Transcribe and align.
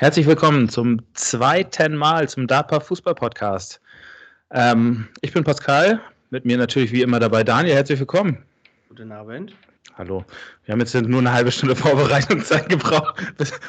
Herzlich 0.00 0.28
willkommen 0.28 0.68
zum 0.68 1.00
zweiten 1.14 1.96
Mal 1.96 2.28
zum 2.28 2.46
DAPA 2.46 2.78
Fußball 2.78 3.16
Podcast. 3.16 3.80
Ähm, 4.52 5.08
ich 5.22 5.32
bin 5.32 5.42
Pascal, 5.42 6.00
mit 6.30 6.44
mir 6.44 6.56
natürlich 6.56 6.92
wie 6.92 7.02
immer 7.02 7.18
dabei 7.18 7.42
Daniel. 7.42 7.74
Herzlich 7.74 7.98
willkommen. 7.98 8.44
Guten 8.88 9.10
Abend. 9.10 9.56
Hallo. 9.96 10.24
Wir 10.64 10.72
haben 10.72 10.78
jetzt 10.78 10.94
nur 10.94 11.18
eine 11.18 11.32
halbe 11.32 11.50
Stunde 11.50 11.74
Vorbereitungszeit 11.74 12.68
gebraucht. 12.68 13.20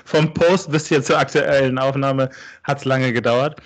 Vom 0.05 0.31
Post 0.31 0.69
bis 0.69 0.87
hier 0.87 1.01
zur 1.01 1.17
aktuellen 1.17 1.79
Aufnahme 1.79 2.29
hat 2.63 2.77
es 2.77 2.85
lange 2.85 3.11
gedauert. 3.11 3.59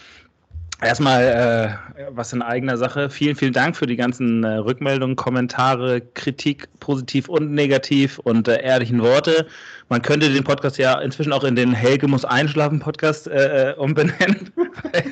Erstmal 0.85 1.77
äh, 1.95 2.05
was 2.11 2.33
in 2.33 2.41
eigener 2.41 2.77
Sache. 2.77 3.09
Vielen, 3.09 3.35
vielen 3.35 3.53
Dank 3.53 3.75
für 3.77 3.87
die 3.87 3.95
ganzen 3.95 4.43
äh, 4.43 4.55
Rückmeldungen, 4.55 5.15
Kommentare, 5.15 6.01
Kritik, 6.01 6.67
positiv 6.79 7.29
und 7.29 7.51
negativ 7.51 8.19
und 8.19 8.47
äh, 8.47 8.61
ehrlichen 8.61 9.01
Worte. 9.01 9.47
Man 9.89 10.01
könnte 10.01 10.29
den 10.29 10.43
Podcast 10.43 10.77
ja 10.77 10.99
inzwischen 10.99 11.31
auch 11.31 11.43
in 11.43 11.55
den 11.55 11.73
Helge 11.73 12.07
muss 12.07 12.25
einschlafen 12.25 12.79
Podcast 12.79 13.27
äh, 13.27 13.71
äh, 13.71 13.75
umbenennen. 13.75 14.51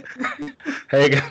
Helge, 0.88 1.22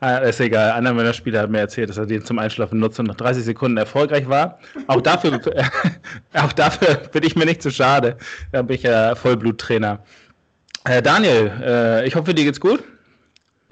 ah, 0.00 0.16
ist 0.18 0.40
egal. 0.40 0.72
Einer 0.72 0.92
meiner 0.92 1.12
Spieler 1.12 1.42
hat 1.42 1.50
mir 1.50 1.60
erzählt, 1.60 1.90
dass 1.90 1.98
er 1.98 2.06
den 2.06 2.24
zum 2.24 2.38
Einschlafen 2.38 2.80
nutzt 2.80 2.98
und 2.98 3.06
nach 3.06 3.16
30 3.16 3.44
Sekunden 3.44 3.76
erfolgreich 3.76 4.28
war. 4.28 4.58
Auch 4.88 5.00
dafür, 5.00 5.40
auch 6.34 6.52
dafür 6.52 6.94
bin 7.12 7.22
ich 7.22 7.36
mir 7.36 7.46
nicht 7.46 7.62
zu 7.62 7.70
schade. 7.70 8.16
Da 8.52 8.62
bin 8.62 8.76
ich 8.76 8.82
ja 8.82 9.14
Vollbluttrainer. 9.14 10.00
Äh, 10.84 11.00
Daniel, 11.00 12.02
ich 12.04 12.14
hoffe, 12.14 12.34
dir 12.34 12.44
geht's 12.44 12.60
gut. 12.60 12.82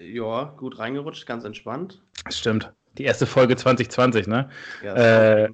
Ja, 0.03 0.55
gut 0.57 0.79
reingerutscht, 0.79 1.27
ganz 1.27 1.45
entspannt. 1.45 2.03
Das 2.25 2.39
stimmt. 2.39 2.73
Die 2.99 3.05
erste 3.05 3.27
Folge 3.27 3.57
2020, 3.57 4.27
ne? 4.27 4.49
Ja, 4.83 4.95
äh, 4.95 5.49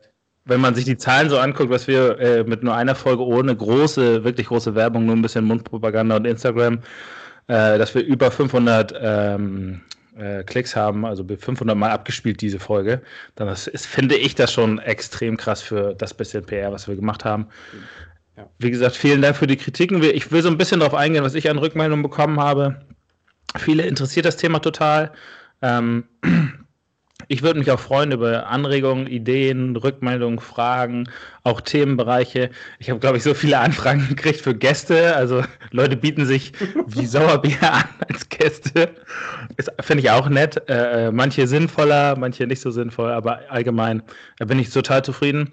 wenn 0.45 0.61
man 0.61 0.75
sich 0.75 0.87
die 0.87 0.97
Zahlen 0.97 1.29
so 1.29 1.39
anguckt, 1.39 1.71
was 1.71 1.87
wir 1.87 2.19
äh, 2.19 2.45
mit 2.45 2.63
nur 2.63 2.75
einer 2.75 2.95
Folge 2.95 3.25
ohne 3.25 3.55
große, 3.55 4.25
wirklich 4.25 4.47
große 4.47 4.75
Werbung, 4.75 5.05
nur 5.07 5.15
ein 5.15 5.23
bisschen 5.23 5.45
Mundpropaganda 5.45 6.17
und 6.17 6.27
Instagram, 6.27 6.79
äh, 7.49 7.79
dass 7.79 7.95
wir 7.95 8.03
über 8.03 8.31
500 8.31 8.95
ähm, 8.99 9.83
äh, 10.19 10.43
Klicks 10.45 10.75
haben, 10.75 11.05
also 11.05 11.25
500 11.25 11.77
Mal 11.77 11.91
abgespielt 11.91 12.41
diese 12.41 12.59
Folge, 12.59 13.03
dann 13.35 13.49
ist, 13.49 13.69
ist, 13.69 13.87
finde 13.87 14.17
ich 14.17 14.35
das 14.35 14.53
schon 14.53 14.79
extrem 14.79 15.37
krass 15.37 15.61
für 15.61 15.95
das 15.95 16.15
bisschen 16.15 16.45
PR, 16.45 16.73
was 16.73 16.89
wir 16.89 16.97
gemacht 16.97 17.25
haben. 17.27 17.49
Ja. 18.37 18.49
Wie 18.59 18.71
gesagt, 18.71 18.97
vielen 18.97 19.21
Dank 19.21 19.37
für 19.37 19.47
die 19.47 19.57
Kritiken. 19.57 20.03
Ich 20.03 20.33
will 20.33 20.43
so 20.43 20.49
ein 20.49 20.59
bisschen 20.59 20.81
darauf 20.81 20.95
eingehen, 20.95 21.25
was 21.25 21.35
ich 21.35 21.51
an 21.51 21.59
Rückmeldungen 21.59 22.03
bekommen 22.03 22.41
habe. 22.41 22.81
Viele 23.57 23.85
interessiert 23.85 24.27
das 24.27 24.37
Thema 24.37 24.59
total. 24.59 25.13
Ähm, 25.63 26.05
ich 27.27 27.43
würde 27.43 27.59
mich 27.59 27.71
auch 27.71 27.81
freuen 27.81 28.13
über 28.13 28.47
Anregungen, 28.47 29.07
Ideen, 29.07 29.77
Rückmeldungen, 29.77 30.39
Fragen, 30.39 31.11
auch 31.43 31.61
Themenbereiche. 31.61 32.51
Ich 32.79 32.89
habe, 32.89 33.01
glaube 33.01 33.19
ich, 33.19 33.23
so 33.23 33.35
viele 33.35 33.59
Anfragen 33.59 34.07
gekriegt 34.09 34.41
für 34.41 34.55
Gäste. 34.55 35.15
Also 35.17 35.43
Leute 35.71 35.97
bieten 35.97 36.25
sich 36.27 36.53
wie 36.87 37.07
Sauerbier 37.07 37.73
an 37.73 37.85
als 38.09 38.29
Gäste. 38.29 38.95
Das 39.57 39.69
finde 39.81 40.05
ich 40.05 40.11
auch 40.11 40.29
nett. 40.29 40.63
Äh, 40.69 41.11
manche 41.11 41.47
sinnvoller, 41.47 42.17
manche 42.17 42.47
nicht 42.47 42.61
so 42.61 42.71
sinnvoll, 42.71 43.11
aber 43.11 43.41
allgemein 43.51 44.03
äh, 44.39 44.47
bin 44.47 44.59
ich 44.59 44.71
total 44.71 45.05
zufrieden. 45.05 45.51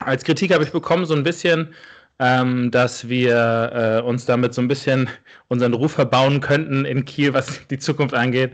Als 0.00 0.24
Kritik 0.24 0.52
habe 0.54 0.64
ich 0.64 0.72
bekommen 0.72 1.06
so 1.06 1.14
ein 1.14 1.22
bisschen, 1.22 1.74
ähm, 2.18 2.70
dass 2.70 3.08
wir 3.08 4.00
äh, 4.04 4.06
uns 4.06 4.24
damit 4.26 4.54
so 4.54 4.62
ein 4.62 4.68
bisschen 4.68 5.08
unseren 5.48 5.74
Ruf 5.74 5.92
verbauen 5.92 6.40
könnten 6.40 6.84
in 6.84 7.04
Kiel, 7.04 7.34
was 7.34 7.66
die 7.70 7.78
Zukunft 7.78 8.14
angeht. 8.14 8.52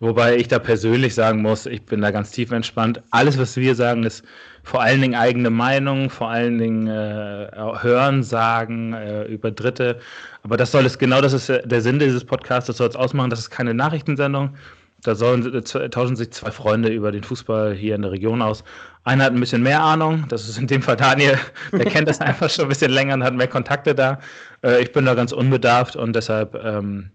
Wobei 0.00 0.36
ich 0.36 0.46
da 0.46 0.60
persönlich 0.60 1.14
sagen 1.14 1.42
muss, 1.42 1.66
ich 1.66 1.84
bin 1.84 2.00
da 2.00 2.12
ganz 2.12 2.30
tief 2.30 2.52
entspannt. 2.52 3.02
Alles, 3.10 3.36
was 3.36 3.56
wir 3.56 3.74
sagen, 3.74 4.04
ist 4.04 4.24
vor 4.62 4.80
allen 4.80 5.00
Dingen 5.00 5.16
eigene 5.16 5.50
Meinung, 5.50 6.08
vor 6.08 6.28
allen 6.28 6.58
Dingen 6.58 6.86
äh, 6.86 7.50
Hören, 7.80 8.22
Sagen 8.22 8.92
äh, 8.92 9.24
über 9.24 9.50
Dritte. 9.50 9.98
Aber 10.44 10.56
das 10.56 10.70
soll 10.70 10.86
es, 10.86 10.98
genau 10.98 11.20
das 11.20 11.32
ist 11.32 11.48
der 11.48 11.80
Sinn 11.80 11.98
dieses 11.98 12.24
Podcasts, 12.24 12.68
das 12.68 12.76
soll 12.76 12.88
es 12.88 12.94
ausmachen. 12.94 13.30
Das 13.30 13.40
ist 13.40 13.50
keine 13.50 13.74
Nachrichtensendung. 13.74 14.54
Da 15.02 15.14
sollen, 15.14 15.54
äh, 15.54 15.62
tauschen 15.62 16.16
sich 16.16 16.32
zwei 16.32 16.50
Freunde 16.50 16.88
über 16.88 17.12
den 17.12 17.22
Fußball 17.22 17.74
hier 17.74 17.94
in 17.94 18.02
der 18.02 18.10
Region 18.10 18.42
aus. 18.42 18.64
Einer 19.04 19.24
hat 19.24 19.32
ein 19.32 19.40
bisschen 19.40 19.62
mehr 19.62 19.80
Ahnung, 19.80 20.24
das 20.28 20.48
ist 20.48 20.58
in 20.58 20.66
dem 20.66 20.82
Fall 20.82 20.96
Daniel, 20.96 21.38
der 21.72 21.86
kennt 21.86 22.08
das 22.08 22.20
einfach 22.20 22.50
schon 22.50 22.64
ein 22.64 22.68
bisschen 22.68 22.90
länger 22.90 23.14
und 23.14 23.22
hat 23.22 23.34
mehr 23.34 23.48
Kontakte 23.48 23.94
da. 23.94 24.18
Äh, 24.62 24.82
ich 24.82 24.92
bin 24.92 25.04
da 25.04 25.14
ganz 25.14 25.32
unbedarft 25.32 25.94
und 25.94 26.14
deshalb, 26.16 26.54
ähm, 26.56 27.10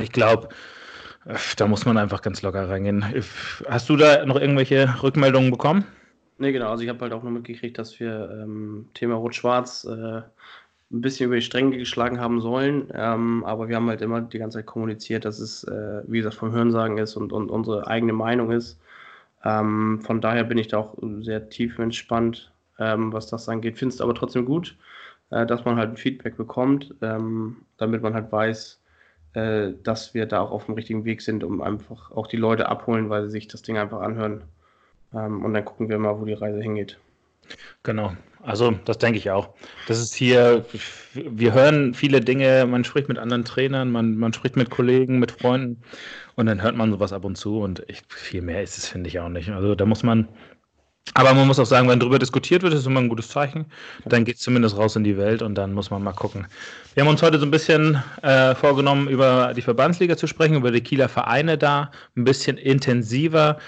ich 0.00 0.12
glaube, 0.12 0.48
äh, 1.24 1.34
da 1.56 1.66
muss 1.66 1.86
man 1.86 1.96
einfach 1.96 2.20
ganz 2.20 2.42
locker 2.42 2.68
reingehen. 2.68 3.04
Hast 3.68 3.88
du 3.88 3.96
da 3.96 4.24
noch 4.26 4.36
irgendwelche 4.36 5.02
Rückmeldungen 5.02 5.50
bekommen? 5.50 5.84
Nee, 6.38 6.52
genau. 6.52 6.70
Also 6.70 6.82
ich 6.82 6.90
habe 6.90 7.00
halt 7.00 7.14
auch 7.14 7.22
nur 7.22 7.32
mitgekriegt, 7.32 7.78
dass 7.78 7.98
wir 7.98 8.30
ähm, 8.30 8.88
Thema 8.92 9.14
Rot-Schwarz 9.14 9.84
äh, 9.84 10.20
ein 10.90 11.00
bisschen 11.00 11.26
über 11.26 11.36
die 11.36 11.42
Stränge 11.42 11.78
geschlagen 11.78 12.20
haben 12.20 12.40
sollen. 12.40 12.90
Ähm, 12.94 13.44
aber 13.44 13.68
wir 13.68 13.76
haben 13.76 13.88
halt 13.88 14.02
immer 14.02 14.20
die 14.20 14.38
ganze 14.38 14.58
Zeit 14.58 14.66
kommuniziert, 14.66 15.24
dass 15.24 15.38
es, 15.38 15.64
äh, 15.64 16.02
wie 16.06 16.18
gesagt, 16.18 16.36
vom 16.36 16.52
Hörensagen 16.52 16.98
ist 16.98 17.16
und, 17.16 17.32
und 17.32 17.50
unsere 17.50 17.86
eigene 17.86 18.12
Meinung 18.12 18.52
ist. 18.52 18.78
Ähm, 19.44 20.00
von 20.02 20.20
daher 20.20 20.44
bin 20.44 20.58
ich 20.58 20.68
da 20.68 20.78
auch 20.78 20.96
sehr 21.20 21.48
tief 21.48 21.78
entspannt, 21.78 22.52
ähm, 22.78 23.12
was 23.12 23.26
das 23.26 23.48
angeht. 23.48 23.78
Finde 23.78 23.94
es 23.94 24.00
aber 24.00 24.14
trotzdem 24.14 24.44
gut, 24.44 24.76
äh, 25.30 25.44
dass 25.46 25.64
man 25.64 25.76
halt 25.76 25.90
ein 25.90 25.96
Feedback 25.96 26.36
bekommt, 26.36 26.94
ähm, 27.02 27.56
damit 27.78 28.02
man 28.02 28.14
halt 28.14 28.30
weiß, 28.30 28.80
äh, 29.34 29.72
dass 29.82 30.14
wir 30.14 30.26
da 30.26 30.40
auch 30.40 30.52
auf 30.52 30.66
dem 30.66 30.74
richtigen 30.74 31.04
Weg 31.04 31.20
sind, 31.20 31.44
um 31.44 31.60
einfach 31.62 32.10
auch 32.12 32.26
die 32.26 32.36
Leute 32.36 32.68
abholen, 32.68 33.10
weil 33.10 33.24
sie 33.24 33.32
sich 33.32 33.48
das 33.48 33.62
Ding 33.62 33.76
einfach 33.76 34.00
anhören. 34.00 34.42
Ähm, 35.12 35.44
und 35.44 35.52
dann 35.52 35.64
gucken 35.64 35.88
wir 35.88 35.98
mal, 35.98 36.20
wo 36.20 36.24
die 36.24 36.32
Reise 36.32 36.60
hingeht. 36.60 36.98
Genau. 37.82 38.12
Also 38.46 38.78
das 38.84 38.98
denke 38.98 39.18
ich 39.18 39.28
auch. 39.30 39.48
Das 39.88 39.98
ist 39.98 40.14
hier, 40.14 40.64
wir 41.14 41.52
hören 41.52 41.94
viele 41.94 42.20
Dinge, 42.20 42.64
man 42.64 42.84
spricht 42.84 43.08
mit 43.08 43.18
anderen 43.18 43.44
Trainern, 43.44 43.90
man, 43.90 44.16
man 44.16 44.32
spricht 44.32 44.54
mit 44.54 44.70
Kollegen, 44.70 45.18
mit 45.18 45.32
Freunden 45.32 45.82
und 46.36 46.46
dann 46.46 46.62
hört 46.62 46.76
man 46.76 46.92
sowas 46.92 47.12
ab 47.12 47.24
und 47.24 47.36
zu 47.36 47.58
und 47.58 47.82
ich, 47.88 48.02
viel 48.08 48.42
mehr 48.42 48.62
ist 48.62 48.78
es, 48.78 48.86
finde 48.86 49.08
ich 49.08 49.18
auch 49.18 49.28
nicht. 49.28 49.50
Also 49.50 49.74
da 49.74 49.84
muss 49.84 50.04
man, 50.04 50.28
aber 51.14 51.34
man 51.34 51.48
muss 51.48 51.58
auch 51.58 51.66
sagen, 51.66 51.88
wenn 51.88 51.98
darüber 51.98 52.20
diskutiert 52.20 52.62
wird, 52.62 52.72
ist 52.72 52.86
immer 52.86 53.00
ein 53.00 53.08
gutes 53.08 53.30
Zeichen. 53.30 53.66
Dann 54.04 54.24
geht 54.24 54.36
es 54.36 54.42
zumindest 54.42 54.76
raus 54.76 54.94
in 54.94 55.02
die 55.02 55.16
Welt 55.16 55.42
und 55.42 55.56
dann 55.56 55.72
muss 55.72 55.90
man 55.90 56.04
mal 56.04 56.12
gucken. 56.12 56.46
Wir 56.94 57.02
haben 57.02 57.10
uns 57.10 57.22
heute 57.22 57.40
so 57.40 57.46
ein 57.46 57.50
bisschen 57.50 58.00
äh, 58.22 58.54
vorgenommen, 58.54 59.08
über 59.08 59.54
die 59.56 59.62
Verbandsliga 59.62 60.16
zu 60.16 60.28
sprechen, 60.28 60.54
über 60.54 60.70
die 60.70 60.82
Kieler 60.82 61.08
Vereine 61.08 61.58
da, 61.58 61.90
ein 62.16 62.22
bisschen 62.22 62.58
intensiver. 62.58 63.58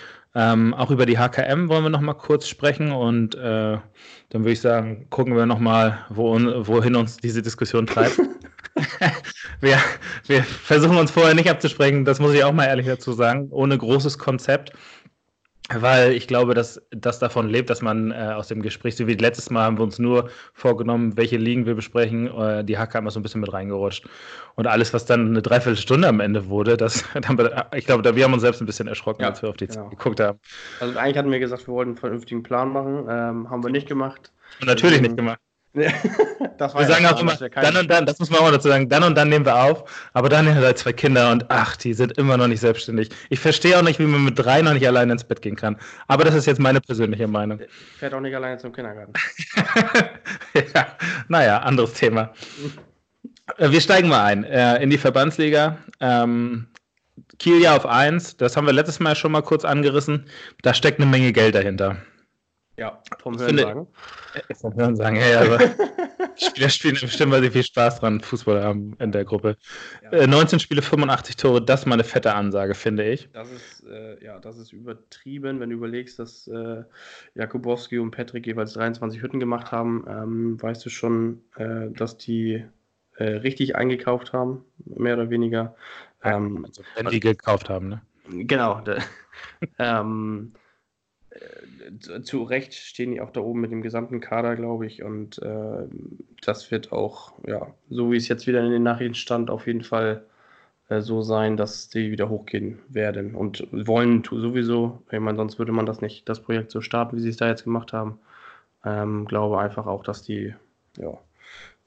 Ähm, 0.41 0.73
auch 0.73 0.93
über 0.93 1.05
die 1.05 1.19
HKM 1.19 1.69
wollen 1.69 1.83
wir 1.83 1.91
noch 1.91 2.01
mal 2.01 2.15
kurz 2.15 2.47
sprechen 2.47 2.93
und 2.93 3.35
äh, 3.35 3.79
dann 4.29 4.43
würde 4.43 4.53
ich 4.53 4.61
sagen, 4.61 5.09
gucken 5.11 5.35
wir 5.35 5.47
noch 5.47 5.59
mal, 5.59 6.07
wo, 6.11 6.35
wohin 6.35 6.95
uns 6.95 7.17
diese 7.17 7.43
Diskussion 7.43 7.89
treibt. 7.89 8.21
wir, 9.61 9.79
wir 10.29 10.45
versuchen 10.45 10.97
uns 10.97 11.11
vorher 11.11 11.35
nicht 11.35 11.51
abzusprechen, 11.51 12.05
das 12.05 12.21
muss 12.21 12.35
ich 12.35 12.45
auch 12.45 12.53
mal 12.53 12.67
ehrlich 12.67 12.87
dazu 12.87 13.13
sagen, 13.15 13.49
ohne 13.51 13.77
großes 13.77 14.17
Konzept. 14.19 14.71
Weil 15.71 16.13
ich 16.13 16.27
glaube, 16.27 16.55
dass 16.55 16.81
das 16.91 17.19
davon 17.19 17.51
lebt, 17.51 17.69
dass 17.69 17.83
man 17.83 18.11
äh, 18.11 18.33
aus 18.35 18.49
dem 18.49 18.63
Gespräch, 18.63 18.97
so 18.97 19.07
wie 19.07 19.15
letztes 19.15 19.51
Mal 19.51 19.65
haben 19.65 19.77
wir 19.77 19.85
uns 19.85 19.99
nur 19.99 20.31
vorgenommen, 20.55 21.19
welche 21.19 21.37
Ligen 21.37 21.67
wir 21.67 21.75
besprechen. 21.75 22.27
Äh, 22.27 22.65
die 22.65 22.79
Hacke 22.79 22.97
haben 22.97 23.05
wir 23.05 23.11
so 23.11 23.21
ein 23.21 23.23
bisschen 23.23 23.43
mit 23.43 23.53
reingerutscht. 23.53 24.09
Und 24.55 24.67
alles, 24.67 24.95
was 24.95 25.05
dann 25.05 25.29
eine 25.29 25.43
Dreiviertelstunde 25.43 26.09
am 26.09 26.21
Ende 26.21 26.49
wurde, 26.49 26.79
das, 26.79 27.05
ich 27.75 27.85
glaube, 27.85 28.03
da, 28.03 28.17
wir 28.17 28.25
haben 28.25 28.33
uns 28.33 28.43
selbst 28.43 28.63
ein 28.63 28.67
bisschen 28.67 28.89
erschrocken, 28.89 29.23
ja, 29.23 29.29
als 29.29 29.43
wir 29.43 29.51
auf 29.51 29.59
die 29.59 29.67
genau. 29.67 29.83
Zeit 29.83 29.91
geguckt 29.91 30.21
haben. 30.21 30.39
Also 30.81 30.99
eigentlich 30.99 31.19
hatten 31.19 31.31
wir 31.31 31.39
gesagt, 31.39 31.67
wir 31.67 31.75
wollten 31.75 31.91
einen 31.91 31.99
vernünftigen 31.99 32.43
Plan 32.43 32.73
machen. 32.73 33.07
Ähm, 33.09 33.51
haben 33.51 33.63
wir 33.63 33.71
nicht 33.71 33.87
gemacht. 33.87 34.33
Natürlich 34.65 35.03
nicht 35.03 35.17
gemacht. 35.17 35.39
Das 36.59 36.75
wir 36.75 36.87
sagen 36.87 37.07
auch 37.07 37.21
immer, 37.21 37.35
dann 37.37 37.77
und 37.77 37.89
dann, 37.89 38.07
das 38.07 38.19
muss 38.19 38.31
man 38.31 38.41
auch 38.41 38.51
dazu 38.51 38.69
sagen, 38.69 38.89
dann 38.89 39.03
und 39.05 39.17
dann 39.17 39.29
nehmen 39.29 39.45
wir 39.45 39.57
auf, 39.57 39.85
aber 40.13 40.29
dann 40.29 40.53
hat 40.53 40.63
er 40.63 40.77
zwei 40.77 40.93
Kinder 40.93 41.31
und 41.31 41.47
ach, 41.49 41.77
die 41.77 41.95
sind 41.95 42.17
immer 42.19 42.37
noch 42.37 42.49
nicht 42.49 42.61
selbstständig. 42.61 43.11
Ich 43.31 43.41
verstehe 43.41 43.79
auch 43.79 43.83
nicht, 43.83 43.99
wie 43.99 44.07
man 44.07 44.25
mit 44.25 44.39
drei 44.39 44.63
noch 44.63 44.73
nicht 44.73 44.87
alleine 44.87 45.13
ins 45.13 45.25
Bett 45.25 45.43
gehen 45.43 45.57
kann. 45.57 45.77
Aber 46.07 46.25
das 46.25 46.35
ist 46.35 46.47
jetzt 46.47 46.61
meine 46.61 46.81
persönliche 46.81 47.29
Meinung. 47.29 47.61
Fährt 47.99 48.15
auch 48.15 48.21
nicht 48.21 48.35
alleine 48.35 48.59
zum 48.59 48.73
Kindergarten. 48.73 49.13
ja, 50.75 50.87
naja, 51.29 51.59
anderes 51.59 51.95
Thema. 51.95 52.33
Äh, 53.57 53.71
wir 53.71 53.81
steigen 53.81 54.09
mal 54.09 54.25
ein 54.25 54.45
äh, 54.45 54.83
in 54.83 54.91
die 54.91 54.99
Verbandsliga. 54.99 55.79
Ähm, 56.01 56.69
Kiel 57.39 57.63
ja 57.63 57.77
auf 57.77 57.87
1, 57.87 58.37
das 58.37 58.57
haben 58.57 58.67
wir 58.67 58.73
letztes 58.73 59.01
Mal 59.01 59.15
schon 59.15 59.33
mal 59.33 59.43
kurz 59.43 59.65
angerissen. 59.65 60.27
Da 60.63 60.75
steckt 60.75 61.01
eine 61.01 61.09
Menge 61.09 61.33
Geld 61.33 61.55
dahinter. 61.55 61.97
Ja, 62.77 63.03
vom 63.21 63.39
Hörensagen. 63.39 63.89
Finde, 64.47 64.61
vom 64.61 64.75
Hörensagen, 64.75 65.17
ja, 65.17 65.29
ja. 65.29 65.41
Aber 65.41 65.59
Spieler 66.37 66.69
spielen 66.69 66.97
bestimmt, 67.01 67.33
weil 67.33 67.43
sie 67.43 67.51
viel 67.51 67.63
Spaß 67.63 68.01
dran 68.01 68.21
Fußball 68.21 68.63
haben 68.63 68.97
in 68.99 69.13
der 69.13 69.25
Gruppe. 69.25 69.57
Ja. 70.03 70.11
Äh, 70.11 70.27
19 70.27 70.61
Spiele, 70.61 70.83
85 70.83 71.37
Tore, 71.37 71.63
das 71.63 71.81
ist 71.81 71.87
mal 71.87 71.95
eine 71.95 72.05
fette 72.05 72.35
Ansage, 72.35 72.75
finde 72.75 73.09
ich. 73.09 73.29
Das 73.33 73.51
ist, 73.51 73.85
äh, 73.89 74.23
ja, 74.25 74.39
das 74.39 74.59
ist 74.59 74.73
übertrieben, 74.73 75.61
wenn 75.61 75.71
du 75.71 75.77
überlegst, 75.77 76.19
dass 76.19 76.47
äh, 76.49 76.85
Jakubowski 77.35 77.99
und 77.99 78.11
Patrick 78.11 78.47
jeweils 78.47 78.75
23 78.75 79.23
Hütten 79.23 79.41
gemacht 79.41 79.73
haben. 79.73 80.05
Ähm, 80.09 80.63
weißt 80.63 80.85
du 80.85 80.91
schon, 80.91 81.43
äh, 81.57 81.91
dass 81.91 82.19
die 82.19 82.65
äh, 83.17 83.25
richtig 83.25 83.77
eingekauft 83.77 84.33
haben, 84.33 84.65
mehr 84.85 85.15
oder 85.15 85.31
weniger. 85.31 85.75
Ähm, 86.23 86.65
also, 86.65 86.83
wenn 86.97 87.07
die 87.07 87.21
gekauft 87.21 87.69
haben, 87.69 87.89
ne? 87.89 88.03
Genau. 88.31 88.83
ähm, 89.79 90.53
äh, 90.55 90.68
zu 92.23 92.43
Recht 92.43 92.75
stehen 92.75 93.13
die 93.13 93.21
auch 93.21 93.31
da 93.31 93.41
oben 93.41 93.61
mit 93.61 93.71
dem 93.71 93.83
gesamten 93.83 94.21
Kader, 94.21 94.57
glaube 94.57 94.87
ich. 94.87 95.03
Und 95.03 95.41
äh, 95.43 95.87
das 96.43 96.71
wird 96.71 96.93
auch, 96.93 97.33
ja, 97.47 97.75
so 97.91 98.11
wie 98.13 98.17
es 98.17 98.29
jetzt 98.29 98.47
wieder 98.47 98.65
in 98.65 98.71
den 98.71 98.83
Nachrichten 98.83 99.15
stand, 99.15 99.51
auf 99.51 99.67
jeden 99.67 99.85
Fall 99.85 100.25
äh, 100.89 101.01
so 101.01 101.23
sein, 101.23 101.57
dass 101.57 101.89
die 101.89 102.11
wieder 102.11 102.29
hochgehen 102.29 102.79
werden. 102.89 103.35
Und 103.35 103.67
wollen 103.71 104.23
sowieso, 104.25 105.03
ich 105.11 105.21
meine, 105.21 105.37
sonst 105.37 105.59
würde 105.59 105.73
man 105.73 105.87
das 105.87 106.01
nicht, 106.01 106.29
das 106.29 106.43
Projekt 106.43 106.71
so 106.71 106.81
starten, 106.81 107.17
wie 107.17 107.21
sie 107.21 107.31
es 107.31 107.37
da 107.37 107.49
jetzt 107.49 107.65
gemacht 107.65 107.93
haben. 107.93 108.19
Ähm, 108.85 109.27
glaube 109.27 109.59
einfach 109.59 109.87
auch, 109.87 110.03
dass 110.03 110.23
die, 110.23 110.55
ja, 110.97 111.19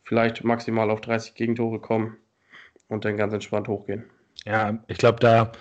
vielleicht 0.03 0.43
maximal 0.43 0.89
auf 0.89 1.01
30 1.01 1.35
Gegentore 1.35 1.79
kommen 1.79 2.17
und 2.89 3.05
dann 3.05 3.17
ganz 3.17 3.33
entspannt 3.33 3.67
hochgehen. 3.67 4.03
Ja, 4.45 4.79
ich 4.87 4.97
glaube, 4.97 5.19
da 5.19 5.51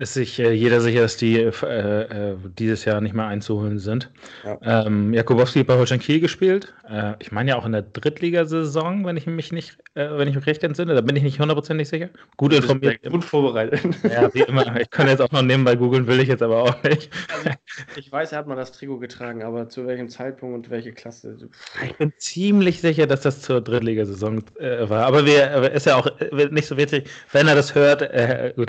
ist 0.00 0.14
sich 0.14 0.38
äh, 0.38 0.52
jeder 0.52 0.80
sicher, 0.80 1.02
dass 1.02 1.18
die 1.18 1.38
äh, 1.38 1.50
äh, 1.50 2.36
dieses 2.58 2.86
Jahr 2.86 3.02
nicht 3.02 3.14
mehr 3.14 3.26
einzuholen 3.26 3.78
sind. 3.78 4.10
Ja. 4.44 4.86
Ähm, 4.86 5.12
Jakubowski 5.12 5.60
hat 5.60 5.66
bei 5.66 5.76
Holstein 5.76 6.00
Kiel 6.00 6.20
gespielt. 6.20 6.72
Äh, 6.88 7.12
ich 7.18 7.32
meine 7.32 7.50
ja 7.50 7.56
auch 7.56 7.66
in 7.66 7.72
der 7.72 7.82
Drittligasaison, 7.82 9.04
wenn 9.04 9.18
ich 9.18 9.26
mich 9.26 9.52
nicht, 9.52 9.76
äh, 9.94 10.08
wenn 10.12 10.26
ich 10.26 10.34
mich 10.34 10.46
recht 10.46 10.64
entsinne. 10.64 10.94
Da 10.94 11.02
bin 11.02 11.16
ich 11.16 11.22
nicht 11.22 11.38
hundertprozentig 11.38 11.86
sicher. 11.90 12.08
Gut 12.38 12.54
informiert. 12.54 13.02
Gut 13.02 13.24
vorbereitet. 13.24 13.80
Ja, 14.04 14.32
wie 14.32 14.40
immer. 14.40 14.80
Ich 14.80 14.88
kann 14.88 15.06
jetzt 15.06 15.20
auch 15.20 15.30
noch 15.32 15.42
nebenbei 15.42 15.76
googeln, 15.76 16.06
will 16.06 16.20
ich 16.20 16.28
jetzt 16.28 16.42
aber 16.42 16.62
auch 16.62 16.82
nicht. 16.82 17.10
Also, 17.36 17.50
ich 17.96 18.10
weiß, 18.10 18.32
er 18.32 18.38
hat 18.38 18.46
mal 18.46 18.56
das 18.56 18.72
Trikot 18.72 18.98
getragen, 19.00 19.42
aber 19.42 19.68
zu 19.68 19.86
welchem 19.86 20.08
Zeitpunkt 20.08 20.54
und 20.54 20.70
welche 20.70 20.92
Klasse? 20.92 21.36
Ich 21.84 21.94
bin 21.96 22.12
ziemlich 22.16 22.80
sicher, 22.80 23.06
dass 23.06 23.20
das 23.20 23.42
zur 23.42 23.60
Drittligasaison 23.60 24.42
äh, 24.58 24.88
war. 24.88 25.04
Aber 25.04 25.26
wir, 25.26 25.70
ist 25.72 25.84
ja 25.84 25.96
auch 25.96 26.10
nicht 26.50 26.66
so 26.66 26.78
wichtig. 26.78 27.10
Wenn 27.32 27.48
er 27.48 27.54
das 27.54 27.74
hört, 27.74 28.10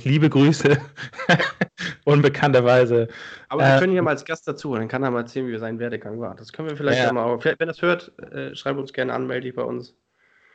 liebe 0.04 0.30
Grüße. 0.30 0.78
Unbekannterweise. 2.06 3.08
Aber 3.50 3.62
wir 3.62 3.76
äh, 3.76 3.80
können 3.80 3.94
hier 3.94 4.02
mal 4.02 4.12
als 4.12 4.26
Gast 4.26 4.48
dazu, 4.48 4.76
dann 4.76 4.88
kann 4.88 5.04
er 5.04 5.12
mal 5.12 5.22
erzählen, 5.22 5.48
wie 5.48 5.58
sein 5.58 5.80
Werdegang 5.80 6.20
war. 6.20 6.36
Das 6.36 6.52
können 6.52 6.70
wir 6.70 6.78
vielleicht 6.78 7.00
ja. 7.00 7.14
mal. 7.14 7.38
Wenn 7.44 7.68
das 7.68 7.82
hört, 7.82 8.12
äh, 8.32 8.56
schreibt 8.56 8.80
uns 8.80 8.94
gerne 8.94 9.14
an, 9.14 9.28
melde 9.28 9.48
dich 9.48 9.56
bei 9.56 9.64
uns. 9.64 9.96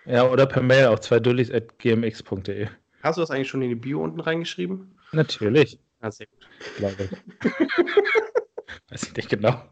Ja, 0.04 0.28
oder 0.28 0.46
per 0.46 0.62
Mail 0.62 0.86
auf 0.86 1.00
zweidullis.gmx.de. 1.00 2.68
Hast 3.02 3.16
du 3.16 3.20
das 3.20 3.30
eigentlich 3.30 3.48
schon 3.48 3.62
in 3.62 3.70
die 3.70 3.74
Bio 3.74 4.02
unten 4.02 4.20
reingeschrieben? 4.20 4.96
Natürlich. 5.12 5.80
Ah, 6.00 6.10
sehr 6.10 6.26
gut. 6.26 6.48
Glaube 6.76 7.04
ich. 7.04 7.50
Weiß 8.90 9.02
ich 9.04 9.16
nicht 9.16 9.28
genau. 9.28 9.62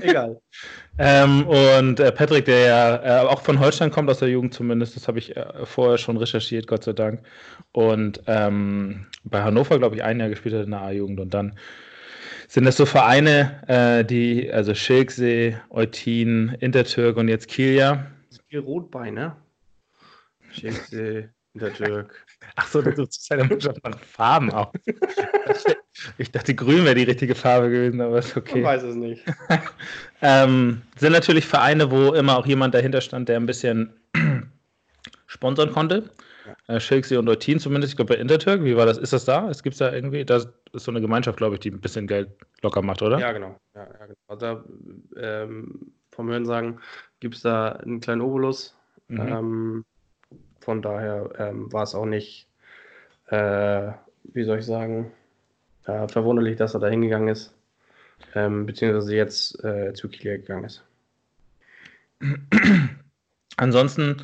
Egal. 0.00 0.40
ähm, 0.98 1.46
und 1.46 2.00
äh, 2.00 2.12
Patrick, 2.12 2.44
der 2.44 2.66
ja 2.66 3.22
äh, 3.22 3.26
auch 3.26 3.40
von 3.42 3.60
Holstein 3.60 3.90
kommt, 3.90 4.10
aus 4.10 4.18
der 4.18 4.28
Jugend 4.28 4.52
zumindest, 4.52 4.96
das 4.96 5.08
habe 5.08 5.18
ich 5.18 5.36
äh, 5.36 5.64
vorher 5.64 5.98
schon 5.98 6.16
recherchiert, 6.16 6.66
Gott 6.66 6.84
sei 6.84 6.92
Dank. 6.92 7.20
Und 7.72 8.22
ähm, 8.26 9.06
bei 9.24 9.42
Hannover, 9.42 9.78
glaube 9.78 9.96
ich, 9.96 10.02
ein 10.02 10.20
Jahr 10.20 10.28
gespielt 10.28 10.54
hat 10.54 10.64
in 10.64 10.72
der 10.72 10.80
A-Jugend. 10.80 11.20
Und 11.20 11.34
dann 11.34 11.54
sind 12.48 12.64
das 12.64 12.76
so 12.76 12.86
Vereine, 12.86 13.62
äh, 13.68 14.04
die, 14.04 14.50
also 14.52 14.74
Schilksee, 14.74 15.56
Eutin, 15.70 16.56
Intertürk 16.60 17.16
und 17.16 17.28
jetzt 17.28 17.48
Kielja. 17.48 18.06
Viel 18.48 18.60
Rotbein, 18.60 19.14
ne? 19.14 19.36
Schilksee, 20.50 21.28
Intertürk. 21.54 22.26
Ach 22.56 22.66
so, 22.66 22.82
du 22.82 22.94
suchst 22.94 23.28
ja 23.30 23.38
schon 23.60 23.74
nach 23.82 23.98
Farben 23.98 24.50
auch. 24.50 24.72
Ich 26.16 26.30
dachte, 26.30 26.54
grün 26.54 26.84
wäre 26.84 26.94
die 26.94 27.04
richtige 27.04 27.34
Farbe 27.34 27.70
gewesen, 27.70 28.00
aber 28.00 28.18
ist 28.18 28.36
okay. 28.36 28.60
Ich 28.60 28.64
weiß 28.64 28.82
es 28.84 28.94
nicht. 28.94 29.24
ähm, 30.22 30.82
sind 30.96 31.12
natürlich 31.12 31.46
Vereine, 31.46 31.90
wo 31.90 32.14
immer 32.14 32.36
auch 32.38 32.46
jemand 32.46 32.74
dahinter 32.74 33.00
stand, 33.00 33.28
der 33.28 33.36
ein 33.36 33.46
bisschen 33.46 33.94
sponsern 35.26 35.72
konnte. 35.72 36.10
Äh, 36.66 36.80
Schilksee 36.80 37.16
und 37.16 37.28
Eutin 37.28 37.58
zumindest, 37.58 37.92
ich 37.92 37.96
glaube 37.96 38.14
bei 38.14 38.20
Interturk, 38.20 38.62
wie 38.64 38.76
war 38.76 38.86
das? 38.86 38.98
Ist 38.98 39.12
das 39.12 39.24
da? 39.24 39.50
Es 39.50 39.62
gibt 39.62 39.80
da 39.80 39.92
irgendwie, 39.92 40.24
das 40.24 40.48
ist 40.72 40.84
so 40.84 40.90
eine 40.90 41.00
Gemeinschaft, 41.00 41.38
glaube 41.38 41.54
ich, 41.54 41.60
die 41.60 41.70
ein 41.70 41.80
bisschen 41.80 42.06
Geld 42.06 42.30
locker 42.62 42.82
macht, 42.82 43.02
oder? 43.02 43.18
Ja, 43.18 43.32
genau. 43.32 43.58
Ja, 43.74 43.82
ja, 43.82 44.06
genau. 44.06 44.18
Also 44.28 44.40
da, 44.46 44.64
ähm, 45.16 45.92
vom 46.10 46.28
Hören 46.28 46.46
sagen, 46.46 46.80
gibt 47.20 47.36
es 47.36 47.42
da 47.42 47.72
einen 47.72 48.00
kleinen 48.00 48.20
Obolus. 48.20 48.76
Mhm. 49.08 49.20
Ähm, 49.20 49.84
von 50.68 50.82
daher 50.82 51.30
ähm, 51.38 51.72
war 51.72 51.82
es 51.82 51.94
auch 51.94 52.04
nicht, 52.04 52.46
äh, 53.28 53.90
wie 54.24 54.44
soll 54.44 54.58
ich 54.58 54.66
sagen, 54.66 55.10
äh, 55.86 56.06
verwunderlich, 56.08 56.56
dass 56.56 56.74
er 56.74 56.80
da 56.80 56.88
hingegangen 56.88 57.28
ist, 57.28 57.54
ähm, 58.34 58.66
beziehungsweise 58.66 59.16
jetzt 59.16 59.64
äh, 59.64 59.94
zu 59.94 60.10
Kiel 60.10 60.36
gegangen 60.36 60.64
ist. 60.64 60.84
Ansonsten, 63.56 64.18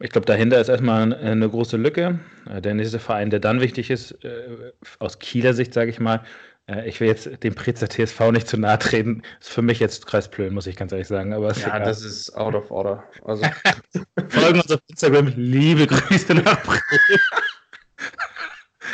ich 0.00 0.10
glaube, 0.10 0.26
dahinter 0.26 0.60
ist 0.60 0.70
erstmal 0.70 1.14
eine 1.14 1.48
große 1.48 1.76
Lücke. 1.76 2.18
Äh, 2.50 2.60
der 2.60 2.74
nächste 2.74 2.98
Verein, 2.98 3.30
der 3.30 3.38
dann 3.38 3.60
wichtig 3.60 3.88
ist, 3.88 4.10
äh, 4.24 4.72
aus 4.98 5.20
Kieler 5.20 5.54
Sicht, 5.54 5.72
sage 5.72 5.90
ich 5.90 6.00
mal, 6.00 6.24
ich 6.84 7.00
will 7.00 7.06
jetzt 7.06 7.44
dem 7.44 7.54
Prezer 7.54 7.88
TSV 7.88 8.32
nicht 8.32 8.48
zu 8.48 8.56
nahe 8.56 8.78
treten. 8.78 9.22
Ist 9.40 9.50
für 9.50 9.62
mich 9.62 9.78
jetzt 9.78 10.06
Kreisplön, 10.06 10.52
muss 10.52 10.66
ich 10.66 10.74
ganz 10.74 10.90
ehrlich 10.90 11.06
sagen. 11.06 11.32
Aber 11.32 11.52
ja, 11.52 11.68
egal. 11.68 11.84
das 11.84 12.04
ist 12.04 12.36
out 12.36 12.54
of 12.54 12.70
order. 12.70 13.04
Also. 13.24 13.44
Folgen 14.28 14.60
uns 14.60 14.72
auf 14.72 14.80
Instagram. 14.88 15.32
Liebe 15.36 15.86
Grüße 15.86 16.34
nach 16.34 16.60
Bremen. 16.64 16.80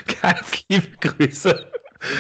Ganz 0.23 0.65
liebe 0.69 0.89
Grüße. 1.01 1.67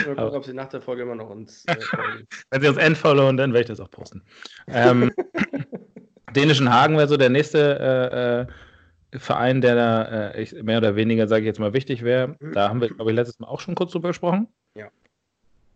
Ich 0.01 0.07
mal 0.07 0.15
gucken, 0.15 0.37
ob 0.37 0.45
sie 0.45 0.53
nach 0.53 0.69
der 0.69 0.81
Folge 0.81 1.03
immer 1.03 1.15
noch 1.15 1.31
uns. 1.31 1.65
Äh, 1.67 1.77
Wenn 2.51 2.63
sie 2.63 2.69
uns 2.69 2.79
entfollowen, 2.79 3.37
dann 3.37 3.53
werde 3.53 3.63
ich 3.63 3.69
das 3.69 3.81
auch 3.81 3.91
posten. 3.91 4.23
Ähm, 4.69 5.13
Dänischen 6.35 6.73
Hagen 6.73 6.97
wäre 6.97 7.09
so 7.09 7.17
der 7.17 7.31
nächste 7.31 8.47
äh, 9.13 9.17
äh, 9.17 9.19
Verein, 9.19 9.61
der 9.61 9.75
da 9.75 10.31
äh, 10.31 10.63
mehr 10.63 10.79
oder 10.79 10.97
weniger, 10.97 11.27
sage 11.29 11.43
ich 11.43 11.47
jetzt 11.47 11.61
mal, 11.61 11.73
wichtig 11.73 12.03
wäre. 12.03 12.37
Mhm. 12.41 12.53
Da 12.53 12.69
haben 12.69 12.81
wir, 12.81 12.89
glaube 12.89 13.11
ich, 13.11 13.17
letztes 13.17 13.39
Mal 13.39 13.49
auch 13.49 13.61
schon 13.61 13.75
kurz 13.75 13.93
drüber 13.93 14.09
gesprochen. 14.09 14.49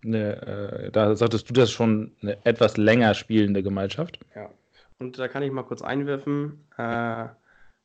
Eine, 0.07 0.87
äh, 0.87 0.91
da 0.91 1.17
sagtest 1.17 1.49
du 1.51 1.55
das 1.55 1.71
schon, 1.71 2.13
eine 2.23 2.39
etwas 2.45 2.77
länger 2.77 3.15
spielende 3.15 3.63
Gemeinschaft. 3.63 4.21
Ja, 4.35 4.51
und 4.99 5.19
da 5.19 5.29
kann 5.29 5.43
ich 5.43 5.51
mal 5.53 5.65
kurz 5.65 5.83
einwerfen. 5.83 6.67
Äh, 6.79 7.27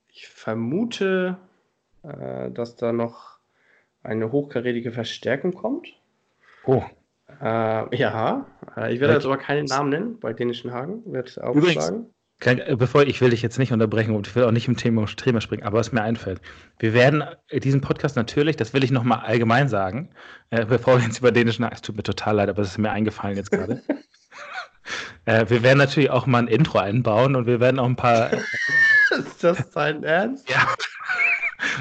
ich 0.07 0.27
vermute, 0.27 1.37
äh, 2.03 2.51
dass 2.51 2.75
da 2.75 2.91
noch 2.91 3.39
eine 4.03 4.31
hochkarätige 4.31 4.91
Verstärkung 4.91 5.53
kommt. 5.53 5.87
Oh. 6.65 6.83
Äh, 7.41 7.95
ja, 7.95 8.45
äh, 8.75 8.93
ich 8.93 8.99
werde 8.99 9.13
jetzt 9.13 9.25
aber 9.25 9.37
keinen 9.37 9.65
Namen 9.65 9.89
nennen 9.89 10.19
bei 10.19 10.33
Dänischen 10.33 10.73
Hagen, 10.73 11.01
wird 11.11 11.41
aufschlagen. 11.41 12.03
Kein, 12.03 12.13
äh, 12.43 12.75
bevor 12.75 13.03
ich 13.03 13.21
will 13.21 13.29
dich 13.29 13.41
jetzt 13.41 13.59
nicht 13.59 13.71
unterbrechen 13.71 14.15
und 14.15 14.27
ich 14.27 14.35
will 14.35 14.43
auch 14.43 14.51
nicht 14.51 14.67
im 14.67 14.77
Thema 14.77 15.05
Thema 15.05 15.41
springen, 15.41 15.63
aber 15.63 15.79
was 15.79 15.91
mir 15.91 16.01
einfällt, 16.01 16.41
wir 16.79 16.93
werden 16.93 17.23
diesen 17.51 17.81
Podcast 17.81 18.15
natürlich, 18.15 18.55
das 18.55 18.73
will 18.73 18.83
ich 18.83 18.91
nochmal 18.91 19.19
allgemein 19.19 19.69
sagen, 19.69 20.09
äh, 20.49 20.65
bevor 20.65 20.97
wir 20.97 21.05
jetzt 21.05 21.19
über 21.19 21.31
dänischen, 21.31 21.65
es 21.71 21.81
tut 21.81 21.95
mir 21.95 22.03
total 22.03 22.35
leid, 22.35 22.49
aber 22.49 22.61
es 22.61 22.69
ist 22.69 22.77
mir 22.77 22.91
eingefallen 22.91 23.37
jetzt 23.37 23.51
gerade. 23.51 23.81
äh, 25.25 25.45
wir 25.49 25.63
werden 25.63 25.77
natürlich 25.77 26.09
auch 26.09 26.25
mal 26.25 26.39
ein 26.39 26.47
Intro 26.47 26.79
einbauen 26.79 27.35
und 27.35 27.45
wir 27.45 27.59
werden 27.59 27.79
auch 27.79 27.85
ein 27.85 27.95
paar. 27.95 28.31
ist 28.33 29.43
das 29.43 29.69
dein 29.71 30.03
Ernst? 30.03 30.49
Ja. 30.49 30.67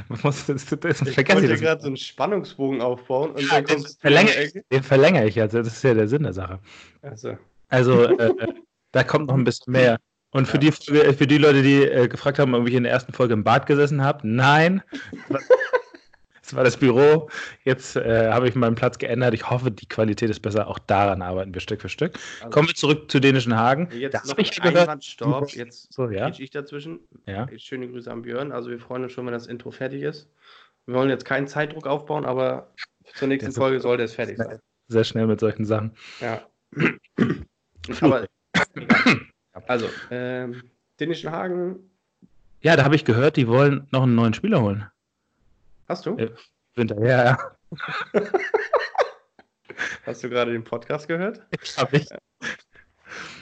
Muss, 0.23 0.47
das, 0.47 0.67
das, 0.67 1.01
ich 1.03 1.17
wollte 1.17 1.57
gerade 1.57 1.81
so 1.81 1.87
einen 1.87 1.97
Spannungsbogen 1.97 2.81
aufbauen 2.83 3.31
und 3.31 3.41
ja, 3.41 3.63
dann 3.63 3.65
den, 3.65 3.87
verlängere, 3.99 4.51
den 4.71 4.83
verlängere 4.83 5.27
ich 5.27 5.41
also. 5.41 5.59
Das 5.59 5.69
ist 5.69 5.83
ja 5.83 5.95
der 5.95 6.09
Sinn 6.09 6.23
der 6.23 6.33
Sache. 6.33 6.59
Also, 7.03 7.39
also 7.69 8.05
äh, 8.05 8.27
äh, 8.27 8.49
da 8.93 9.05
kommt 9.05 9.29
noch 9.29 9.35
ein 9.35 9.45
bisschen 9.45 9.73
mehr. 9.73 9.99
Und 10.33 10.47
für, 10.47 10.63
ja. 10.63 10.71
die, 10.71 10.99
äh, 10.99 11.13
für 11.13 11.27
die 11.27 11.39
Leute, 11.39 11.63
die 11.63 11.83
äh, 11.83 12.09
gefragt 12.09 12.39
haben, 12.39 12.55
ob 12.55 12.69
ich 12.69 12.75
in 12.75 12.85
der 12.85 12.93
ersten 12.93 13.13
Folge 13.13 13.35
im 13.35 13.45
Bad 13.45 13.67
gesessen 13.67 14.03
habe, 14.03 14.27
nein. 14.27 14.83
Es 16.51 16.57
war 16.57 16.65
das 16.65 16.77
Büro. 16.77 17.31
Jetzt 17.63 17.95
äh, 17.95 18.29
habe 18.29 18.49
ich 18.49 18.57
meinen 18.57 18.75
Platz 18.75 18.99
geändert. 18.99 19.35
Ich 19.35 19.49
hoffe, 19.49 19.71
die 19.71 19.87
Qualität 19.87 20.31
ist 20.31 20.41
besser. 20.41 20.67
Auch 20.67 20.81
daran 20.81 21.23
arbeiten 21.23 21.55
wir 21.55 21.61
Stück 21.61 21.81
für 21.81 21.89
Stück. 21.89 22.19
Also, 22.41 22.51
Kommen 22.51 22.67
wir 22.67 22.75
zurück 22.75 23.09
zu 23.09 23.21
dänischen 23.21 23.57
Hagen. 23.57 23.89
Jetzt 23.93 24.15
das 24.15 24.25
noch 24.27 24.39
ich 24.39 24.61
gehört. 24.61 25.05
Stopp. 25.05 25.49
Jetzt 25.53 25.93
so, 25.93 26.11
ja? 26.11 26.29
ich 26.37 26.51
dazwischen. 26.51 26.99
Ja. 27.27 27.47
Schöne 27.57 27.89
Grüße 27.89 28.11
an 28.11 28.23
Björn. 28.23 28.51
Also 28.51 28.71
wir 28.71 28.81
freuen 28.81 29.05
uns 29.05 29.13
schon, 29.13 29.27
wenn 29.27 29.33
das 29.33 29.47
Intro 29.47 29.71
fertig 29.71 30.03
ist. 30.03 30.29
Wir 30.87 30.97
wollen 30.97 31.09
jetzt 31.09 31.25
keinen 31.25 31.47
Zeitdruck 31.47 31.87
aufbauen, 31.87 32.25
aber 32.25 32.73
zur 33.15 33.29
nächsten 33.29 33.53
Folge 33.53 33.79
sollte 33.79 34.03
es 34.03 34.15
fertig 34.15 34.39
sein. 34.39 34.59
Sehr 34.89 35.05
schnell 35.05 35.29
mit 35.29 35.39
solchen 35.39 35.65
Sachen. 35.65 35.93
Ja. 36.21 36.43
aber 38.01 38.27
also, 39.53 39.89
ähm, 40.11 40.63
Dänischen 40.99 41.31
Hagen. 41.31 41.91
Ja, 42.63 42.77
da 42.77 42.85
habe 42.85 42.95
ich 42.95 43.05
gehört, 43.05 43.37
die 43.37 43.49
wollen 43.49 43.87
noch 43.91 44.03
einen 44.03 44.15
neuen 44.15 44.35
Spieler 44.35 44.61
holen. 44.61 44.87
Hast 45.89 46.07
du? 46.07 46.17
Äh, 46.17 46.31
Winter, 46.75 47.03
ja, 47.05 47.25
ja. 47.25 47.39
Hast 50.07 50.23
du 50.23 50.29
gerade 50.29 50.53
den 50.53 50.65
Podcast 50.65 51.09
gehört? 51.09 51.41
Habe 51.77 51.97
ich. 51.97 52.09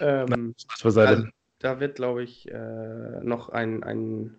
ähm, 0.00 0.54
Was 0.82 0.96
war 0.96 1.06
also, 1.06 1.24
da 1.58 1.80
wird, 1.80 1.96
glaube 1.96 2.22
ich, 2.22 2.50
äh, 2.50 3.20
noch 3.22 3.48
ein, 3.48 3.82
ein 3.82 4.36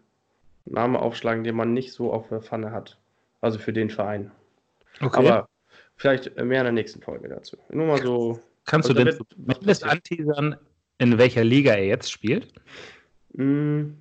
Name 0.66 1.00
aufschlagen, 1.00 1.44
den 1.44 1.56
man 1.56 1.74
nicht 1.74 1.94
so 1.94 2.14
auf 2.14 2.30
der 2.30 2.42
Pfanne 2.42 2.72
hat. 2.72 2.98
Also 3.42 3.60
für 3.60 3.74
den 3.74 3.90
Verein. 3.90 4.32
Okay. 5.02 5.28
Aber 5.28 5.50
vielleicht 5.96 6.36
mehr 6.38 6.62
in 6.62 6.66
der 6.66 6.72
nächsten 6.72 7.02
Folge 7.02 7.30
dazu. 7.30 7.58
Nur 7.70 7.88
mal 7.88 8.02
so. 8.02 8.40
Kannst 8.66 8.90
also 8.90 9.04
du 9.04 9.12
denn 9.12 9.20
zumindest 9.36 9.84
anteasern, 9.84 10.58
in 11.00 11.18
welcher 11.18 11.44
Liga 11.44 11.74
er 11.74 11.86
jetzt 11.86 12.12
spielt? 12.12 12.54
Mm, 13.34 13.94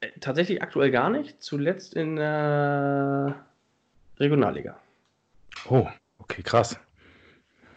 äh, 0.00 0.08
tatsächlich 0.20 0.62
aktuell 0.62 0.90
gar 0.90 1.10
nicht. 1.10 1.40
Zuletzt 1.42 1.94
in 1.94 2.16
der 2.16 3.44
Regionalliga. 4.18 4.78
Oh, 5.68 5.86
okay, 6.18 6.42
krass. 6.42 6.78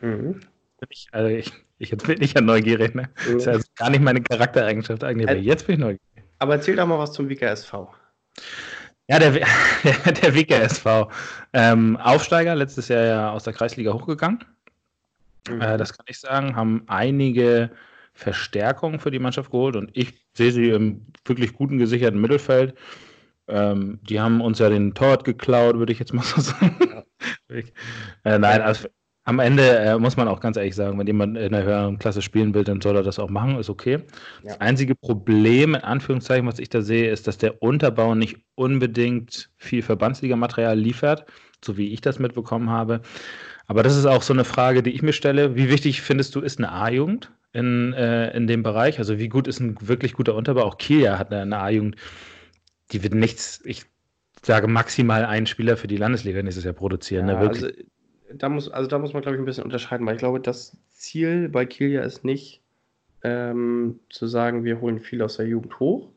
Mhm. 0.02 0.42
Ich, 0.90 1.08
also 1.12 1.30
ich, 1.30 1.52
Ich 1.82 1.90
jetzt 1.90 2.06
bin 2.06 2.22
ich 2.22 2.34
ja 2.34 2.42
neugierig, 2.42 2.94
ne? 2.94 3.10
Das 3.16 3.28
ist 3.28 3.48
also 3.48 3.68
gar 3.76 3.90
nicht 3.90 4.04
meine 4.04 4.22
Charaktereigenschaft 4.22 5.04
eigentlich, 5.04 5.28
aber 5.28 5.40
jetzt 5.40 5.66
bin 5.66 5.74
ich 5.74 5.80
neugierig. 5.80 6.02
Aber 6.38 6.54
erzähl 6.54 6.76
doch 6.76 6.86
mal 6.86 7.00
was 7.00 7.12
zum 7.12 7.28
WKSV. 7.28 7.74
Ja, 9.08 9.18
der, 9.18 9.32
der 10.22 10.36
WKSV. 10.36 10.86
Ähm, 11.54 11.98
Aufsteiger, 11.98 12.54
letztes 12.56 12.88
Jahr 12.88 13.04
ja 13.04 13.32
aus 13.32 13.46
der 13.46 13.54
Kreisliga 13.54 13.94
hochgegangen. 13.94 14.46
Mhm. 15.50 15.60
Äh, 15.60 15.78
das 15.78 15.98
kann 15.98 16.06
ich 16.08 16.20
sagen. 16.20 16.56
Haben 16.56 16.84
einige 16.86 17.72
Verstärkungen 18.22 19.00
für 19.00 19.10
die 19.10 19.20
Mannschaft 19.20 19.50
geholt 19.50 19.76
und 19.76 19.90
ich 19.94 20.14
sehe 20.34 20.52
sie 20.52 20.70
im 20.70 21.08
wirklich 21.26 21.54
guten 21.54 21.80
gesicherten 21.80 22.22
Mittelfeld. 22.22 22.76
Ähm, 23.48 24.00
die 24.04 24.20
haben 24.20 24.42
uns 24.42 24.60
ja 24.60 24.70
den 24.70 24.94
Torwart 24.94 25.24
geklaut, 25.24 25.80
würde 25.80 25.92
ich 25.92 25.98
jetzt 26.00 26.14
mal 26.14 26.24
so 26.24 26.40
sagen. 26.42 26.78
Ja. 27.50 27.58
äh, 28.24 28.38
nein, 28.38 28.62
also, 28.62 28.88
am 29.24 29.40
Ende 29.40 29.68
äh, 29.78 29.98
muss 29.98 30.18
man 30.18 30.28
auch 30.28 30.40
ganz 30.40 30.56
ehrlich 30.56 30.76
sagen, 30.76 31.00
wenn 31.00 31.08
jemand 31.08 31.36
in 31.36 31.52
der 31.52 31.64
höheren 31.64 31.98
Klasse 31.98 32.22
spielen 32.22 32.54
will, 32.54 32.64
dann 32.64 32.80
soll 32.80 32.96
er 32.96 33.04
das 33.04 33.18
auch 33.18 33.30
machen, 33.30 33.58
ist 33.58 33.72
okay. 33.72 33.94
Ja. 34.44 34.50
Das 34.50 34.62
einzige 34.62 34.94
Problem, 34.94 35.74
in 35.74 35.82
Anführungszeichen, 35.82 36.46
was 36.46 36.60
ich 36.60 36.70
da 36.70 36.82
sehe, 36.82 37.10
ist, 37.10 37.28
dass 37.28 37.40
der 37.40 37.62
Unterbau 37.64 38.14
nicht 38.14 38.38
unbedingt 38.54 39.50
viel 39.58 39.82
Verbandsligamaterial 39.82 40.78
liefert, 40.78 41.26
so 41.66 41.76
wie 41.76 41.92
ich 41.92 42.02
das 42.02 42.20
mitbekommen 42.20 42.70
habe. 42.70 43.02
Aber 43.66 43.82
das 43.82 43.98
ist 43.98 44.06
auch 44.06 44.22
so 44.22 44.34
eine 44.34 44.44
Frage, 44.44 44.84
die 44.84 44.92
ich 44.92 45.02
mir 45.02 45.14
stelle. 45.14 45.56
Wie 45.56 45.70
wichtig 45.70 46.02
findest 46.02 46.36
du, 46.36 46.42
ist 46.42 46.60
eine 46.60 46.72
A-Jugend 46.72 47.32
in, 47.54 47.94
äh, 47.94 48.36
in 48.36 48.48
dem 48.48 48.64
Bereich? 48.64 49.00
Also 49.00 49.20
wie 49.20 49.30
gut 49.30 49.48
ist 49.48 49.60
ein 49.60 49.76
wirklich 49.82 50.14
guter 50.14 50.36
Unterbau? 50.36 50.64
Auch 50.64 50.78
Kiel 50.78 51.10
hat 51.18 51.32
eine, 51.32 51.42
eine 51.42 51.58
A-Jugend, 51.60 51.96
die 52.92 53.04
wird 53.04 53.14
nichts, 53.14 53.62
ich 53.66 53.86
sage 54.42 54.68
maximal 54.68 55.26
einen 55.26 55.46
Spieler 55.46 55.78
für 55.78 55.88
die 55.88 55.98
Landesliga 55.98 56.42
nächstes 56.42 56.64
Jahr 56.64 56.74
produzieren. 56.74 57.26
Ne? 57.28 57.34
Ja, 57.34 57.40
ne? 57.40 57.48
also 57.48 57.68
da 58.34 58.50
muss, 58.50 58.70
also 58.70 58.90
da 58.90 59.00
muss 59.00 59.14
man, 59.14 59.22
glaube 59.22 59.36
ich, 59.36 59.42
ein 59.42 59.46
bisschen 59.46 59.64
unterscheiden, 59.64 60.06
weil 60.06 60.16
ich 60.16 60.20
glaube, 60.20 60.40
das 60.40 60.78
Ziel 60.90 61.50
bei 61.50 61.66
Kilia 61.66 62.02
ist 62.02 62.24
nicht 62.24 62.62
ähm, 63.24 64.00
zu 64.10 64.28
sagen, 64.28 64.64
wir 64.64 64.82
holen 64.82 65.00
viel 65.00 65.22
aus 65.22 65.38
der 65.38 65.48
Jugend 65.48 65.80
hoch, 65.80 66.10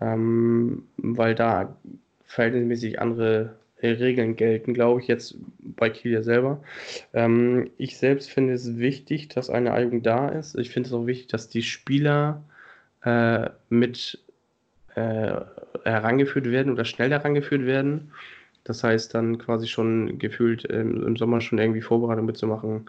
ähm, 0.00 0.84
weil 0.96 1.34
da 1.34 1.76
verhältnismäßig 2.24 3.00
andere 3.00 3.56
Regeln 3.92 4.36
gelten, 4.36 4.74
glaube 4.74 5.00
ich, 5.00 5.08
jetzt 5.08 5.36
bei 5.58 5.90
Kilia 5.90 6.22
selber. 6.22 6.62
Ähm, 7.12 7.70
ich 7.78 7.98
selbst 7.98 8.30
finde 8.30 8.54
es 8.54 8.78
wichtig, 8.78 9.28
dass 9.28 9.50
eine 9.50 9.72
Eigung 9.72 10.02
da 10.02 10.28
ist. 10.28 10.56
Ich 10.56 10.70
finde 10.70 10.88
es 10.88 10.94
auch 10.94 11.06
wichtig, 11.06 11.28
dass 11.28 11.48
die 11.48 11.62
Spieler 11.62 12.42
äh, 13.04 13.50
mit 13.68 14.18
äh, 14.94 15.40
herangeführt 15.84 16.50
werden 16.50 16.72
oder 16.72 16.84
schnell 16.84 17.10
herangeführt 17.10 17.66
werden. 17.66 18.12
Das 18.64 18.82
heißt, 18.82 19.14
dann 19.14 19.38
quasi 19.38 19.66
schon 19.68 20.18
gefühlt 20.18 20.66
ähm, 20.70 21.06
im 21.06 21.16
Sommer 21.16 21.40
schon 21.40 21.58
irgendwie 21.58 21.82
Vorbereitung 21.82 22.24
mitzumachen. 22.26 22.86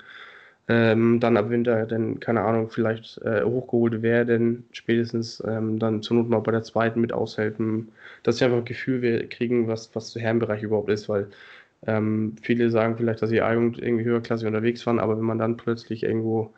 Ähm, 0.68 1.20
dann 1.20 1.38
ab 1.38 1.50
Winter, 1.50 1.86
dann, 1.86 2.20
keine 2.20 2.42
Ahnung, 2.42 2.70
vielleicht 2.70 3.20
äh, 3.20 3.44
hochgeholt 3.44 4.02
werden, 4.02 4.66
spätestens 4.72 5.44
ähm, 5.46 5.78
dann 5.80 6.02
zur 6.02 6.18
Not 6.18 6.30
mal 6.30 6.40
bei 6.40 6.52
der 6.52 6.64
zweiten 6.64 7.02
mit 7.02 7.14
aushelfen, 7.14 7.92
dass 8.24 8.38
sie 8.38 8.46
einfach 8.46 8.58
ein 8.60 8.66
Gefühl 8.66 9.28
kriegen, 9.30 9.68
was, 9.68 9.94
was 9.96 10.14
der 10.14 10.24
Herrenbereich 10.24 10.64
überhaupt 10.64 10.90
ist, 10.90 11.08
weil 11.08 11.28
ähm, 11.88 12.36
viele 12.42 12.70
sagen 12.72 12.98
vielleicht, 12.98 13.22
dass 13.22 13.30
sie 13.30 13.38
irgendwie 13.38 14.04
höherklassig 14.06 14.48
unterwegs 14.48 14.86
waren, 14.88 15.00
aber 15.00 15.18
wenn 15.18 15.26
man 15.26 15.38
dann 15.40 15.58
plötzlich 15.58 16.04
irgendwo 16.04 16.54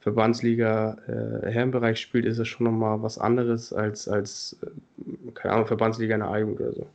Verbandsliga 0.00 0.96
äh, 1.08 1.50
Herrenbereich 1.50 2.00
spielt, 2.00 2.24
ist 2.24 2.38
es 2.38 2.48
schon 2.48 2.64
nochmal 2.64 3.02
was 3.02 3.18
anderes 3.18 3.72
als, 3.72 4.08
als 4.08 4.58
äh, 4.62 5.32
keine 5.34 5.54
Ahnung, 5.54 5.66
Verbandsliga 5.66 6.14
in 6.14 6.20
der 6.20 6.30
A-Jugend 6.30 6.60
oder 6.60 6.72
so. 6.72 6.86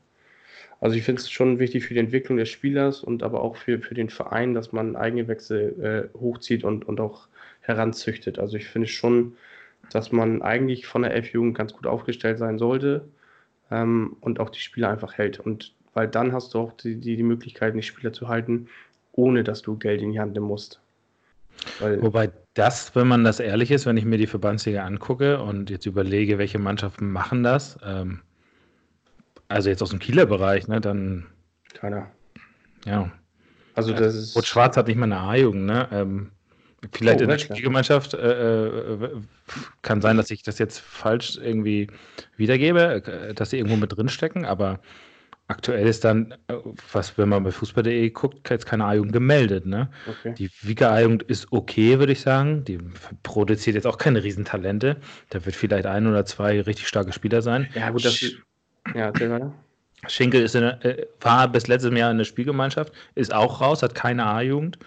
Also 0.85 0.97
ich 0.97 1.03
finde 1.03 1.19
es 1.19 1.31
schon 1.31 1.57
wichtig 1.57 1.83
für 1.83 1.95
die 1.95 1.99
Entwicklung 1.99 2.37
des 2.37 2.49
Spielers 2.49 3.01
und 3.01 3.23
aber 3.23 3.41
auch 3.41 3.55
für, 3.55 3.79
für 3.79 3.95
den 3.95 4.11
Verein, 4.11 4.53
dass 4.53 4.71
man 4.71 4.95
Eigengewächse 4.95 6.11
äh, 6.13 6.19
hochzieht 6.19 6.63
und, 6.63 6.87
und 6.87 6.99
auch 6.99 7.27
heranzüchtet. 7.61 8.37
Also 8.37 8.55
ich 8.55 8.67
finde 8.67 8.87
schon, 8.87 9.33
dass 9.89 10.11
man 10.11 10.43
eigentlich 10.43 10.85
von 10.85 11.01
der 11.01 11.15
F-Jugend 11.15 11.57
ganz 11.57 11.73
gut 11.73 11.87
aufgestellt 11.87 12.37
sein 12.37 12.59
sollte 12.59 13.03
ähm, 13.71 14.15
und 14.21 14.39
auch 14.39 14.51
die 14.51 14.59
Spieler 14.59 14.91
einfach 14.91 15.17
hält. 15.17 15.39
Und 15.39 15.73
weil 15.95 16.07
dann 16.07 16.33
hast 16.33 16.53
du 16.53 16.59
auch 16.59 16.73
die, 16.73 16.97
die, 16.97 17.15
die 17.15 17.23
Möglichkeit, 17.23 17.73
die 17.73 17.81
Spieler 17.81 18.13
zu 18.13 18.27
halten, 18.27 18.67
ohne 19.11 19.43
dass 19.43 19.63
du 19.63 19.79
Geld 19.79 20.03
in 20.03 20.11
die 20.11 20.19
Hand 20.19 20.33
nehmen 20.33 20.45
musst. 20.45 20.79
Weil 21.79 21.99
Wobei 22.03 22.29
das, 22.53 22.95
wenn 22.95 23.07
man 23.07 23.23
das 23.23 23.39
ehrlich 23.39 23.71
ist, 23.71 23.87
wenn 23.87 23.97
ich 23.97 24.05
mir 24.05 24.19
die 24.19 24.27
Verbandsliga 24.27 24.83
angucke 24.83 25.41
und 25.41 25.71
jetzt 25.71 25.87
überlege, 25.87 26.37
welche 26.37 26.59
Mannschaften 26.59 27.11
machen 27.11 27.41
das, 27.41 27.79
ähm, 27.83 28.21
also 29.47 29.69
jetzt 29.69 29.81
aus 29.81 29.89
dem 29.89 29.99
Kieler 29.99 30.25
Bereich, 30.25 30.67
ne, 30.67 30.81
dann. 30.81 31.25
Keiner. 31.73 32.11
Ja. 32.85 33.11
Also 33.73 33.93
das 33.93 34.15
ist. 34.15 34.35
Rot 34.35 34.45
Schwarz 34.45 34.77
hat 34.77 34.87
nicht 34.87 34.97
mal 34.97 35.05
eine 35.05 35.19
A-Jugend, 35.19 35.65
ne? 35.65 35.87
Ähm, 35.91 36.31
vielleicht 36.93 37.19
oh, 37.19 37.23
in 37.23 37.29
der 37.29 37.37
Spielgemeinschaft 37.37 38.13
äh, 38.13 38.93
äh, 38.93 39.09
kann 39.81 40.01
sein, 40.01 40.17
dass 40.17 40.31
ich 40.31 40.43
das 40.43 40.59
jetzt 40.59 40.79
falsch 40.79 41.37
irgendwie 41.37 41.87
wiedergebe, 42.37 43.03
äh, 43.05 43.33
dass 43.33 43.49
sie 43.49 43.57
irgendwo 43.57 43.75
mit 43.75 43.95
drinstecken, 43.95 44.45
aber 44.45 44.79
aktuell 45.47 45.87
ist 45.87 46.03
dann, 46.03 46.33
äh, 46.47 46.55
was, 46.91 47.17
wenn 47.17 47.29
man 47.29 47.43
bei 47.43 47.51
Fußball.de 47.51 48.09
guckt, 48.11 48.49
jetzt 48.49 48.65
keine 48.65 48.85
A-Jugend 48.85 49.13
gemeldet, 49.13 49.65
ne? 49.65 49.89
Okay. 50.07 50.33
Die 50.37 50.49
Vika 50.61 50.91
A-Jugend 50.91 51.23
ist 51.23 51.51
okay, 51.51 51.99
würde 51.99 52.13
ich 52.13 52.21
sagen. 52.21 52.63
Die 52.63 52.79
produziert 53.23 53.75
jetzt 53.75 53.87
auch 53.87 53.97
keine 53.97 54.23
Riesentalente. 54.23 54.97
Da 55.29 55.45
wird 55.45 55.55
vielleicht 55.55 55.85
ein 55.85 56.07
oder 56.07 56.25
zwei 56.25 56.61
richtig 56.61 56.87
starke 56.87 57.13
Spieler 57.13 57.41
sein. 57.41 57.67
Ja, 57.75 57.89
gut, 57.89 58.05
das 58.05 58.23
ja, 58.93 59.05
erzähl 59.05 59.29
weiter. 59.29 59.53
Schinkel 60.07 60.43
ist 60.43 60.55
in, 60.55 60.63
äh, 60.63 61.05
war 61.21 61.47
bis 61.47 61.67
letztes 61.67 61.93
Jahr 61.97 62.11
in 62.11 62.17
der 62.17 62.25
Spielgemeinschaft, 62.25 62.93
ist 63.15 63.33
auch 63.33 63.61
raus, 63.61 63.81
hat 63.81 63.95
keine 63.95 64.25
A-Jugend. 64.25 64.77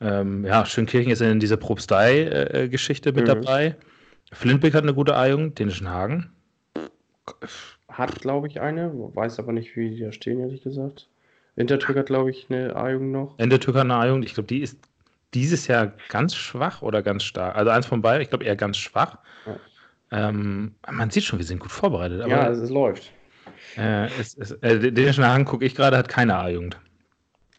Ähm, 0.00 0.44
ja, 0.44 0.66
Schönkirchen 0.66 1.10
ist 1.12 1.22
in 1.22 1.40
dieser 1.40 1.56
Propstei-Geschichte 1.56 3.12
mit 3.12 3.22
mhm. 3.22 3.28
dabei. 3.28 3.76
Flintbeck 4.32 4.74
hat 4.74 4.82
eine 4.82 4.94
gute 4.94 5.16
A-Jugend, 5.16 5.58
Dänischen 5.58 5.88
Hagen. 5.88 6.30
Hat, 7.88 8.20
glaube 8.20 8.48
ich, 8.48 8.60
eine, 8.60 8.92
weiß 8.92 9.38
aber 9.38 9.52
nicht, 9.52 9.76
wie 9.76 9.90
die 9.90 10.00
da 10.00 10.12
stehen, 10.12 10.40
ehrlich 10.40 10.62
gesagt. 10.62 11.08
Intertürk 11.56 11.96
hat, 11.96 12.06
glaube 12.06 12.30
ich, 12.30 12.46
eine 12.50 12.74
A-Jugend 12.74 13.12
noch. 13.12 13.38
Intertürk 13.38 13.76
hat 13.76 13.84
eine 13.84 13.94
A-Jugend, 13.94 14.24
ich 14.24 14.34
glaube, 14.34 14.48
die 14.48 14.60
ist 14.60 14.78
dieses 15.32 15.66
Jahr 15.66 15.92
ganz 16.08 16.34
schwach 16.34 16.82
oder 16.82 17.02
ganz 17.02 17.24
stark. 17.24 17.56
Also 17.56 17.70
eins 17.70 17.86
von 17.86 18.02
beiden, 18.02 18.22
ich 18.22 18.28
glaube 18.28 18.44
eher 18.44 18.56
ganz 18.56 18.76
schwach. 18.76 19.18
Ja. 19.46 20.28
Ähm, 20.28 20.74
man 20.90 21.10
sieht 21.10 21.24
schon, 21.24 21.38
wir 21.38 21.46
sind 21.46 21.60
gut 21.60 21.72
vorbereitet. 21.72 22.26
ja, 22.26 22.48
es, 22.48 22.58
es 22.58 22.70
läuft. 22.70 23.10
Äh, 23.76 24.06
es, 24.20 24.36
es, 24.36 24.52
äh, 24.62 24.92
den 24.92 25.16
Hagen 25.16 25.44
gucke 25.44 25.64
ich 25.64 25.74
gerade, 25.74 25.96
hat 25.96 26.08
keine 26.08 26.36
A-Jugend. 26.36 26.78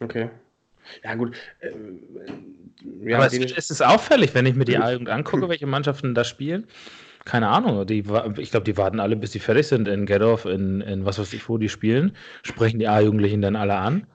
Okay. 0.00 0.30
Ja, 1.04 1.14
gut. 1.14 1.36
Äh, 1.60 1.70
ja, 3.08 3.16
Aber 3.16 3.26
es, 3.26 3.34
es, 3.34 3.70
ist 3.70 3.82
auffällig, 3.82 4.34
wenn 4.34 4.46
ich 4.46 4.54
mir 4.54 4.64
die 4.64 4.78
A-Jugend 4.78 5.08
angucke, 5.08 5.48
welche 5.48 5.66
Mannschaften 5.66 6.14
da 6.14 6.24
spielen. 6.24 6.66
Keine 7.24 7.48
Ahnung. 7.48 7.86
Die, 7.86 8.04
ich 8.38 8.50
glaube, 8.50 8.64
die 8.64 8.76
warten 8.76 9.00
alle, 9.00 9.16
bis 9.16 9.32
die 9.32 9.40
fertig 9.40 9.66
sind 9.66 9.88
in 9.88 10.06
Gedorf, 10.06 10.44
in, 10.44 10.80
in 10.80 11.04
was 11.04 11.18
weiß 11.18 11.32
ich, 11.32 11.48
wo 11.48 11.58
die 11.58 11.68
spielen, 11.68 12.16
sprechen 12.42 12.78
die 12.78 12.86
A-Jugendlichen 12.86 13.42
dann 13.42 13.56
alle 13.56 13.74
an. 13.74 14.06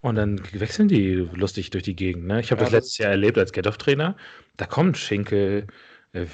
Und 0.00 0.16
dann 0.16 0.40
wechseln 0.52 0.88
die 0.88 1.28
lustig 1.34 1.70
durch 1.70 1.84
die 1.84 1.96
Gegend. 1.96 2.26
Ne? 2.26 2.40
Ich 2.40 2.50
habe 2.50 2.60
ja, 2.60 2.66
das 2.66 2.72
letztes 2.72 2.98
Jahr 2.98 3.10
erlebt 3.10 3.38
als 3.38 3.52
Gedorf-Trainer. 3.52 4.16
Da 4.56 4.66
kommt 4.66 4.96
Schinkel, 4.96 5.66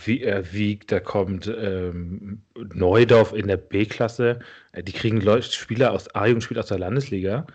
wie, 0.04 0.22
äh, 0.22 0.44
Wieg, 0.52 0.88
da 0.88 1.00
kommt 1.00 1.46
ähm, 1.46 2.42
Neudorf 2.56 3.32
in 3.32 3.48
der 3.48 3.56
B-Klasse. 3.56 4.38
Äh, 4.72 4.82
die 4.82 4.92
kriegen 4.92 5.20
Leute, 5.20 5.50
Spieler 5.50 5.92
aus 5.92 6.14
A-Jugendspieler 6.14 6.60
aus 6.60 6.68
der 6.68 6.78
Landesliga. 6.78 7.46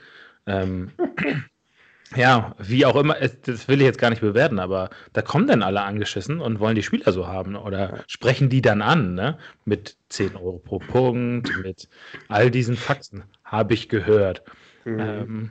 Ähm, 0.45 0.91
ja, 2.15 2.55
wie 2.59 2.86
auch 2.86 2.95
immer, 2.95 3.15
das 3.15 3.67
will 3.67 3.79
ich 3.79 3.86
jetzt 3.86 4.00
gar 4.00 4.09
nicht 4.09 4.21
bewerten, 4.21 4.59
aber 4.59 4.89
da 5.13 5.21
kommen 5.21 5.48
dann 5.48 5.63
alle 5.63 5.81
angeschissen 5.81 6.41
und 6.41 6.59
wollen 6.59 6.75
die 6.75 6.83
Spieler 6.83 7.12
so 7.12 7.27
haben 7.27 7.55
oder 7.55 8.03
sprechen 8.07 8.50
die 8.50 8.62
dann 8.62 8.81
an, 8.81 9.13
ne? 9.13 9.38
Mit 9.65 9.95
10 10.09 10.36
Euro 10.36 10.59
pro 10.59 10.79
Punkt, 10.79 11.51
mit 11.63 11.88
all 12.27 12.50
diesen 12.51 12.75
Faxen, 12.75 13.24
habe 13.43 13.74
ich 13.74 13.89
gehört. 13.89 14.43
Mhm. 14.86 15.00
Ähm, 15.00 15.50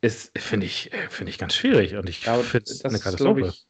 ist, 0.00 0.38
finde 0.38 0.66
ich, 0.66 0.90
finde 1.08 1.30
ich 1.30 1.38
ganz 1.38 1.54
schwierig 1.54 1.96
und 1.96 2.08
ich 2.08 2.26
ja, 2.26 2.36
finde 2.36 2.70
es 2.70 2.84
eine 2.84 2.98
Katastrophe. 2.98 3.48
Ich, 3.48 3.66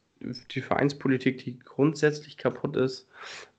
die 0.51 0.61
Vereinspolitik, 0.61 1.43
die 1.43 1.59
grundsätzlich 1.59 2.37
kaputt 2.37 2.75
ist, 2.77 3.07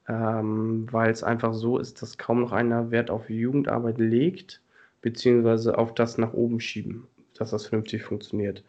ähm, 0.08 0.86
weil 0.90 1.10
es 1.10 1.22
einfach 1.22 1.54
so 1.54 1.78
ist, 1.78 2.02
dass 2.02 2.18
kaum 2.18 2.40
noch 2.40 2.52
einer 2.52 2.90
Wert 2.90 3.10
auf 3.10 3.28
Jugendarbeit 3.30 3.98
legt, 3.98 4.60
beziehungsweise 5.02 5.78
auf 5.78 5.94
das 5.94 6.18
nach 6.18 6.32
oben 6.32 6.60
schieben, 6.60 7.06
dass 7.34 7.50
das 7.50 7.66
vernünftig 7.66 8.02
funktioniert. 8.02 8.62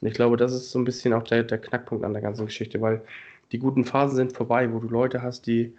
Und 0.00 0.08
ich 0.08 0.14
glaube, 0.14 0.36
das 0.36 0.52
ist 0.52 0.70
so 0.70 0.78
ein 0.78 0.84
bisschen 0.84 1.12
auch 1.12 1.22
der, 1.22 1.42
der 1.44 1.58
Knackpunkt 1.58 2.04
an 2.04 2.12
der 2.12 2.22
ganzen 2.22 2.46
Geschichte, 2.46 2.80
weil 2.80 3.02
die 3.52 3.58
guten 3.58 3.84
Phasen 3.84 4.16
sind 4.16 4.32
vorbei, 4.32 4.72
wo 4.72 4.78
du 4.78 4.88
Leute 4.88 5.22
hast, 5.22 5.46
die 5.46 5.74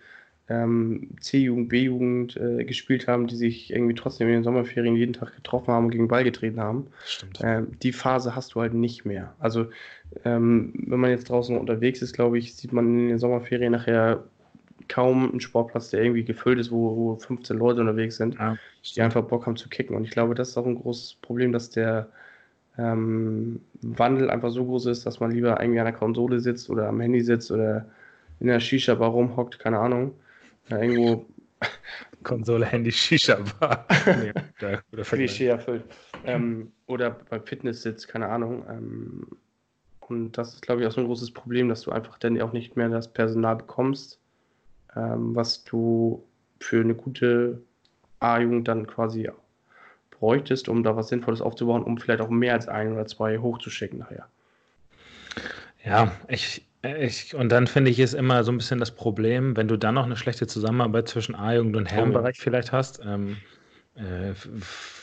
ähm, 0.50 1.10
C-Jugend, 1.20 1.70
B-Jugend 1.70 2.38
äh, 2.38 2.66
gespielt 2.66 3.08
haben, 3.08 3.28
die 3.28 3.36
sich 3.36 3.72
irgendwie 3.72 3.94
trotzdem 3.94 4.28
in 4.28 4.36
den 4.36 4.44
Sommerferien 4.44 4.96
jeden 4.96 5.14
Tag 5.14 5.36
getroffen 5.36 5.74
haben 5.74 5.86
und 5.86 5.92
gegen 5.92 6.08
Ball 6.08 6.24
getreten 6.24 6.60
haben. 6.60 6.88
Ähm, 7.42 7.68
die 7.82 7.94
Phase 7.94 8.36
hast 8.36 8.56
du 8.56 8.62
halt 8.62 8.74
nicht 8.74 9.06
mehr. 9.06 9.34
Also 9.40 9.68
ähm, 10.26 10.74
wenn 10.76 11.00
man 11.00 11.12
jetzt 11.12 11.30
draußen 11.30 11.58
unterwegs 11.58 12.02
ist, 12.02 12.14
glaube 12.14 12.38
ich, 12.38 12.56
sieht 12.56 12.74
man 12.74 12.86
in 12.88 13.08
den 13.10 13.20
Sommerferien 13.20 13.72
nachher 13.72 14.24
kaum 14.88 15.30
einen 15.30 15.40
Sportplatz, 15.40 15.90
der 15.90 16.04
irgendwie 16.04 16.26
gefüllt 16.26 16.60
ist, 16.60 16.72
wo, 16.72 16.96
wo 16.98 17.16
15 17.16 17.58
Leute 17.58 17.82
unterwegs 17.82 18.18
sind, 18.18 18.36
ja, 18.36 18.58
die 18.96 19.02
einfach 19.02 19.24
Bock 19.24 19.46
haben 19.46 19.56
zu 19.56 19.70
kicken. 19.70 19.96
Und 19.96 20.04
ich 20.04 20.12
glaube, 20.12 20.36
das 20.36 20.50
ist 20.50 20.58
auch 20.58 20.66
ein 20.66 20.76
großes 20.76 21.18
Problem, 21.22 21.54
dass 21.54 21.70
der 21.70 22.10
ähm, 22.78 23.62
Wandel 23.82 24.30
einfach 24.30 24.50
so 24.50 24.66
groß 24.66 24.88
ist, 24.88 25.06
dass 25.06 25.20
man 25.20 25.32
lieber 25.32 25.62
irgendwie 25.62 25.80
an 25.80 25.86
der 25.86 25.94
Konsole 25.94 26.40
sitzt 26.40 26.70
oder 26.70 26.90
am 26.90 27.00
Handy 27.00 27.22
sitzt 27.22 27.52
oder 27.52 27.86
in 28.40 28.48
der 28.48 28.60
Shisha-Bar 28.60 29.10
rumhockt, 29.10 29.60
keine 29.60 29.80
Ahnung. 29.80 30.14
Ja, 30.72 30.82
irgendwo. 30.82 31.26
Konsole, 32.24 32.66
Handy, 32.66 32.92
Shisha-Bar. 32.92 33.86
nee, 34.06 34.32
Klischee 35.04 35.48
erfüllt. 35.48 35.84
Ähm, 36.24 36.72
oder 36.88 37.12
bei 37.12 37.40
Fitness 37.40 37.82
sitzt, 37.84 38.08
keine 38.08 38.28
Ahnung. 38.28 38.64
Ähm, 38.70 39.28
und 40.00 40.38
das 40.38 40.54
ist, 40.54 40.62
glaube 40.62 40.82
ich, 40.82 40.88
auch 40.88 40.92
so 40.92 41.02
ein 41.02 41.08
großes 41.08 41.32
Problem, 41.32 41.70
dass 41.70 41.82
du 41.82 41.92
einfach 41.92 42.18
dann 42.20 42.40
auch 42.42 42.54
nicht 42.54 42.78
mehr 42.78 42.90
das 42.90 43.12
Personal 43.12 43.58
bekommst, 43.58 44.20
ähm, 44.96 45.36
was 45.36 45.64
du 45.64 46.24
für 46.60 46.82
eine 46.82 46.96
gute 46.96 47.62
A-Jugend 48.20 48.68
dann 48.68 48.88
quasi 48.88 49.30
bräuchtest, 50.12 50.70
um 50.70 50.84
da 50.84 50.96
was 50.96 51.08
Sinnvolles 51.10 51.42
aufzubauen, 51.42 51.84
um 51.84 51.98
vielleicht 51.98 52.22
auch 52.22 52.30
mehr 52.30 52.54
als 52.54 52.68
ein 52.68 52.94
oder 52.94 53.08
zwei 53.08 53.40
hochzuschicken 53.40 54.00
nachher. 54.00 54.28
Ja, 55.84 56.12
ich, 56.28 56.66
ich, 56.84 57.36
und 57.36 57.50
dann 57.50 57.68
finde 57.68 57.92
ich 57.92 58.00
es 58.00 58.14
immer 58.14 58.44
so 58.44 58.52
ein 58.52 58.58
bisschen 58.58 58.80
das 58.80 58.92
Problem, 58.92 59.56
wenn 59.56 59.68
du 59.68 59.78
dann 59.78 59.96
noch 59.96 60.06
eine 60.06 60.18
schlechte 60.18 60.48
Zusammenarbeit 60.48 61.08
zwischen 61.08 61.36
A-Jugend 61.36 61.76
und 61.76 61.92
Herrenbereich 61.92 62.38
vielleicht 62.40 62.72
hast, 62.72 63.02
ähm, 63.06 63.38
äh, 63.96 64.34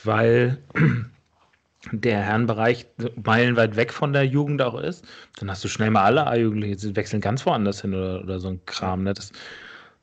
weil 0.04 0.58
der 1.92 2.20
Herrenbereich 2.22 2.86
meilenweit 3.22 3.76
weg 3.76 3.92
von 3.92 4.12
der 4.12 4.24
Jugend 4.24 4.60
auch 4.62 4.80
ist, 4.80 5.06
dann 5.38 5.50
hast 5.50 5.62
du 5.62 5.68
schnell 5.68 5.90
mal 5.90 6.02
alle 6.02 6.26
A-Jugendliche, 6.26 6.96
wechseln 6.96 7.20
ganz 7.20 7.46
woanders 7.46 7.82
hin 7.82 7.94
oder, 7.94 8.22
oder 8.22 8.40
so 8.40 8.48
ein 8.48 8.64
Kram. 8.66 9.04
Ne? 9.04 9.14
Das, 9.14 9.30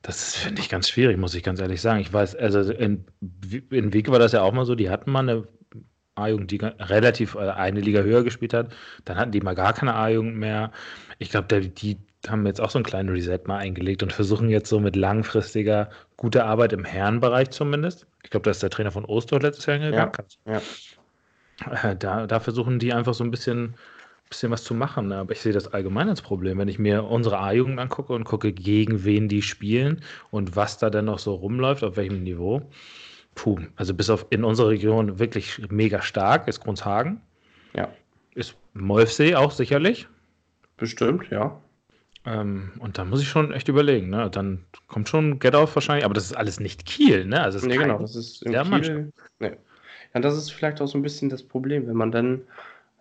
das 0.01 0.35
finde 0.35 0.61
ich 0.61 0.69
ganz 0.69 0.87
schwierig, 0.87 1.17
muss 1.17 1.35
ich 1.35 1.43
ganz 1.43 1.59
ehrlich 1.59 1.81
sagen. 1.81 1.99
Ich 1.99 2.13
weiß, 2.13 2.35
also 2.35 2.71
in, 2.71 3.05
in 3.69 3.91
Wieke 3.91 4.11
war 4.11 4.19
das 4.19 4.31
ja 4.31 4.43
auch 4.43 4.53
mal 4.53 4.65
so, 4.65 4.75
die 4.75 4.89
hatten 4.89 5.11
mal 5.11 5.27
eine 5.27 5.47
A-Jugend, 6.15 6.49
die 6.51 6.57
relativ 6.57 7.35
äh, 7.35 7.49
eine 7.49 7.81
Liga 7.81 8.01
höher 8.01 8.23
gespielt 8.23 8.53
hat. 8.53 8.73
Dann 9.03 9.17
hatten 9.17 9.31
die 9.31 9.41
mal 9.41 9.55
gar 9.55 9.73
keine 9.73 9.95
A-Jugend 9.95 10.37
mehr. 10.37 10.71
Ich 11.19 11.29
glaube, 11.29 11.61
die 11.61 11.97
haben 12.27 12.45
jetzt 12.45 12.59
auch 12.59 12.69
so 12.69 12.79
einen 12.79 12.85
kleinen 12.85 13.09
Reset 13.09 13.39
mal 13.45 13.57
eingelegt 13.57 14.03
und 14.03 14.11
versuchen 14.11 14.49
jetzt 14.49 14.69
so 14.69 14.79
mit 14.79 14.95
langfristiger, 14.95 15.89
guter 16.17 16.45
Arbeit 16.45 16.73
im 16.73 16.83
Herrenbereich 16.83 17.51
zumindest. 17.51 18.07
Ich 18.23 18.31
glaube, 18.31 18.45
da 18.45 18.51
ist 18.51 18.63
der 18.63 18.69
Trainer 18.69 18.91
von 18.91 19.05
Oster 19.05 19.39
letztes 19.39 19.65
Jahr 19.67 19.77
hingegangen. 19.77 20.11
Ja, 20.45 20.53
ja. 20.53 21.91
Äh, 21.91 21.95
da, 21.95 22.27
da 22.27 22.39
versuchen 22.39 22.79
die 22.79 22.93
einfach 22.93 23.13
so 23.13 23.23
ein 23.23 23.31
bisschen 23.31 23.75
bisschen 24.29 24.51
was 24.51 24.63
zu 24.63 24.73
machen. 24.73 25.11
Aber 25.11 25.31
ich 25.31 25.41
sehe 25.41 25.53
das 25.53 25.67
allgemein 25.67 26.09
als 26.09 26.21
Problem. 26.21 26.57
Wenn 26.57 26.67
ich 26.67 26.79
mir 26.79 27.03
unsere 27.03 27.39
A-Jugend 27.39 27.79
angucke 27.79 28.13
und 28.13 28.23
gucke, 28.23 28.51
gegen 28.51 29.03
wen 29.03 29.27
die 29.27 29.41
spielen 29.41 30.01
und 30.31 30.55
was 30.55 30.77
da 30.77 30.89
denn 30.89 31.05
noch 31.05 31.19
so 31.19 31.35
rumläuft, 31.35 31.83
auf 31.83 31.97
welchem 31.97 32.23
Niveau. 32.23 32.61
Puh, 33.35 33.59
also 33.75 33.93
bis 33.93 34.09
auf 34.09 34.25
in 34.29 34.43
unserer 34.43 34.69
Region 34.69 35.19
wirklich 35.19 35.61
mega 35.69 36.01
stark 36.01 36.47
ist 36.47 36.61
Grundshagen. 36.61 37.21
Ja. 37.75 37.89
Ist 38.33 38.55
Molfsee 38.73 39.35
auch 39.35 39.51
sicherlich. 39.51 40.07
Bestimmt, 40.77 41.29
ja. 41.29 41.59
Ähm, 42.25 42.71
und 42.79 42.97
da 42.97 43.05
muss 43.05 43.21
ich 43.21 43.27
schon 43.27 43.53
echt 43.53 43.67
überlegen. 43.67 44.09
Ne? 44.09 44.29
Dann 44.31 44.65
kommt 44.87 45.09
schon 45.09 45.39
Get 45.39 45.55
Off 45.55 45.75
wahrscheinlich, 45.75 46.05
aber 46.05 46.13
das 46.13 46.25
ist 46.25 46.37
alles 46.37 46.59
nicht 46.59 46.85
Kiel, 46.85 47.25
ne? 47.25 47.41
Also 47.41 47.65
nee, 47.65 47.77
genau, 47.77 47.99
das 47.99 48.15
ist 48.15 48.43
im 48.43 48.53
Kiel. 48.53 49.11
Nee. 49.39 49.53
Ja, 50.13 50.19
das 50.21 50.35
ist 50.35 50.51
vielleicht 50.51 50.81
auch 50.81 50.87
so 50.87 50.97
ein 50.97 51.03
bisschen 51.03 51.29
das 51.29 51.43
Problem, 51.43 51.87
wenn 51.87 51.95
man 51.95 52.11
dann 52.11 52.41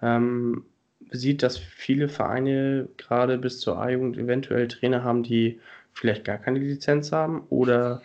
ähm, 0.03 0.65
sieht, 1.11 1.43
dass 1.43 1.57
viele 1.59 2.09
Vereine 2.09 2.89
gerade 2.97 3.39
bis 3.39 3.61
zur 3.61 3.79
A-Jugend 3.79 4.19
eventuell 4.19 4.69
Trainer 4.69 5.05
haben, 5.05 5.23
die 5.23 5.61
vielleicht 5.93 6.25
gar 6.25 6.39
keine 6.39 6.59
Lizenz 6.59 7.13
haben 7.13 7.45
oder 7.51 8.03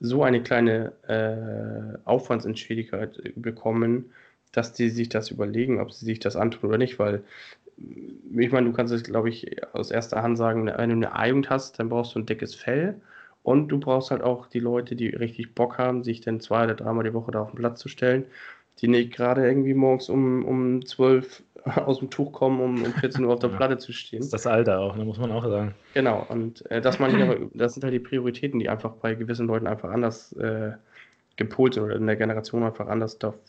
so 0.00 0.22
eine 0.22 0.42
kleine 0.42 0.92
äh, 1.08 1.98
Aufwandsentschädigung 2.04 3.08
bekommen, 3.36 4.12
dass 4.52 4.72
die 4.72 4.88
sich 4.88 5.08
das 5.08 5.30
überlegen, 5.30 5.80
ob 5.80 5.92
sie 5.92 6.04
sich 6.04 6.20
das 6.20 6.36
antun 6.36 6.68
oder 6.68 6.78
nicht, 6.78 6.98
weil 6.98 7.24
ich 7.76 8.52
meine, 8.52 8.66
du 8.66 8.72
kannst 8.72 8.92
es, 8.92 9.02
glaube 9.02 9.28
ich, 9.28 9.56
aus 9.74 9.90
erster 9.90 10.22
Hand 10.22 10.38
sagen, 10.38 10.66
wenn 10.66 10.90
du 10.90 10.96
eine 10.96 11.14
A-Jugend 11.14 11.50
hast, 11.50 11.78
dann 11.78 11.88
brauchst 11.88 12.14
du 12.14 12.20
ein 12.20 12.26
dickes 12.26 12.54
Fell 12.54 13.00
und 13.42 13.68
du 13.68 13.78
brauchst 13.78 14.10
halt 14.10 14.22
auch 14.22 14.46
die 14.46 14.60
Leute, 14.60 14.96
die 14.96 15.08
richtig 15.08 15.54
Bock 15.54 15.78
haben, 15.78 16.02
sich 16.04 16.20
dann 16.20 16.40
zwei 16.40 16.64
oder 16.64 16.74
dreimal 16.74 17.04
die 17.04 17.14
Woche 17.14 17.32
da 17.32 17.42
auf 17.42 17.50
den 17.50 17.58
Platz 17.58 17.80
zu 17.80 17.88
stellen, 17.88 18.24
die 18.80 18.88
nicht 18.88 19.12
gerade 19.12 19.46
irgendwie 19.46 19.74
morgens 19.74 20.08
um, 20.08 20.44
um 20.44 20.84
12 20.84 21.42
aus 21.64 21.98
dem 21.98 22.10
Tuch 22.10 22.32
kommen, 22.32 22.60
um 22.60 22.82
um 22.82 22.92
14 22.92 23.24
Uhr 23.24 23.32
auf 23.32 23.40
der 23.40 23.48
Platte 23.48 23.78
zu 23.78 23.92
stehen. 23.92 24.20
Das 24.20 24.26
ist 24.26 24.34
das 24.34 24.46
Alter 24.46 24.80
auch, 24.80 24.96
ne, 24.96 25.04
muss 25.04 25.18
man 25.18 25.32
auch 25.32 25.44
sagen. 25.44 25.74
Genau, 25.94 26.26
und 26.28 26.68
äh, 26.70 26.80
das, 26.80 26.98
man, 26.98 27.50
das 27.54 27.74
sind 27.74 27.84
halt 27.84 27.94
die 27.94 28.00
Prioritäten, 28.00 28.58
die 28.60 28.68
einfach 28.68 28.92
bei 28.94 29.14
gewissen 29.14 29.46
Leuten 29.46 29.66
einfach 29.66 29.90
anders 29.90 30.32
äh, 30.34 30.72
gepolt 31.36 31.74
sind 31.74 31.84
oder 31.84 31.96
in 31.96 32.06
der 32.06 32.16
Generation 32.16 32.62
einfach 32.62 32.86
anders 32.86 33.18
davor 33.18 33.40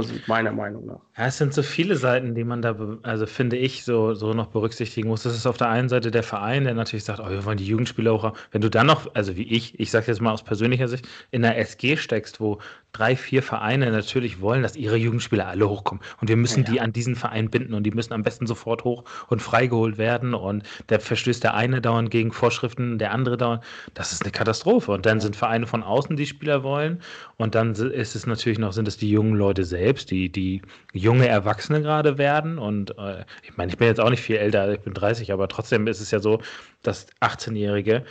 sieht, 0.00 0.28
meiner 0.28 0.52
Meinung 0.52 0.86
nach. 0.86 1.00
Ja, 1.16 1.26
es 1.26 1.38
sind 1.38 1.54
so 1.54 1.62
viele 1.62 1.96
Seiten, 1.96 2.34
die 2.34 2.44
man 2.44 2.62
da, 2.62 2.76
also 3.02 3.26
finde 3.26 3.56
ich, 3.56 3.84
so, 3.84 4.14
so 4.14 4.34
noch 4.34 4.48
berücksichtigen 4.48 5.08
muss. 5.08 5.22
Das 5.22 5.34
ist 5.34 5.46
auf 5.46 5.56
der 5.56 5.68
einen 5.68 5.88
Seite 5.88 6.10
der 6.10 6.22
Verein, 6.22 6.64
der 6.64 6.74
natürlich 6.74 7.04
sagt, 7.04 7.20
oh, 7.20 7.30
wir 7.30 7.44
wollen 7.44 7.58
die 7.58 7.66
Jugendspieler 7.66 8.12
hoch. 8.12 8.32
Wenn 8.50 8.60
du 8.60 8.68
dann 8.68 8.86
noch, 8.86 9.14
also 9.14 9.36
wie 9.36 9.48
ich, 9.48 9.78
ich 9.78 9.90
sage 9.90 10.06
jetzt 10.08 10.20
mal 10.20 10.32
aus 10.32 10.42
persönlicher 10.42 10.88
Sicht, 10.88 11.08
in 11.30 11.42
der 11.42 11.58
SG 11.58 11.96
steckst, 11.96 12.40
wo 12.40 12.58
drei, 12.92 13.16
vier 13.16 13.42
Vereine 13.42 13.90
natürlich 13.90 14.40
wollen, 14.40 14.62
dass 14.62 14.76
ihre 14.76 14.96
Jugendspieler 14.96 15.46
alle 15.46 15.68
hochkommen. 15.68 16.02
Und 16.20 16.28
wir 16.28 16.36
müssen 16.36 16.64
ja, 16.64 16.66
ja. 16.66 16.72
die 16.72 16.80
an 16.80 16.92
diesen 16.92 17.14
Verein 17.14 17.50
binden 17.50 17.74
und 17.74 17.84
die 17.84 17.90
müssen 17.90 18.12
am 18.12 18.22
besten 18.22 18.46
sofort 18.46 18.84
hoch 18.84 19.04
und 19.28 19.40
freigeholt 19.40 19.98
werden. 19.98 20.34
Und 20.34 20.64
der 20.88 21.00
verstößt 21.00 21.44
der 21.44 21.54
eine 21.54 21.80
dauernd 21.80 22.10
gegen 22.10 22.32
Vorschriften, 22.32 22.98
der 22.98 23.12
andere 23.12 23.36
dauernd. 23.36 23.62
Das 23.94 24.12
ist 24.12 24.22
eine 24.22 24.32
Katastrophe. 24.32 24.92
Und 24.92 25.06
dann 25.06 25.20
sind 25.20 25.36
Vereine 25.36 25.66
von 25.66 25.82
außen, 25.82 26.16
die 26.16 26.26
Spieler 26.26 26.62
wollen. 26.62 27.00
Und 27.36 27.54
dann 27.54 27.74
ist 27.74 28.16
es 28.16 28.26
natürlich 28.26 28.58
noch, 28.58 28.72
sind 28.72 28.88
es 28.88 28.96
die 28.96 29.10
jungen 29.10 29.34
Leute 29.34 29.64
selbst, 29.68 30.10
die, 30.10 30.30
die 30.30 30.62
junge 30.92 31.28
Erwachsene 31.28 31.82
gerade 31.82 32.18
werden. 32.18 32.58
Und 32.58 32.98
äh, 32.98 33.24
ich 33.42 33.56
meine, 33.56 33.70
ich 33.70 33.78
bin 33.78 33.86
jetzt 33.86 34.00
auch 34.00 34.10
nicht 34.10 34.22
viel 34.22 34.36
älter, 34.36 34.72
ich 34.72 34.80
bin 34.80 34.94
30, 34.94 35.32
aber 35.32 35.48
trotzdem 35.48 35.86
ist 35.86 36.00
es 36.00 36.10
ja 36.10 36.18
so, 36.18 36.40
dass 36.82 37.06
18-Jährige 37.20 38.04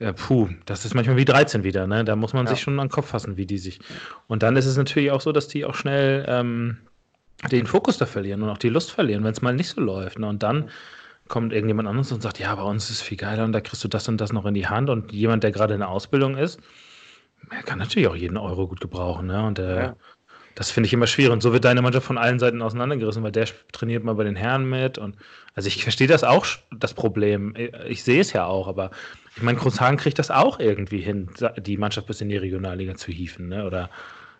ja, 0.00 0.12
puh, 0.12 0.48
das 0.66 0.84
ist 0.84 0.94
manchmal 0.94 1.16
wie 1.16 1.24
13 1.24 1.62
wieder, 1.62 1.86
ne? 1.86 2.04
Da 2.04 2.16
muss 2.16 2.32
man 2.32 2.46
ja. 2.46 2.50
sich 2.50 2.60
schon 2.60 2.78
an 2.80 2.88
den 2.88 2.92
Kopf 2.92 3.08
fassen, 3.08 3.36
wie 3.36 3.46
die 3.46 3.58
sich. 3.58 3.78
Und 4.26 4.42
dann 4.42 4.56
ist 4.56 4.66
es 4.66 4.76
natürlich 4.76 5.12
auch 5.12 5.20
so, 5.20 5.30
dass 5.30 5.46
die 5.46 5.64
auch 5.64 5.74
schnell 5.76 6.24
ähm, 6.28 6.78
den 7.50 7.66
Fokus 7.66 7.98
da 7.98 8.06
verlieren 8.06 8.42
und 8.42 8.50
auch 8.50 8.58
die 8.58 8.68
Lust 8.68 8.90
verlieren, 8.90 9.22
wenn 9.24 9.32
es 9.32 9.42
mal 9.42 9.54
nicht 9.54 9.68
so 9.68 9.80
läuft. 9.80 10.18
Ne? 10.18 10.28
Und 10.28 10.42
dann 10.42 10.68
kommt 11.28 11.52
irgendjemand 11.52 11.88
anderes 11.88 12.12
und 12.12 12.22
sagt, 12.22 12.38
ja, 12.38 12.54
bei 12.54 12.62
uns 12.62 12.90
ist 12.90 12.96
es 12.96 13.02
viel 13.02 13.16
geiler 13.16 13.44
und 13.44 13.52
da 13.52 13.60
kriegst 13.60 13.84
du 13.84 13.88
das 13.88 14.08
und 14.08 14.20
das 14.20 14.32
noch 14.32 14.46
in 14.46 14.54
die 14.54 14.66
Hand. 14.66 14.90
Und 14.90 15.12
jemand, 15.12 15.44
der 15.44 15.52
gerade 15.52 15.74
in 15.74 15.80
der 15.80 15.88
Ausbildung 15.88 16.36
ist, 16.36 16.60
der 17.50 17.62
kann 17.62 17.78
natürlich 17.78 18.08
auch 18.08 18.16
jeden 18.16 18.36
Euro 18.36 18.66
gut 18.66 18.80
gebrauchen. 18.80 19.26
Ne? 19.26 19.46
Und 19.46 19.58
der, 19.58 19.76
ja. 19.76 19.96
Das 20.54 20.70
finde 20.70 20.86
ich 20.86 20.92
immer 20.92 21.06
schwierig. 21.06 21.32
Und 21.32 21.42
so 21.42 21.52
wird 21.52 21.64
deine 21.64 21.82
Mannschaft 21.82 22.06
von 22.06 22.18
allen 22.18 22.38
Seiten 22.38 22.62
auseinandergerissen, 22.62 23.22
weil 23.22 23.32
der 23.32 23.48
trainiert 23.72 24.04
mal 24.04 24.14
bei 24.14 24.24
den 24.24 24.36
Herren 24.36 24.68
mit. 24.68 24.98
Und 24.98 25.16
also 25.54 25.66
ich 25.66 25.82
verstehe 25.82 26.06
das 26.06 26.22
auch, 26.24 26.46
das 26.76 26.94
Problem. 26.94 27.54
Ich 27.88 28.04
sehe 28.04 28.20
es 28.20 28.32
ja 28.32 28.46
auch, 28.46 28.68
aber 28.68 28.90
ich 29.36 29.42
meine, 29.42 29.58
Großhagen 29.58 29.98
kriegt 29.98 30.18
das 30.18 30.30
auch 30.30 30.60
irgendwie 30.60 31.00
hin, 31.00 31.28
die 31.58 31.76
Mannschaft 31.76 32.06
bis 32.06 32.20
in 32.20 32.28
die 32.28 32.36
Regionalliga 32.36 32.94
zu 32.94 33.10
hieven, 33.10 33.48
ne? 33.48 33.64
Oder 33.66 33.90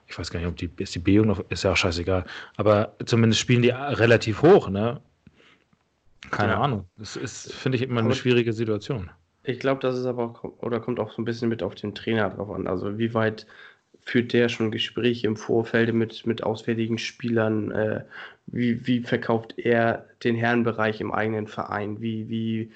ich 0.07 0.19
weiß 0.19 0.31
gar 0.31 0.39
nicht, 0.39 0.49
ob 0.49 0.57
die 0.57 0.71
ist 0.79 0.95
die 0.95 0.99
B-Jugend 1.01 1.45
ist 1.49 1.65
ja 1.65 1.73
auch 1.73 1.77
scheißegal. 1.77 2.25
Aber 2.57 2.95
zumindest 3.05 3.41
spielen 3.41 3.63
die 3.63 3.71
relativ 3.71 4.43
hoch, 4.43 4.69
ne? 4.69 5.01
Keine 6.31 6.53
ja. 6.53 6.61
Ahnung. 6.61 6.87
Das 6.97 7.17
ist, 7.17 7.53
finde 7.53 7.77
ich, 7.77 7.83
immer 7.83 8.01
eine 8.01 8.15
schwierige 8.15 8.53
Situation. 8.53 9.11
Ich 9.43 9.59
glaube, 9.59 9.81
das 9.81 9.99
ist 9.99 10.07
aber 10.07 10.25
auch, 10.25 10.45
oder 10.63 10.81
kommt 10.81 10.99
auch 10.99 11.13
so 11.13 11.21
ein 11.21 11.25
bisschen 11.25 11.49
mit 11.49 11.63
auf 11.63 11.75
den 11.75 11.95
Trainer 11.95 12.31
drauf 12.31 12.51
an. 12.51 12.67
Also 12.67 12.99
wie 12.99 13.13
weit 13.13 13.47
führt 14.05 14.33
der 14.33 14.49
schon 14.49 14.71
Gespräche 14.71 15.27
im 15.27 15.37
Vorfeld 15.37 15.93
mit, 15.95 16.27
mit 16.27 16.43
auswärtigen 16.43 16.99
Spielern? 16.99 17.71
Äh, 17.71 18.05
wie, 18.47 18.87
wie 18.87 19.01
verkauft 19.01 19.59
er 19.59 20.07
den 20.23 20.37
Herrenbereich 20.37 21.01
im 21.01 21.13
eigenen 21.13 21.47
Verein? 21.47 22.01
Wie, 22.01 22.29
wie 22.29 22.71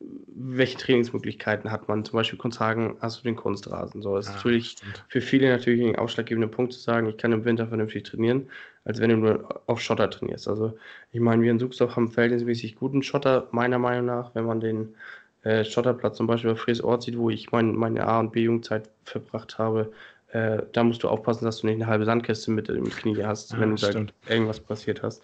welche 0.00 0.78
Trainingsmöglichkeiten 0.78 1.72
hat 1.72 1.88
man? 1.88 2.04
Zum 2.04 2.16
Beispiel 2.16 2.38
Kunsthagen 2.38 2.96
hast 3.00 3.18
du 3.18 3.24
den 3.24 3.36
Kunstrasen. 3.36 4.02
So, 4.02 4.14
das 4.14 4.26
ja, 4.26 4.32
ist 4.32 4.36
natürlich 4.36 4.70
stimmt. 4.70 5.04
für 5.08 5.20
viele 5.20 5.48
natürlich 5.48 5.84
ein 5.84 5.96
ausschlaggebender 5.96 6.48
Punkt 6.48 6.72
zu 6.72 6.78
sagen, 6.78 7.08
ich 7.08 7.16
kann 7.16 7.32
im 7.32 7.44
Winter 7.44 7.66
vernünftig 7.66 8.04
trainieren, 8.04 8.48
als 8.84 9.00
wenn 9.00 9.10
du 9.10 9.16
nur 9.16 9.62
auf 9.66 9.80
Schotter 9.80 10.08
trainierst. 10.08 10.46
Also 10.46 10.78
ich 11.12 11.20
meine, 11.20 11.42
wir 11.42 11.50
in 11.50 11.58
Suchsdorf 11.58 11.96
haben 11.96 12.10
verhältnismäßig 12.10 12.76
guten 12.76 13.02
Schotter, 13.02 13.48
meiner 13.50 13.78
Meinung 13.78 14.06
nach, 14.06 14.34
wenn 14.34 14.44
man 14.44 14.60
den 14.60 14.94
äh, 15.42 15.64
Schotterplatz 15.64 16.16
zum 16.16 16.26
Beispiel 16.26 16.50
bei 16.50 16.56
Fries 16.56 16.80
Ort 16.80 17.02
sieht, 17.02 17.18
wo 17.18 17.30
ich 17.30 17.50
mein, 17.50 17.74
meine 17.74 18.06
A- 18.06 18.20
und 18.20 18.32
B-Jugendzeit 18.32 18.88
verbracht 19.04 19.58
habe, 19.58 19.92
äh, 20.32 20.62
da 20.72 20.84
musst 20.84 21.02
du 21.02 21.08
aufpassen, 21.08 21.44
dass 21.44 21.60
du 21.60 21.66
nicht 21.66 21.76
eine 21.76 21.86
halbe 21.86 22.04
Sandkiste 22.04 22.50
mit 22.50 22.68
im 22.68 22.90
Knie 22.90 23.24
hast, 23.24 23.52
ja, 23.52 23.60
wenn 23.60 23.76
du 23.76 23.76
da 23.76 24.32
irgendwas 24.32 24.60
passiert 24.60 25.02
hast. 25.02 25.22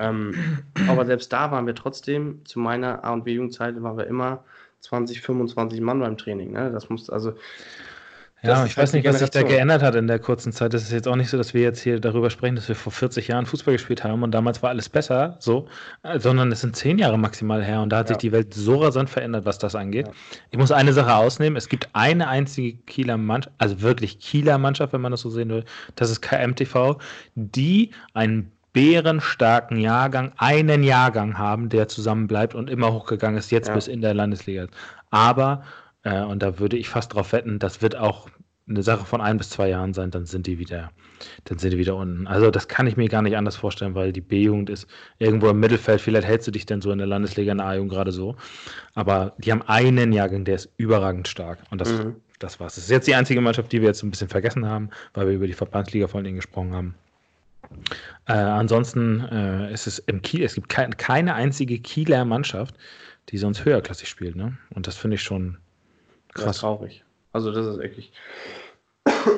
Ähm, 0.00 0.62
aber 0.88 1.04
selbst 1.04 1.32
da 1.32 1.50
waren 1.50 1.66
wir 1.66 1.74
trotzdem, 1.74 2.44
zu 2.44 2.58
meiner 2.58 3.04
A- 3.04 3.12
und 3.12 3.24
B-Jugendzeit 3.24 3.80
waren 3.82 3.98
wir 3.98 4.06
immer 4.06 4.44
20, 4.80 5.20
25 5.20 5.80
Mann 5.80 6.00
beim 6.00 6.16
Training. 6.16 6.52
Ne? 6.52 6.70
Das 6.70 6.88
muss 6.88 7.10
also 7.10 7.34
ja, 8.46 8.64
ich 8.64 8.76
weiß 8.76 8.92
halt 8.92 9.04
nicht, 9.04 9.12
was 9.12 9.20
sich 9.20 9.30
da 9.30 9.42
geändert 9.42 9.82
hat 9.82 9.94
in 9.94 10.06
der 10.06 10.18
kurzen 10.18 10.52
Zeit. 10.52 10.74
Es 10.74 10.82
ist 10.82 10.92
jetzt 10.92 11.08
auch 11.08 11.16
nicht 11.16 11.30
so, 11.30 11.36
dass 11.36 11.54
wir 11.54 11.62
jetzt 11.62 11.80
hier 11.80 12.00
darüber 12.00 12.30
sprechen, 12.30 12.56
dass 12.56 12.68
wir 12.68 12.74
vor 12.74 12.92
40 12.92 13.28
Jahren 13.28 13.46
Fußball 13.46 13.74
gespielt 13.74 14.04
haben 14.04 14.22
und 14.22 14.30
damals 14.32 14.62
war 14.62 14.70
alles 14.70 14.88
besser, 14.88 15.36
so, 15.40 15.68
äh, 16.02 16.18
sondern 16.18 16.50
es 16.52 16.60
sind 16.60 16.76
zehn 16.76 16.98
Jahre 16.98 17.18
maximal 17.18 17.62
her 17.64 17.80
und 17.82 17.90
da 17.90 17.98
hat 17.98 18.08
ja. 18.08 18.14
sich 18.14 18.18
die 18.18 18.32
Welt 18.32 18.54
so 18.54 18.76
rasant 18.76 19.10
verändert, 19.10 19.44
was 19.44 19.58
das 19.58 19.74
angeht. 19.74 20.06
Ja. 20.06 20.12
Ich 20.50 20.58
muss 20.58 20.72
eine 20.72 20.92
Sache 20.92 21.14
ausnehmen: 21.14 21.56
Es 21.56 21.68
gibt 21.68 21.88
eine 21.92 22.28
einzige 22.28 22.78
Kieler 22.78 23.16
Mannschaft, 23.16 23.54
also 23.58 23.80
wirklich 23.82 24.18
Kieler 24.18 24.58
Mannschaft, 24.58 24.92
wenn 24.92 25.00
man 25.00 25.12
das 25.12 25.20
so 25.20 25.30
sehen 25.30 25.50
will, 25.50 25.64
das 25.94 26.10
ist 26.10 26.20
KMTV, 26.20 26.96
die 27.34 27.90
einen 28.14 28.52
bärenstarken 28.76 29.78
Jahrgang, 29.78 30.32
einen 30.36 30.82
Jahrgang 30.82 31.38
haben, 31.38 31.70
der 31.70 31.88
zusammenbleibt 31.88 32.54
und 32.54 32.68
immer 32.68 32.92
hochgegangen 32.92 33.38
ist, 33.38 33.50
jetzt 33.50 33.68
ja. 33.68 33.74
bis 33.74 33.88
in 33.88 34.02
der 34.02 34.12
Landesliga. 34.12 34.66
Aber, 35.08 35.62
äh, 36.02 36.20
und 36.20 36.42
da 36.42 36.58
würde 36.58 36.76
ich 36.76 36.90
fast 36.90 37.14
drauf 37.14 37.32
wetten, 37.32 37.58
das 37.58 37.80
wird 37.80 37.96
auch 37.96 38.28
eine 38.68 38.82
Sache 38.82 39.04
von 39.04 39.20
ein 39.20 39.38
bis 39.38 39.50
zwei 39.50 39.68
Jahren 39.68 39.94
sein, 39.94 40.10
dann 40.10 40.26
sind 40.26 40.46
die 40.46 40.58
wieder, 40.58 40.90
dann 41.44 41.58
sind 41.58 41.70
die 41.72 41.78
wieder 41.78 41.94
unten. 41.94 42.26
Also 42.26 42.50
das 42.50 42.66
kann 42.66 42.86
ich 42.86 42.96
mir 42.96 43.08
gar 43.08 43.22
nicht 43.22 43.36
anders 43.36 43.56
vorstellen, 43.56 43.94
weil 43.94 44.12
die 44.12 44.20
B-Jugend 44.20 44.70
ist 44.70 44.88
irgendwo 45.18 45.48
im 45.48 45.60
Mittelfeld. 45.60 46.00
Vielleicht 46.00 46.26
hältst 46.26 46.48
du 46.48 46.50
dich 46.50 46.66
denn 46.66 46.80
so 46.80 46.90
in 46.90 46.98
der 46.98 47.06
Landesliga 47.06 47.52
in 47.52 47.58
der 47.58 47.66
A-Jugend 47.68 47.92
gerade 47.92 48.10
so. 48.10 48.36
Aber 48.94 49.34
die 49.38 49.52
haben 49.52 49.62
einen 49.62 50.12
Jahrgang, 50.12 50.44
der 50.44 50.56
ist 50.56 50.68
überragend 50.78 51.28
stark. 51.28 51.58
Und 51.70 51.80
das, 51.80 51.92
mhm. 51.92 52.16
das 52.40 52.58
war's. 52.58 52.74
Das 52.74 52.84
ist 52.84 52.90
jetzt 52.90 53.06
die 53.06 53.14
einzige 53.14 53.40
Mannschaft, 53.40 53.70
die 53.70 53.80
wir 53.80 53.88
jetzt 53.88 54.02
ein 54.02 54.10
bisschen 54.10 54.28
vergessen 54.28 54.66
haben, 54.66 54.90
weil 55.14 55.28
wir 55.28 55.34
über 55.34 55.46
die 55.46 55.52
Verbandsliga 55.52 56.08
vor 56.08 56.18
allen 56.18 56.24
Dingen 56.24 56.36
gesprochen 56.36 56.74
haben. 56.74 56.94
Äh, 58.26 58.32
ansonsten 58.32 59.20
äh, 59.30 59.72
ist 59.72 59.86
es 59.86 60.00
im 60.00 60.22
Kiel, 60.22 60.42
es 60.42 60.54
gibt 60.54 60.68
kein, 60.68 60.96
keine 60.96 61.34
einzige 61.34 61.78
Kieler 61.78 62.24
Mannschaft, 62.24 62.74
die 63.28 63.38
sonst 63.38 63.64
höherklassig 63.64 64.08
spielt. 64.08 64.34
Ne? 64.34 64.56
Und 64.74 64.88
das 64.88 64.96
finde 64.96 65.16
ich 65.16 65.22
schon 65.22 65.58
krass. 66.34 66.56
Ja, 66.56 66.68
traurig. 66.68 67.04
Also 67.36 67.52
das 67.52 67.66
ist 67.66 67.78
wirklich, 67.78 68.12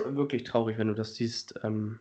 wirklich 0.06 0.44
traurig, 0.44 0.78
wenn 0.78 0.86
du 0.86 0.94
das 0.94 1.16
siehst. 1.16 1.58
Ähm, 1.64 1.98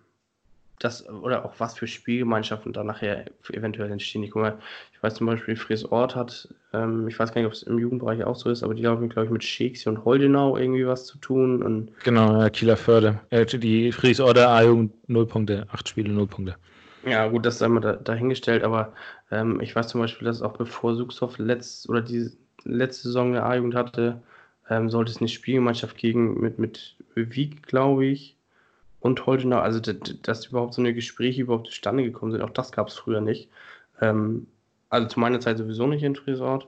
das, 0.77 1.09
oder 1.09 1.43
auch 1.43 1.55
was 1.57 1.75
für 1.75 1.87
Spielgemeinschaften 1.87 2.71
da 2.71 2.83
nachher 2.83 3.25
eventuell 3.49 3.91
entstehen. 3.91 4.21
Ich, 4.21 4.29
guck 4.29 4.43
mal, 4.43 4.59
ich 4.93 5.01
weiß 5.01 5.15
zum 5.15 5.25
Beispiel, 5.25 5.55
Fries 5.55 5.85
Ort 5.85 6.15
hat, 6.15 6.49
ähm, 6.71 7.07
ich 7.07 7.17
weiß 7.17 7.33
gar 7.33 7.41
nicht, 7.41 7.47
ob 7.47 7.53
es 7.53 7.63
im 7.63 7.79
Jugendbereich 7.79 8.23
auch 8.23 8.35
so 8.35 8.51
ist, 8.51 8.61
aber 8.61 8.75
die 8.75 8.85
haben, 8.85 9.09
glaube 9.09 9.25
ich, 9.25 9.31
mit 9.31 9.43
Schexi 9.43 9.89
und 9.89 10.05
Holdenau 10.05 10.55
irgendwie 10.55 10.85
was 10.85 11.07
zu 11.07 11.17
tun. 11.17 11.63
Und 11.63 11.89
genau, 12.03 12.41
ja, 12.41 12.51
Kieler 12.51 12.77
Förde. 12.77 13.19
Äh, 13.31 13.47
die 13.47 13.91
Fries 13.91 14.19
Order 14.19 14.49
A-Jugend 14.49 14.93
0 15.09 15.25
Punkte, 15.25 15.65
8 15.71 15.89
Spiele, 15.89 16.13
0 16.13 16.27
Punkte. 16.27 16.57
Ja, 17.07 17.27
gut, 17.27 17.43
das 17.43 17.55
ist 17.55 17.63
einmal 17.63 17.81
da, 17.81 17.93
dahingestellt, 17.93 18.63
aber 18.63 18.93
ähm, 19.31 19.61
ich 19.61 19.75
weiß 19.75 19.87
zum 19.87 20.01
Beispiel, 20.01 20.27
dass 20.27 20.43
auch 20.43 20.57
bevor 20.57 20.93
Suchsoft 20.93 21.39
letzt, 21.39 21.89
oder 21.89 22.01
die 22.01 22.29
letzte 22.65 23.07
Saison 23.07 23.29
eine 23.29 23.41
A-Jugend 23.41 23.73
hatte, 23.73 24.21
ähm, 24.69 24.89
sollte 24.89 25.11
es 25.11 25.17
eine 25.17 25.27
Spielgemeinschaft 25.27 25.97
gegen 25.97 26.39
mit, 26.39 26.59
mit 26.59 26.95
Wieg, 27.15 27.63
glaube 27.63 28.05
ich, 28.05 28.35
und 28.99 29.25
Holdenau, 29.25 29.59
also 29.59 29.79
dass 29.79 30.45
überhaupt 30.47 30.73
so 30.73 30.81
eine 30.81 30.93
Gespräche 30.93 31.41
überhaupt 31.41 31.67
zustande 31.67 32.03
gekommen 32.03 32.31
sind, 32.31 32.41
auch 32.41 32.49
das 32.49 32.71
gab 32.71 32.87
es 32.87 32.95
früher 32.95 33.21
nicht. 33.21 33.49
Ähm, 34.01 34.47
also 34.89 35.07
zu 35.07 35.19
meiner 35.19 35.39
Zeit 35.39 35.57
sowieso 35.57 35.87
nicht 35.87 36.03
in 36.03 36.15
Friesort. 36.15 36.67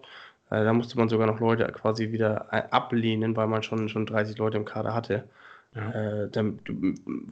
Äh, 0.50 0.64
da 0.64 0.74
musste 0.74 0.98
man 0.98 1.10
sogar 1.10 1.28
noch 1.28 1.40
Leute 1.40 1.66
quasi 1.72 2.12
wieder 2.12 2.48
äh, 2.52 2.64
ablehnen, 2.72 3.36
weil 3.36 3.48
man 3.48 3.64
schon, 3.64 3.90
schon 3.90 4.06
30 4.06 4.38
Leute 4.38 4.58
im 4.58 4.66
Kader 4.66 4.94
hatte. 4.94 5.24
Ja. 5.76 5.92
Äh, 5.92 6.30
dann, 6.30 6.60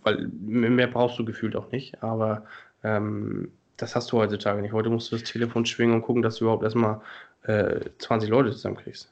weil 0.04 0.28
mehr 0.28 0.88
brauchst 0.88 1.18
du 1.18 1.26
gefühlt 1.26 1.56
auch 1.56 1.72
nicht, 1.72 2.04
aber 2.04 2.44
ähm, 2.84 3.52
das 3.78 3.96
hast 3.96 4.12
du 4.12 4.18
heutzutage 4.18 4.62
nicht. 4.62 4.74
Heute 4.74 4.90
musst 4.90 5.12
du 5.12 5.16
das 5.16 5.30
Telefon 5.30 5.66
schwingen 5.66 5.96
und 5.96 6.02
gucken, 6.02 6.22
dass 6.22 6.38
du 6.38 6.46
überhaupt 6.46 6.64
erstmal 6.64 7.02
äh, 7.44 7.80
20 8.00 8.30
Leute 8.30 8.52
zusammenkriegst. 8.52 9.10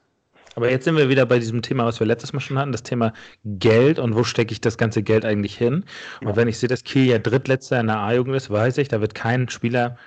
Aber 0.56 0.72
jetzt 0.72 0.86
sind 0.86 0.98
wir 0.98 1.10
wieder 1.10 1.26
bei 1.26 1.38
diesem 1.38 1.62
Thema, 1.62 1.86
was 1.86 2.00
wir 2.00 2.08
letztes 2.08 2.34
Mal 2.34 2.40
schon 2.40 2.58
hatten, 2.58 2.72
das 2.72 2.84
Thema 2.84 3.14
Geld 3.44 4.00
und 4.00 4.16
wo 4.16 4.24
stecke 4.24 4.54
ich 4.54 4.62
das 4.62 4.78
ganze 4.78 5.04
Geld 5.04 5.26
eigentlich 5.26 5.58
hin? 5.58 5.84
Und 6.22 6.30
ja. 6.30 6.36
wenn 6.36 6.48
ich 6.48 6.58
sehe, 6.58 6.70
dass 6.70 6.84
Kiel 6.84 7.06
ja 7.06 7.20
drittletzter 7.20 7.80
in 7.80 7.88
der 7.88 7.98
A-Jugend 7.98 8.36
ist, 8.36 8.50
weiß 8.50 8.78
ich, 8.78 8.88
da 8.88 9.02
wird 9.02 9.14
kein 9.16 9.50
Spieler, 9.50 9.98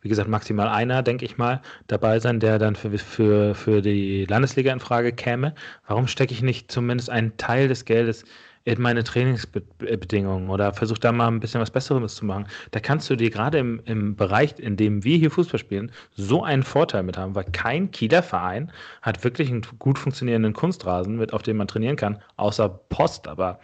wie 0.00 0.08
gesagt, 0.08 0.28
maximal 0.28 0.68
einer, 0.68 1.02
denke 1.02 1.24
ich 1.24 1.36
mal, 1.36 1.60
dabei 1.86 2.20
sein, 2.20 2.40
der 2.40 2.58
dann 2.58 2.74
für, 2.74 2.96
für, 2.98 3.54
für 3.54 3.82
die 3.82 4.24
Landesliga 4.24 4.72
in 4.72 4.80
Frage 4.80 5.12
käme. 5.12 5.54
Warum 5.86 6.06
stecke 6.06 6.32
ich 6.32 6.42
nicht 6.42 6.72
zumindest 6.72 7.10
einen 7.10 7.36
Teil 7.36 7.68
des 7.68 7.84
Geldes 7.84 8.24
in 8.68 8.82
meine 8.82 9.02
Trainingsbedingungen 9.02 10.50
oder 10.50 10.74
versuch 10.74 10.98
da 10.98 11.10
mal 11.10 11.28
ein 11.28 11.40
bisschen 11.40 11.58
was 11.62 11.70
Besseres 11.70 12.16
zu 12.16 12.26
machen. 12.26 12.46
Da 12.70 12.80
kannst 12.80 13.08
du 13.08 13.16
dir 13.16 13.30
gerade 13.30 13.56
im, 13.56 13.80
im 13.86 14.14
Bereich, 14.14 14.58
in 14.58 14.76
dem 14.76 15.04
wir 15.04 15.16
hier 15.16 15.30
Fußball 15.30 15.58
spielen, 15.58 15.90
so 16.14 16.44
einen 16.44 16.62
Vorteil 16.62 17.02
mit 17.02 17.16
haben, 17.16 17.34
weil 17.34 17.44
kein 17.44 17.90
Kieler 17.90 18.22
Verein 18.22 18.70
hat 19.00 19.24
wirklich 19.24 19.48
einen 19.48 19.62
gut 19.78 19.98
funktionierenden 19.98 20.52
Kunstrasen, 20.52 21.16
mit, 21.16 21.32
auf 21.32 21.42
dem 21.42 21.56
man 21.56 21.66
trainieren 21.66 21.96
kann, 21.96 22.22
außer 22.36 22.68
Post, 22.68 23.26
aber 23.26 23.58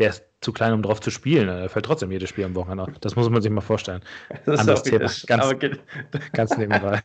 der 0.00 0.10
ist 0.10 0.24
zu 0.40 0.52
klein, 0.52 0.72
um 0.72 0.82
drauf 0.82 1.00
zu 1.00 1.12
spielen. 1.12 1.48
Er 1.48 1.68
fällt 1.68 1.84
trotzdem 1.84 2.10
jedes 2.10 2.28
Spiel 2.28 2.44
am 2.44 2.56
Wochenende. 2.56 2.92
Das 3.00 3.14
muss 3.14 3.30
man 3.30 3.40
sich 3.40 3.52
mal 3.52 3.60
vorstellen. 3.60 4.02
Das 4.44 4.58
Anderes 4.58 4.82
Thema. 4.82 5.08
Ganz, 5.26 5.54
ganz 6.32 6.56
nebenbei. 6.56 7.00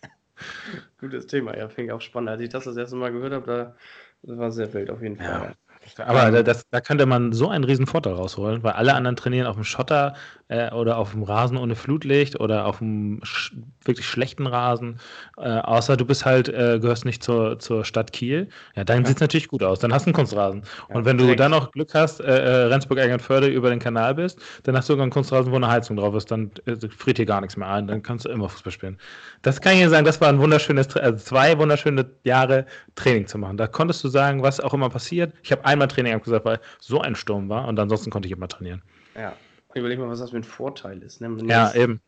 Gutes 0.99 1.27
Thema, 1.27 1.55
ja, 1.55 1.69
finde 1.69 1.85
ich 1.85 1.91
auch 1.91 2.01
spannend. 2.01 2.31
Als 2.31 2.41
ich 2.41 2.49
das 2.49 2.63
das 2.63 2.77
erste 2.77 2.95
Mal 2.95 3.11
gehört 3.11 3.33
habe, 3.33 3.45
da 3.45 3.75
das 4.23 4.37
war 4.37 4.51
sehr 4.51 4.73
wild 4.73 4.89
auf 4.89 5.03
jeden 5.03 5.17
Fall. 5.17 5.27
Ja. 5.27 5.72
Aber 5.97 6.43
das, 6.43 6.67
da 6.69 6.81
könnte 6.81 7.05
man 7.05 7.33
so 7.33 7.49
einen 7.49 7.63
riesen 7.63 7.87
Vorteil 7.87 8.13
rausholen, 8.13 8.63
weil 8.63 8.73
alle 8.73 8.93
anderen 8.93 9.15
trainieren 9.15 9.47
auf 9.47 9.55
dem 9.55 9.63
Schotter 9.63 10.15
äh, 10.47 10.71
oder 10.71 10.97
auf 10.97 11.11
dem 11.11 11.23
Rasen 11.23 11.57
ohne 11.57 11.75
Flutlicht 11.75 12.39
oder 12.39 12.65
auf 12.65 12.79
dem 12.79 13.19
sch 13.23 13.53
wirklich 13.85 14.07
schlechten 14.07 14.47
Rasen. 14.47 14.99
Äh, 15.37 15.49
außer 15.49 15.97
du 15.97 16.05
bist 16.05 16.25
halt, 16.25 16.47
äh, 16.47 16.79
gehörst 16.79 17.05
nicht 17.05 17.21
zur, 17.21 17.59
zur 17.59 17.83
Stadt 17.83 18.13
Kiel. 18.13 18.47
Ja, 18.75 18.83
dann 18.83 19.01
ja. 19.01 19.07
sieht 19.07 19.17
es 19.17 19.21
natürlich 19.21 19.47
gut 19.49 19.63
aus. 19.63 19.79
Dann 19.79 19.93
hast 19.93 20.05
du 20.05 20.09
einen 20.09 20.15
Kunstrasen. 20.15 20.63
Ja, 20.89 20.95
und 20.95 21.05
wenn 21.05 21.17
du 21.17 21.35
dann 21.35 21.51
noch 21.51 21.71
Glück 21.71 21.93
hast, 21.93 22.21
äh, 22.21 22.25
äh, 22.25 22.65
Rendsburg-Eckernförde 22.67 23.47
über 23.47 23.69
den 23.69 23.79
Kanal 23.79 24.15
bist, 24.15 24.39
dann 24.63 24.77
hast 24.77 24.87
du 24.87 24.93
sogar 24.93 25.03
einen 25.03 25.11
Kunstrasen, 25.11 25.51
wo 25.51 25.55
eine 25.57 25.67
Heizung 25.67 25.97
drauf 25.97 26.15
ist. 26.15 26.31
Dann 26.31 26.51
äh, 26.65 26.75
friert 26.89 27.17
hier 27.17 27.25
gar 27.25 27.41
nichts 27.41 27.57
mehr 27.57 27.67
ein. 27.67 27.87
Dann 27.87 28.01
kannst 28.01 28.25
du 28.25 28.29
immer 28.29 28.47
Fußball 28.47 28.71
spielen. 28.71 28.97
Das 29.41 29.59
kann 29.59 29.73
ich 29.73 29.79
dir 29.79 29.89
sagen, 29.89 30.05
das 30.05 30.21
war 30.21 30.29
ein 30.29 30.39
wunderschönes, 30.39 30.95
also 30.95 31.17
zwei 31.17 31.57
wunderschöne 31.57 32.05
Jahre 32.23 32.65
Training 32.95 33.27
zu 33.27 33.37
machen. 33.37 33.57
Da 33.57 33.67
konntest 33.67 34.03
du 34.03 34.07
sagen, 34.07 34.43
was 34.43 34.59
auch 34.59 34.73
immer 34.73 34.89
passiert. 34.89 35.33
Ich 35.43 35.51
habe 35.51 35.65
einmal 35.65 35.87
Training 35.87 36.13
abgesagt, 36.13 36.45
weil 36.45 36.59
so 36.79 37.01
ein 37.01 37.15
Sturm 37.15 37.49
war 37.49 37.67
und 37.67 37.79
ansonsten 37.79 38.11
konnte 38.11 38.27
ich 38.27 38.31
immer 38.31 38.47
trainieren. 38.47 38.81
Ja. 39.15 39.33
Überleg 39.75 39.99
mal, 39.99 40.09
was 40.09 40.19
das 40.19 40.31
für 40.31 40.37
ein 40.37 40.43
Vorteil 40.43 41.01
ist. 41.01 41.21
Ne? 41.21 41.35
Ja, 41.47 41.67
jetzt, 41.67 41.75
eben. 41.75 42.01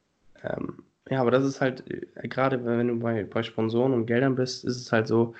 Ähm, 0.43 0.83
ja, 1.09 1.21
aber 1.21 1.31
das 1.31 1.43
ist 1.43 1.61
halt, 1.61 1.83
äh, 1.89 2.27
gerade 2.27 2.63
wenn 2.65 2.87
du 2.87 2.99
bei, 2.99 3.23
bei 3.23 3.43
Sponsoren 3.43 3.93
und 3.93 4.05
Geldern 4.05 4.35
bist, 4.35 4.65
ist 4.65 4.77
es 4.77 4.91
halt 4.91 5.07
so, 5.07 5.35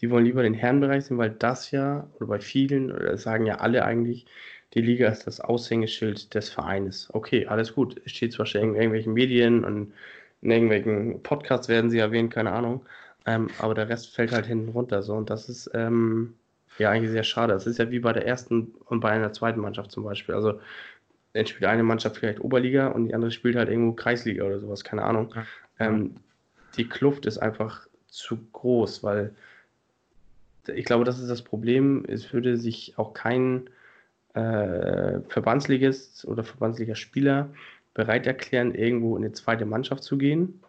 die 0.00 0.10
wollen 0.10 0.24
lieber 0.24 0.42
den 0.42 0.54
Herrenbereich 0.54 1.04
sehen, 1.04 1.18
weil 1.18 1.30
das 1.30 1.70
ja, 1.70 2.08
oder 2.16 2.26
bei 2.26 2.40
vielen, 2.40 2.90
oder 2.90 3.16
sagen 3.18 3.46
ja 3.46 3.56
alle 3.56 3.84
eigentlich, 3.84 4.26
die 4.74 4.80
Liga 4.80 5.08
ist 5.08 5.26
das 5.26 5.40
Aushängeschild 5.40 6.34
des 6.34 6.48
Vereines. 6.48 7.08
Okay, 7.12 7.46
alles 7.46 7.74
gut. 7.74 8.00
Es 8.04 8.12
steht 8.12 8.32
zwar 8.32 8.46
schon 8.46 8.62
in 8.62 8.74
irgendwelchen 8.74 9.12
Medien 9.12 9.64
und 9.64 9.92
in 10.42 10.50
irgendwelchen 10.50 11.22
Podcasts 11.22 11.68
werden 11.68 11.90
sie 11.90 11.98
erwähnt, 11.98 12.32
keine 12.32 12.52
Ahnung. 12.52 12.86
Ähm, 13.26 13.50
aber 13.58 13.74
der 13.74 13.88
Rest 13.88 14.14
fällt 14.14 14.32
halt 14.32 14.46
hinten 14.46 14.70
runter. 14.70 15.02
So. 15.02 15.14
Und 15.14 15.28
das 15.28 15.48
ist 15.48 15.70
ähm, 15.74 16.34
ja 16.78 16.90
eigentlich 16.90 17.10
sehr 17.10 17.24
schade. 17.24 17.52
Das 17.52 17.66
ist 17.66 17.78
ja 17.78 17.90
wie 17.90 17.98
bei 17.98 18.12
der 18.12 18.26
ersten 18.26 18.74
und 18.86 19.00
bei 19.00 19.10
einer 19.10 19.32
zweiten 19.32 19.60
Mannschaft 19.60 19.90
zum 19.90 20.04
Beispiel. 20.04 20.34
Also 20.34 20.60
dann 21.32 21.46
spielt 21.46 21.64
eine 21.64 21.82
Mannschaft 21.82 22.16
vielleicht 22.16 22.40
Oberliga 22.40 22.88
und 22.88 23.06
die 23.06 23.14
andere 23.14 23.30
spielt 23.30 23.56
halt 23.56 23.68
irgendwo 23.68 23.92
Kreisliga 23.92 24.44
oder 24.44 24.58
sowas, 24.58 24.84
keine 24.84 25.02
Ahnung. 25.02 25.34
Ähm, 25.78 26.16
die 26.76 26.88
Kluft 26.88 27.26
ist 27.26 27.38
einfach 27.38 27.86
zu 28.08 28.38
groß, 28.52 29.02
weil 29.02 29.34
ich 30.66 30.84
glaube, 30.84 31.04
das 31.04 31.18
ist 31.18 31.30
das 31.30 31.42
Problem. 31.42 32.04
Es 32.06 32.32
würde 32.32 32.56
sich 32.56 32.94
auch 32.96 33.14
kein 33.14 33.70
äh, 34.34 35.20
Verbandsligist 35.28 36.24
oder 36.26 36.44
Verbandsligaspieler 36.44 37.50
bereit 37.94 38.26
erklären, 38.26 38.74
irgendwo 38.74 39.16
in 39.16 39.24
eine 39.24 39.32
zweite 39.32 39.66
Mannschaft 39.66 40.02
zu 40.02 40.18
gehen, 40.18 40.60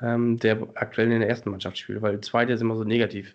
ähm, 0.00 0.38
der 0.38 0.66
aktuell 0.74 1.10
in 1.10 1.20
der 1.20 1.28
ersten 1.28 1.50
Mannschaft 1.50 1.78
spielt, 1.78 2.02
weil 2.02 2.20
zweite 2.20 2.52
ist 2.52 2.60
immer 2.60 2.76
so 2.76 2.84
negativ. 2.84 3.34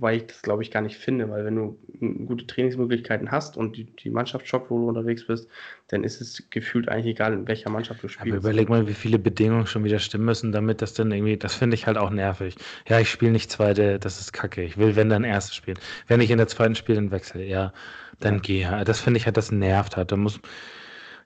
Wobei 0.00 0.16
ich 0.16 0.26
das, 0.28 0.40
glaube 0.40 0.62
ich, 0.62 0.70
gar 0.70 0.80
nicht 0.80 0.96
finde, 0.96 1.28
weil 1.28 1.44
wenn 1.44 1.56
du 1.56 1.78
gute 2.24 2.46
Trainingsmöglichkeiten 2.46 3.30
hast 3.30 3.58
und 3.58 3.76
die, 3.76 3.84
die 3.84 4.08
Mannschaft 4.08 4.48
schockt, 4.48 4.70
wo 4.70 4.78
du 4.78 4.88
unterwegs 4.88 5.26
bist, 5.26 5.46
dann 5.88 6.04
ist 6.04 6.22
es 6.22 6.48
gefühlt 6.48 6.88
eigentlich 6.88 7.16
egal, 7.16 7.34
in 7.34 7.46
welcher 7.46 7.68
Mannschaft 7.68 8.02
du 8.02 8.08
spielst. 8.08 8.26
Aber 8.26 8.38
überleg 8.38 8.70
mal, 8.70 8.88
wie 8.88 8.94
viele 8.94 9.18
Bedingungen 9.18 9.66
schon 9.66 9.84
wieder 9.84 9.98
stimmen 9.98 10.24
müssen, 10.24 10.52
damit 10.52 10.80
das 10.80 10.94
dann 10.94 11.12
irgendwie, 11.12 11.36
das 11.36 11.54
finde 11.54 11.74
ich 11.74 11.86
halt 11.86 11.98
auch 11.98 12.08
nervig. 12.08 12.54
Ja, 12.88 12.98
ich 12.98 13.10
spiele 13.10 13.32
nicht 13.32 13.50
zweite, 13.50 13.98
das 13.98 14.18
ist 14.18 14.32
kacke. 14.32 14.62
Ich 14.62 14.78
will, 14.78 14.96
wenn 14.96 15.10
dann 15.10 15.22
erste 15.22 15.54
spielen. 15.54 15.78
Wenn 16.06 16.22
ich 16.22 16.30
in 16.30 16.38
der 16.38 16.48
zweiten 16.48 16.76
spiele, 16.76 16.96
dann 16.96 17.10
wechsle. 17.10 17.44
Ja, 17.44 17.74
dann 18.20 18.36
ja. 18.36 18.40
gehe. 18.40 18.84
Das 18.86 19.02
finde 19.02 19.18
ich 19.18 19.26
halt, 19.26 19.36
das 19.36 19.52
nervt 19.52 19.98
halt. 19.98 20.12
Da 20.12 20.16
muss, 20.16 20.40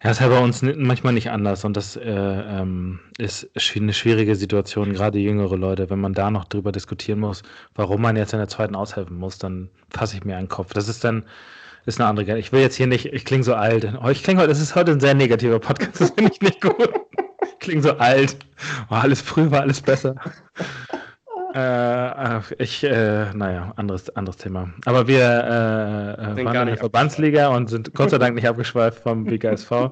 ja, 0.05 0.11
ist 0.11 0.21
ja 0.21 0.29
bei 0.29 0.38
uns 0.38 0.61
manchmal 0.62 1.14
nicht 1.14 1.31
anders 1.31 1.64
und 1.64 1.77
das 1.79 1.97
äh, 1.97 2.11
ähm, 2.11 3.01
ist 3.17 3.49
eine 3.75 3.95
schwierige 3.95 4.37
Situation, 4.37 4.93
gerade 4.93 5.19
jüngere 5.19 5.57
Leute. 5.57 5.88
Wenn 5.88 6.01
man 6.01 6.12
da 6.12 6.31
noch 6.31 6.45
drüber 6.45 6.73
diskutieren 6.73 7.21
muss, 7.21 7.43
warum 7.75 8.03
man 8.03 8.14
jetzt 8.17 8.35
in 8.35 8.38
der 8.38 8.49
zweiten 8.49 8.75
aushelfen 8.77 9.17
muss, 9.17 9.38
dann 9.38 9.71
fasse 9.88 10.17
ich 10.17 10.25
mir 10.25 10.37
einen 10.37 10.49
Kopf. 10.49 10.75
Das 10.75 10.88
ist 10.88 11.05
dann 11.05 11.25
ist 11.87 12.01
eine 12.01 12.09
andere. 12.09 12.38
Ich 12.38 12.53
will 12.53 12.61
jetzt 12.61 12.77
hier 12.77 12.87
nicht, 12.87 13.07
ich 13.07 13.25
klinge 13.25 13.45
so 13.45 13.55
alt. 13.55 13.95
Oh, 14.03 14.09
ich 14.09 14.23
klinge 14.23 14.40
heute, 14.40 14.51
das 14.51 14.61
ist 14.61 14.75
heute 14.75 14.93
ein 14.93 15.01
sehr 15.01 15.14
negativer 15.14 15.59
Podcast, 15.59 16.01
das 16.01 16.11
finde 16.11 16.33
ich 16.33 16.40
nicht 16.40 16.61
gut. 16.61 16.77
Ich 17.47 17.59
klinge 17.59 17.83
so 17.83 17.97
alt. 17.97 18.37
Oh, 18.90 18.95
alles 18.95 19.23
früher 19.23 19.51
war 19.51 19.62
alles 19.62 19.81
besser. 19.81 20.17
Äh, 21.55 22.40
ich, 22.59 22.83
äh, 22.83 23.33
naja, 23.33 23.73
anderes, 23.77 24.11
anderes 24.17 24.38
Thema. 24.38 24.73
Aber 24.87 25.07
wir 25.07 25.21
äh, 25.23 26.45
waren 26.45 26.62
in 26.62 26.67
der 26.67 26.77
Verbandsliga 26.77 27.55
und 27.55 27.71
sind 27.71 27.95
Gott 27.95 28.11
sei 28.11 28.19
Dank 28.19 28.35
nicht 28.35 28.49
abgeschweift 28.49 28.99
vom 29.01 29.25
BKSV. 29.25 29.90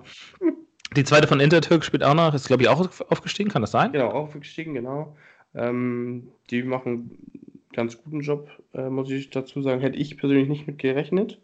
Die 0.96 1.04
zweite 1.04 1.28
von 1.28 1.38
Intertürk 1.38 1.84
spielt 1.84 2.02
auch 2.02 2.14
noch, 2.14 2.34
ist 2.34 2.48
glaube 2.48 2.64
ich 2.64 2.68
auch 2.68 2.90
aufgestiegen, 3.08 3.48
kann 3.48 3.62
das 3.62 3.70
sein? 3.70 3.92
Genau, 3.92 4.08
aufgestiegen, 4.08 4.74
genau. 4.74 5.16
Ähm, 5.54 6.32
die 6.50 6.64
machen 6.64 6.92
einen 6.92 7.72
ganz 7.72 8.02
guten 8.02 8.22
Job, 8.22 8.50
äh, 8.74 8.90
muss 8.90 9.08
ich 9.08 9.30
dazu 9.30 9.62
sagen. 9.62 9.80
Hätte 9.80 9.98
ich 9.98 10.18
persönlich 10.18 10.48
nicht 10.48 10.66
mit 10.66 10.78
gerechnet. 10.78 11.38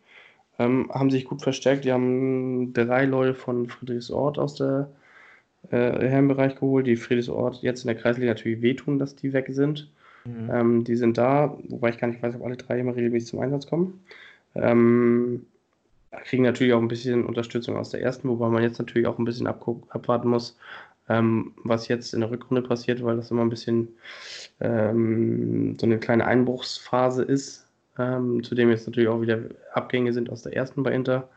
Ähm, 0.59 0.91
haben 0.93 1.11
sich 1.11 1.27
gut 1.27 1.43
verstärkt. 1.43 1.85
Die 1.85 1.93
haben 1.93 2.73
drei 2.73 3.05
Leute 3.05 3.35
von 3.35 3.69
Friedrichsort 3.69 4.37
aus 4.37 4.57
der 4.57 4.91
äh, 5.71 5.77
Herrenbereich 5.77 6.57
geholt, 6.57 6.89
die 6.89 6.97
Friedesort 6.97 7.63
jetzt 7.63 7.85
in 7.85 7.87
der 7.87 7.97
Kreisliga 7.97 8.33
natürlich 8.33 8.63
wehtun, 8.63 8.99
dass 8.99 9.15
die 9.15 9.33
weg 9.33 9.47
sind. 9.51 9.89
Mhm. 10.29 10.51
Ähm, 10.53 10.85
die 10.85 10.97
sind 10.97 11.19
da, 11.19 11.57
wobei 11.69 11.91
ich 11.91 11.99
gar 11.99 12.09
nicht 12.09 12.23
weiß, 12.23 12.35
ob 12.35 12.45
alle 12.45 12.57
drei 12.57 12.79
immer 12.79 12.95
regelmäßig 12.95 13.31
zum 13.31 13.41
Einsatz 13.41 13.67
kommen. 13.67 14.01
Ähm, 14.55 15.47
kriegen 16.25 16.43
natürlich 16.43 16.73
auch 16.73 16.81
ein 16.81 16.89
bisschen 16.89 17.25
Unterstützung 17.25 17.77
aus 17.77 17.91
der 17.91 18.03
ersten, 18.03 18.29
wobei 18.29 18.49
man 18.49 18.63
jetzt 18.63 18.79
natürlich 18.79 19.07
auch 19.07 19.19
ein 19.19 19.25
bisschen 19.25 19.47
abwarten 19.47 20.29
muss, 20.29 20.59
ähm, 21.09 21.53
was 21.65 21.89
jetzt 21.89 22.15
in 22.15 22.21
der 22.21 22.31
Rückrunde 22.31 22.63
passiert, 22.63 23.03
weil 23.03 23.17
das 23.17 23.31
immer 23.31 23.43
ein 23.43 23.51
bisschen 23.51 23.89
ähm, 24.61 25.77
so 25.79 25.87
eine 25.87 25.99
kleine 25.99 26.27
Einbruchsphase 26.27 27.23
ist. 27.23 27.67
Ähm, 27.99 28.43
zudem 28.43 28.71
jetzt 28.71 28.87
natürlich 28.87 29.09
auch 29.09 29.21
wieder 29.21 29.41
Abgänge 29.73 30.13
sind 30.13 30.31
aus 30.31 30.43
der 30.43 30.55
ersten 30.55 30.83
bei 30.83 30.93
Inter. 30.93 31.29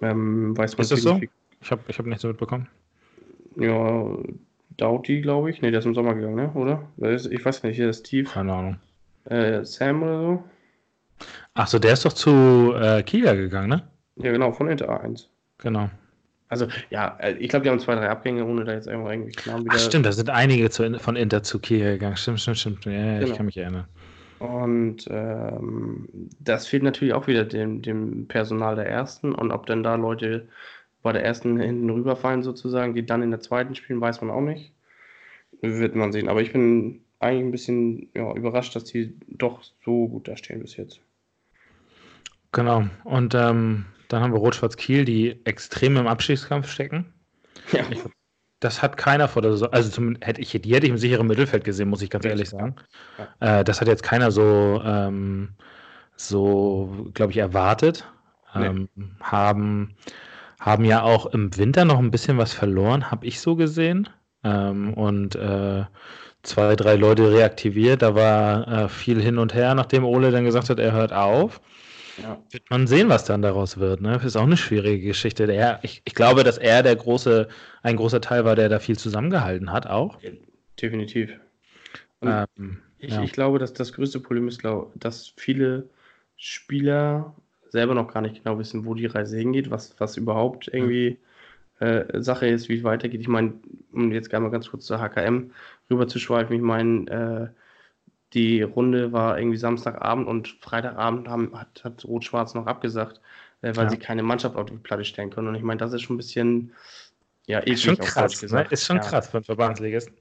Ähm, 0.00 0.56
weiß 0.56 0.76
man 0.76 0.82
ist 0.82 0.92
das 0.92 1.02
so? 1.02 1.20
Ich 1.60 1.70
habe 1.70 1.82
ich 1.88 1.98
hab 1.98 2.06
nichts 2.06 2.24
mitbekommen. 2.24 2.68
Ja, 3.56 4.16
Doughty, 4.76 5.20
glaube 5.20 5.50
ich. 5.50 5.62
Ne, 5.62 5.70
der 5.70 5.80
ist 5.80 5.86
im 5.86 5.94
Sommer 5.94 6.14
gegangen, 6.14 6.36
ne? 6.36 6.52
oder? 6.54 6.88
Ich 7.30 7.44
weiß 7.44 7.62
nicht, 7.62 7.76
hier 7.76 7.90
ist 7.90 8.06
Steve. 8.06 8.28
Keine 8.28 8.52
Ahnung. 8.52 8.76
Äh, 9.24 9.64
Sam 9.64 10.02
oder 10.02 10.20
so. 10.20 10.44
Ach 11.54 11.66
so, 11.66 11.78
der 11.78 11.92
ist 11.92 12.04
doch 12.04 12.12
zu 12.12 12.72
äh, 12.74 13.02
Kieler 13.02 13.36
gegangen, 13.36 13.68
ne? 13.68 13.82
Ja, 14.16 14.32
genau, 14.32 14.52
von 14.52 14.68
Inter 14.68 14.88
A1. 14.88 15.26
Genau. 15.58 15.90
Also, 16.48 16.66
ja, 16.90 17.16
äh, 17.20 17.34
ich 17.34 17.48
glaube, 17.48 17.64
die 17.64 17.70
haben 17.70 17.78
zwei, 17.78 17.94
drei 17.94 18.08
Abgänge, 18.08 18.44
ohne 18.44 18.64
da 18.64 18.72
jetzt 18.72 18.88
irgendwo 18.88 19.10
irgendwie 19.10 19.32
Namen 19.46 19.64
wieder. 19.64 19.74
Ach, 19.76 19.80
stimmt, 19.80 20.06
da 20.06 20.12
sind 20.12 20.30
einige 20.30 20.70
zu, 20.70 20.98
von 20.98 21.16
Inter 21.16 21.42
zu 21.42 21.58
Kieler 21.58 21.92
gegangen. 21.92 22.16
Stimmt, 22.16 22.40
stimmt, 22.40 22.58
stimmt. 22.58 22.84
Ja, 22.86 23.18
genau. 23.18 23.26
ich 23.26 23.36
kann 23.36 23.46
mich 23.46 23.56
erinnern. 23.56 23.86
Und 24.40 25.06
ähm, 25.10 26.08
das 26.40 26.66
fehlt 26.66 26.82
natürlich 26.82 27.12
auch 27.12 27.26
wieder 27.26 27.44
dem, 27.44 27.82
dem 27.82 28.26
Personal 28.26 28.74
der 28.74 28.86
ersten. 28.86 29.34
Und 29.34 29.52
ob 29.52 29.66
denn 29.66 29.82
da 29.82 29.96
Leute 29.96 30.48
bei 31.02 31.12
der 31.12 31.24
ersten 31.24 31.58
hinten 31.58 31.90
rüberfallen, 31.90 32.42
sozusagen, 32.42 32.94
die 32.94 33.06
dann 33.06 33.22
in 33.22 33.30
der 33.30 33.40
zweiten 33.40 33.74
spielen, 33.74 34.00
weiß 34.00 34.20
man 34.20 34.30
auch 34.30 34.40
nicht. 34.40 34.72
Wird 35.60 35.94
man 35.94 36.12
sehen. 36.12 36.28
Aber 36.28 36.42
ich 36.42 36.52
bin 36.52 37.00
eigentlich 37.18 37.44
ein 37.44 37.50
bisschen 37.50 38.08
ja, 38.14 38.32
überrascht, 38.34 38.74
dass 38.74 38.84
die 38.84 39.14
doch 39.28 39.62
so 39.84 40.08
gut 40.08 40.28
da 40.28 40.36
stehen 40.36 40.60
bis 40.60 40.76
jetzt. 40.76 41.00
Genau. 42.52 42.86
Und 43.04 43.34
ähm, 43.34 43.86
dann 44.08 44.22
haben 44.22 44.32
wir 44.32 44.40
Rot-Schwarz 44.40 44.76
Kiel, 44.76 45.04
die 45.04 45.44
extrem 45.44 45.96
im 45.96 46.06
Abstiegskampf 46.06 46.68
stecken. 46.68 47.12
Ja. 47.72 47.84
Ich, 47.90 48.00
das 48.60 48.82
hat 48.82 48.96
keiner 48.96 49.28
vor 49.28 49.42
der 49.42 49.52
Saison, 49.52 49.72
also 49.72 49.90
zum, 49.90 50.16
hätte 50.20 50.40
ich, 50.40 50.50
die 50.50 50.74
hätte 50.74 50.86
ich 50.86 50.90
im 50.90 50.98
sicheren 50.98 51.26
Mittelfeld 51.26 51.64
gesehen, 51.64 51.88
muss 51.88 52.02
ich 52.02 52.10
ganz 52.10 52.24
ehrlich 52.24 52.50
sagen. 52.50 52.76
Ja. 53.40 53.60
Äh, 53.60 53.64
das 53.64 53.80
hat 53.80 53.88
jetzt 53.88 54.02
keiner 54.02 54.30
so, 54.30 54.82
ähm, 54.84 55.50
so 56.16 57.10
glaube 57.14 57.32
ich, 57.32 57.38
erwartet. 57.38 58.06
Ähm, 58.54 58.88
nee. 58.94 59.06
Haben, 59.20 59.94
haben 60.60 60.84
ja 60.84 61.02
auch 61.02 61.26
im 61.26 61.56
Winter 61.56 61.84
noch 61.84 61.98
ein 61.98 62.10
bisschen 62.10 62.38
was 62.38 62.52
verloren, 62.52 63.10
habe 63.10 63.26
ich 63.26 63.40
so 63.40 63.56
gesehen. 63.56 64.08
Ähm, 64.44 64.94
und 64.94 65.34
äh, 65.34 65.84
zwei, 66.42 66.76
drei 66.76 66.96
Leute 66.96 67.32
reaktiviert. 67.32 68.02
Da 68.02 68.14
war 68.14 68.68
äh, 68.68 68.88
viel 68.88 69.20
hin 69.20 69.38
und 69.38 69.54
her, 69.54 69.74
nachdem 69.74 70.04
Ole 70.04 70.30
dann 70.30 70.44
gesagt 70.44 70.68
hat, 70.68 70.78
er 70.78 70.92
hört 70.92 71.12
auf. 71.12 71.60
Ja. 72.22 72.38
Wird 72.50 72.68
man 72.68 72.86
sehen, 72.86 73.08
was 73.08 73.24
dann 73.24 73.40
daraus 73.40 73.78
wird. 73.78 74.02
Ne? 74.02 74.12
Das 74.12 74.24
ist 74.24 74.36
auch 74.36 74.42
eine 74.42 74.58
schwierige 74.58 75.06
Geschichte. 75.06 75.46
Der, 75.46 75.80
ich, 75.82 76.02
ich 76.04 76.14
glaube, 76.14 76.44
dass 76.44 76.58
er 76.58 76.82
der 76.82 76.94
große, 76.94 77.48
ein 77.82 77.96
großer 77.96 78.20
Teil 78.20 78.44
war, 78.44 78.54
der 78.54 78.68
da 78.68 78.78
viel 78.78 78.98
zusammengehalten 78.98 79.72
hat, 79.72 79.86
auch. 79.86 80.18
Definitiv. 80.80 81.30
Ähm, 82.20 82.78
ich, 82.98 83.14
ja. 83.14 83.22
ich, 83.22 83.32
glaube, 83.32 83.58
dass 83.58 83.72
das 83.72 83.94
größte 83.94 84.20
Problem 84.20 84.48
ist, 84.48 84.60
glaub, 84.60 84.92
dass 85.00 85.32
viele 85.36 85.88
Spieler 86.36 87.34
selber 87.70 87.94
noch 87.94 88.12
gar 88.12 88.20
nicht 88.20 88.42
genau 88.42 88.58
wissen, 88.58 88.84
wo 88.84 88.94
die 88.94 89.06
Reise 89.06 89.38
hingeht, 89.38 89.70
was, 89.70 89.94
was 89.98 90.16
überhaupt 90.16 90.68
irgendwie 90.68 91.18
äh, 91.78 92.20
Sache 92.20 92.46
ist, 92.46 92.68
wie 92.68 92.78
es 92.78 92.84
weitergeht. 92.84 93.20
Ich 93.20 93.28
meine, 93.28 93.54
um 93.92 94.12
jetzt 94.12 94.30
gerne 94.30 94.44
mal 94.44 94.52
ganz 94.52 94.70
kurz 94.70 94.86
zur 94.86 95.00
HKM 95.00 95.50
rüber 95.90 96.08
zu 96.08 96.18
schweifen, 96.18 96.54
ich 96.54 96.62
meine, 96.62 97.10
äh, 97.10 97.60
die 98.32 98.62
Runde 98.62 99.12
war 99.12 99.38
irgendwie 99.38 99.56
Samstagabend 99.56 100.28
und 100.28 100.48
Freitagabend 100.60 101.28
haben, 101.28 101.58
hat, 101.58 101.82
hat 101.82 102.04
Rot-Schwarz 102.04 102.54
noch 102.54 102.66
abgesagt, 102.66 103.20
äh, 103.62 103.74
weil 103.74 103.84
ja. 103.84 103.90
sie 103.90 103.98
keine 103.98 104.22
Mannschaft 104.22 104.56
auf 104.56 104.66
die 104.66 104.76
Platte 104.76 105.04
stellen 105.04 105.30
können. 105.30 105.48
Und 105.48 105.56
ich 105.56 105.62
meine, 105.62 105.78
das 105.78 105.92
ist 105.92 106.02
schon 106.02 106.14
ein 106.14 106.18
bisschen 106.18 106.72
ja, 107.46 107.58
eklig 107.60 107.74
ist 107.74 107.82
schon 107.82 107.98
krass, 107.98 108.42
ne? 108.42 108.66
Ist 108.70 108.86
schon 108.86 108.96
ja. 108.96 109.02
krass 109.02 109.28
für 109.28 109.38
einen 109.38 109.44
Verbandsligist. 109.44 110.12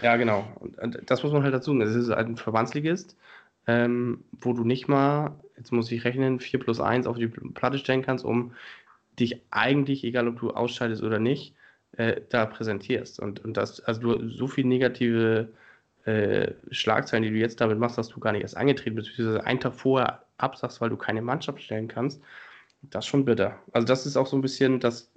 Ja, 0.00 0.16
genau. 0.16 0.50
Und, 0.60 0.78
und, 0.78 1.10
das 1.10 1.22
muss 1.22 1.32
man 1.32 1.42
halt 1.42 1.52
dazu 1.52 1.72
sagen. 1.72 1.82
Es 1.82 1.94
ist 1.94 2.10
ein 2.10 2.36
Verbandsligist, 2.36 3.16
ähm, 3.66 4.24
wo 4.32 4.52
du 4.52 4.64
nicht 4.64 4.88
mal, 4.88 5.38
jetzt 5.56 5.72
muss 5.72 5.90
ich 5.92 6.04
rechnen, 6.04 6.40
4 6.40 6.60
plus 6.60 6.80
1 6.80 7.06
auf 7.06 7.16
die 7.16 7.28
Platte 7.28 7.78
stellen 7.78 8.02
kannst, 8.02 8.24
um 8.24 8.52
dich 9.18 9.42
eigentlich, 9.50 10.04
egal 10.04 10.28
ob 10.28 10.40
du 10.40 10.50
ausscheidest 10.50 11.02
oder 11.02 11.18
nicht, 11.18 11.54
äh, 11.92 12.20
da 12.30 12.46
präsentierst. 12.46 13.20
Und, 13.20 13.44
und 13.44 13.56
das, 13.56 13.80
also 13.80 14.00
du 14.00 14.28
so 14.28 14.46
viel 14.46 14.64
negative 14.64 15.48
äh, 16.04 16.52
Schlagzeilen, 16.70 17.22
die 17.22 17.30
du 17.30 17.36
jetzt 17.36 17.60
damit 17.60 17.78
machst, 17.78 17.98
dass 17.98 18.08
du 18.08 18.20
gar 18.20 18.32
nicht 18.32 18.42
erst 18.42 18.56
angetreten 18.56 18.96
bist, 18.96 19.10
beziehungsweise 19.10 19.46
einen 19.46 19.60
Tag 19.60 19.74
vorher 19.74 20.24
absagst, 20.38 20.80
weil 20.80 20.90
du 20.90 20.96
keine 20.96 21.22
Mannschaft 21.22 21.62
stellen 21.62 21.88
kannst, 21.88 22.20
das 22.82 23.04
ist 23.04 23.08
schon 23.08 23.24
bitter. 23.24 23.58
Also 23.72 23.86
das 23.86 24.06
ist 24.06 24.16
auch 24.16 24.26
so 24.26 24.36
ein 24.36 24.42
bisschen, 24.42 24.80
dass 24.80 25.12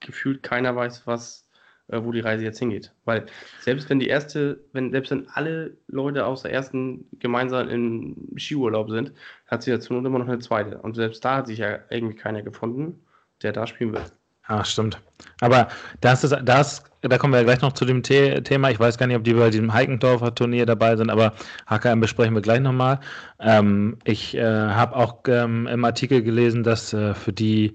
gefühlt 0.00 0.42
keiner 0.42 0.76
weiß, 0.76 1.06
was, 1.06 1.45
wo 1.88 2.12
die 2.12 2.20
Reise 2.20 2.44
jetzt 2.44 2.58
hingeht. 2.58 2.92
Weil 3.04 3.26
selbst 3.60 3.88
wenn 3.88 4.00
die 4.00 4.08
erste, 4.08 4.60
wenn 4.72 4.90
selbst 4.90 5.10
wenn 5.10 5.28
alle 5.30 5.76
Leute 5.86 6.26
aus 6.26 6.42
der 6.42 6.52
ersten 6.52 7.06
gemeinsam 7.18 7.68
im 7.68 8.16
Skiurlaub 8.36 8.90
sind, 8.90 9.12
hat 9.46 9.62
sie 9.62 9.70
dazu 9.70 9.94
immer 9.94 10.18
noch 10.18 10.28
eine 10.28 10.38
zweite. 10.40 10.78
Und 10.78 10.94
selbst 10.94 11.24
da 11.24 11.36
hat 11.36 11.46
sich 11.46 11.58
ja 11.58 11.78
irgendwie 11.90 12.16
keiner 12.16 12.42
gefunden, 12.42 13.04
der 13.42 13.52
da 13.52 13.66
spielen 13.66 13.92
wird. 13.92 14.12
Ah, 14.48 14.64
stimmt. 14.64 15.00
Aber 15.40 15.68
das 16.00 16.22
ist, 16.22 16.36
das, 16.44 16.84
da 17.02 17.18
kommen 17.18 17.32
wir 17.32 17.40
ja 17.40 17.44
gleich 17.44 17.62
noch 17.62 17.72
zu 17.72 17.84
dem 17.84 18.04
The 18.04 18.42
Thema. 18.42 18.70
Ich 18.70 18.78
weiß 18.78 18.96
gar 18.96 19.08
nicht, 19.08 19.16
ob 19.16 19.24
die 19.24 19.34
bei 19.34 19.50
diesem 19.50 19.72
Heikendorfer 19.72 20.34
Turnier 20.34 20.66
dabei 20.66 20.96
sind, 20.96 21.10
aber 21.10 21.32
HKM 21.68 22.00
besprechen 22.00 22.34
wir 22.34 22.42
gleich 22.42 22.60
nochmal. 22.60 23.00
Ähm, 23.40 23.98
ich 24.04 24.36
äh, 24.36 24.44
habe 24.44 24.94
auch 24.94 25.18
ähm, 25.26 25.66
im 25.66 25.84
Artikel 25.84 26.22
gelesen, 26.22 26.62
dass 26.62 26.92
äh, 26.92 27.14
für 27.14 27.32
die 27.32 27.74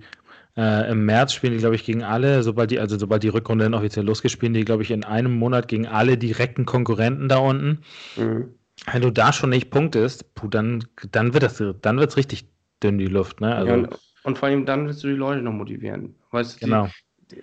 äh, 0.58 0.92
im 0.92 1.06
März 1.06 1.34
spielen 1.34 1.54
die, 1.54 1.60
glaube 1.60 1.76
ich, 1.76 1.86
gegen 1.86 2.04
alle, 2.04 2.44
sobald 2.44 2.72
die, 2.72 2.80
also 2.80 2.98
sobald 2.98 3.24
die 3.24 3.30
Rückrunde 3.30 3.66
dann 3.66 3.74
offiziell 3.74 4.06
losgeht, 4.06 4.32
spielen 4.32 4.54
die, 4.54 4.66
glaube 4.66 4.84
ich, 4.84 4.92
in 4.92 5.04
einem 5.04 5.34
Monat 5.34 5.68
gegen 5.68 5.88
alle 5.88 6.18
direkten 6.18 6.66
Konkurrenten 6.66 7.30
da 7.30 7.38
unten. 7.38 7.80
Mhm. 8.18 8.56
Wenn 8.92 9.02
du 9.02 9.12
da 9.12 9.32
schon 9.32 9.52
nicht 9.52 9.70
punktest, 9.70 10.34
puh, 10.34 10.48
dann, 10.48 10.84
dann 11.12 11.34
wird 11.34 11.44
es 11.44 11.64
dann 11.82 12.00
wird's 12.00 12.18
richtig 12.18 12.46
dünn, 12.82 12.98
die 12.98 13.06
Luft. 13.06 13.42
Ne? 13.42 13.56
Also, 13.56 13.76
ja, 13.76 13.90
und 14.24 14.38
vor 14.38 14.50
allem 14.50 14.66
dann 14.66 14.88
willst 14.88 15.04
du 15.04 15.08
die 15.08 15.14
Leute 15.14 15.42
noch 15.42 15.54
motivieren. 15.54 16.16
Weißt 16.32 16.62
du, 16.62 16.66
genau. 16.66 16.86
Die, 16.86 17.38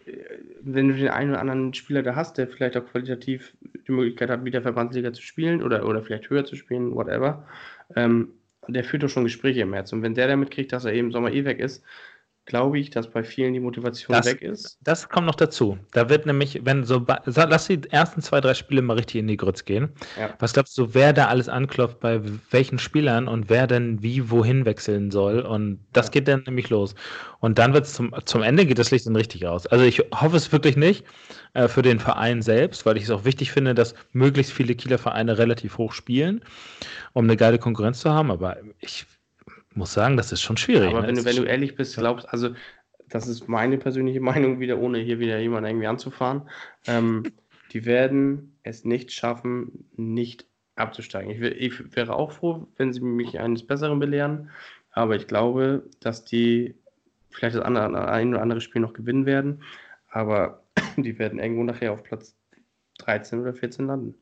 wenn 0.60 0.88
du 0.88 0.94
den 0.94 1.08
einen 1.08 1.30
oder 1.30 1.40
anderen 1.40 1.74
Spieler 1.74 2.02
da 2.02 2.14
hast, 2.14 2.38
der 2.38 2.48
vielleicht 2.48 2.76
auch 2.76 2.86
qualitativ 2.86 3.56
die 3.86 3.92
Möglichkeit 3.92 4.30
hat, 4.30 4.44
wieder 4.44 4.62
Verbandsliga 4.62 5.12
zu 5.12 5.22
spielen 5.22 5.62
oder, 5.62 5.86
oder 5.86 6.02
vielleicht 6.02 6.28
höher 6.30 6.44
zu 6.44 6.56
spielen, 6.56 6.94
whatever, 6.94 7.46
ähm, 7.96 8.28
der 8.66 8.84
führt 8.84 9.02
doch 9.02 9.08
schon 9.08 9.24
Gespräche 9.24 9.60
im 9.60 9.70
März. 9.70 9.92
Und 9.92 10.02
wenn 10.02 10.14
der 10.14 10.28
damit 10.28 10.50
kriegt, 10.50 10.72
dass 10.72 10.84
er 10.84 10.92
eben 10.92 11.10
Sommer 11.10 11.32
eh 11.32 11.44
weg 11.44 11.58
ist, 11.58 11.82
glaube 12.48 12.78
ich, 12.78 12.90
dass 12.90 13.08
bei 13.08 13.22
vielen 13.22 13.52
die 13.52 13.60
Motivation 13.60 14.16
das, 14.16 14.26
weg 14.26 14.42
ist. 14.42 14.78
Das 14.82 15.08
kommt 15.08 15.26
noch 15.26 15.34
dazu. 15.34 15.78
Da 15.92 16.08
wird 16.08 16.24
nämlich, 16.24 16.60
wenn 16.64 16.82
so, 16.82 17.06
lass 17.26 17.66
die 17.66 17.80
ersten 17.90 18.22
zwei, 18.22 18.40
drei 18.40 18.54
Spiele 18.54 18.80
mal 18.80 18.94
richtig 18.94 19.16
in 19.16 19.26
die 19.26 19.36
Grütze 19.36 19.64
gehen. 19.64 19.90
Ja. 20.18 20.30
Was 20.38 20.54
glaubst 20.54 20.76
du, 20.78 20.94
wer 20.94 21.12
da 21.12 21.26
alles 21.26 21.48
anklopft, 21.48 22.00
bei 22.00 22.22
welchen 22.50 22.78
Spielern 22.78 23.28
und 23.28 23.50
wer 23.50 23.66
denn 23.66 24.02
wie 24.02 24.30
wohin 24.30 24.64
wechseln 24.64 25.10
soll? 25.10 25.40
Und 25.40 25.80
das 25.92 26.06
ja. 26.06 26.12
geht 26.12 26.28
dann 26.28 26.42
nämlich 26.46 26.70
los. 26.70 26.94
Und 27.40 27.58
dann 27.58 27.74
wird 27.74 27.84
es 27.84 27.92
zum, 27.92 28.14
zum 28.24 28.42
Ende 28.42 28.64
geht 28.64 28.78
das 28.78 28.90
Licht 28.90 29.06
dann 29.06 29.14
richtig 29.14 29.46
aus. 29.46 29.66
Also 29.66 29.84
ich 29.84 29.98
hoffe 30.14 30.36
es 30.36 30.50
wirklich 30.50 30.76
nicht 30.76 31.04
äh, 31.52 31.68
für 31.68 31.82
den 31.82 32.00
Verein 32.00 32.40
selbst, 32.40 32.86
weil 32.86 32.96
ich 32.96 33.04
es 33.04 33.10
auch 33.10 33.26
wichtig 33.26 33.52
finde, 33.52 33.74
dass 33.74 33.94
möglichst 34.12 34.54
viele 34.54 34.74
Kieler 34.74 34.96
Vereine 34.96 35.36
relativ 35.36 35.76
hoch 35.76 35.92
spielen, 35.92 36.42
um 37.12 37.24
eine 37.24 37.36
geile 37.36 37.58
Konkurrenz 37.58 38.00
zu 38.00 38.10
haben. 38.10 38.30
Aber 38.30 38.56
ich 38.80 39.06
muss 39.78 39.92
sagen, 39.92 40.16
das 40.16 40.32
ist 40.32 40.42
schon 40.42 40.56
schwierig. 40.56 40.90
Aber 40.90 41.02
ne? 41.02 41.08
wenn, 41.08 41.14
du, 41.16 41.24
wenn 41.24 41.36
du 41.36 41.44
ehrlich 41.44 41.74
bist, 41.74 41.96
glaubst, 41.96 42.28
also 42.28 42.50
das 43.08 43.26
ist 43.26 43.48
meine 43.48 43.78
persönliche 43.78 44.20
Meinung 44.32 44.60
wieder, 44.60 44.78
ohne 44.78 44.98
hier 44.98 45.18
wieder 45.18 45.38
jemanden 45.38 45.70
irgendwie 45.70 45.86
anzufahren. 45.86 46.48
Ähm, 46.86 47.22
die 47.72 47.84
werden 47.84 48.58
es 48.62 48.84
nicht 48.84 49.12
schaffen, 49.12 49.88
nicht 49.96 50.46
abzusteigen. 50.76 51.30
Ich, 51.30 51.40
ich, 51.40 51.96
wäre 51.96 52.14
auch 52.14 52.32
froh, 52.32 52.68
wenn 52.76 52.92
sie 52.92 53.00
mich 53.00 53.38
eines 53.38 53.66
Besseren 53.66 53.98
belehren, 53.98 54.50
aber 54.90 55.16
ich 55.16 55.26
glaube, 55.26 55.88
dass 56.00 56.24
die 56.24 56.74
vielleicht 57.30 57.56
das 57.56 57.64
andere, 57.64 58.08
ein 58.08 58.30
oder 58.30 58.42
andere 58.42 58.60
Spiel 58.60 58.80
noch 58.80 58.92
gewinnen 58.92 59.26
werden, 59.26 59.62
aber 60.08 60.62
die 60.96 61.18
werden 61.18 61.38
irgendwo 61.38 61.64
nachher 61.64 61.92
auf 61.92 62.02
Platz 62.02 62.36
13 62.98 63.40
oder 63.40 63.54
14 63.54 63.86
landen. 63.86 64.14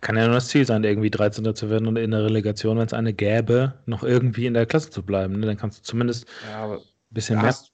Kann 0.00 0.16
ja 0.16 0.24
nur 0.24 0.34
das 0.34 0.48
Ziel 0.48 0.64
sein, 0.64 0.82
irgendwie 0.84 1.10
13. 1.10 1.54
zu 1.54 1.68
werden 1.68 1.86
und 1.86 1.96
in 1.96 2.10
der 2.10 2.24
Relegation, 2.24 2.78
wenn 2.78 2.86
es 2.86 2.94
eine 2.94 3.12
gäbe, 3.12 3.74
noch 3.86 4.02
irgendwie 4.02 4.46
in 4.46 4.54
der 4.54 4.66
Klasse 4.66 4.90
zu 4.90 5.02
bleiben. 5.02 5.38
Ne? 5.38 5.46
Dann 5.46 5.56
kannst 5.56 5.78
du 5.78 5.82
zumindest 5.82 6.26
ja, 6.50 6.72
ein 6.72 6.78
bisschen 7.10 7.38
mehr. 7.38 7.48
Hast, 7.48 7.72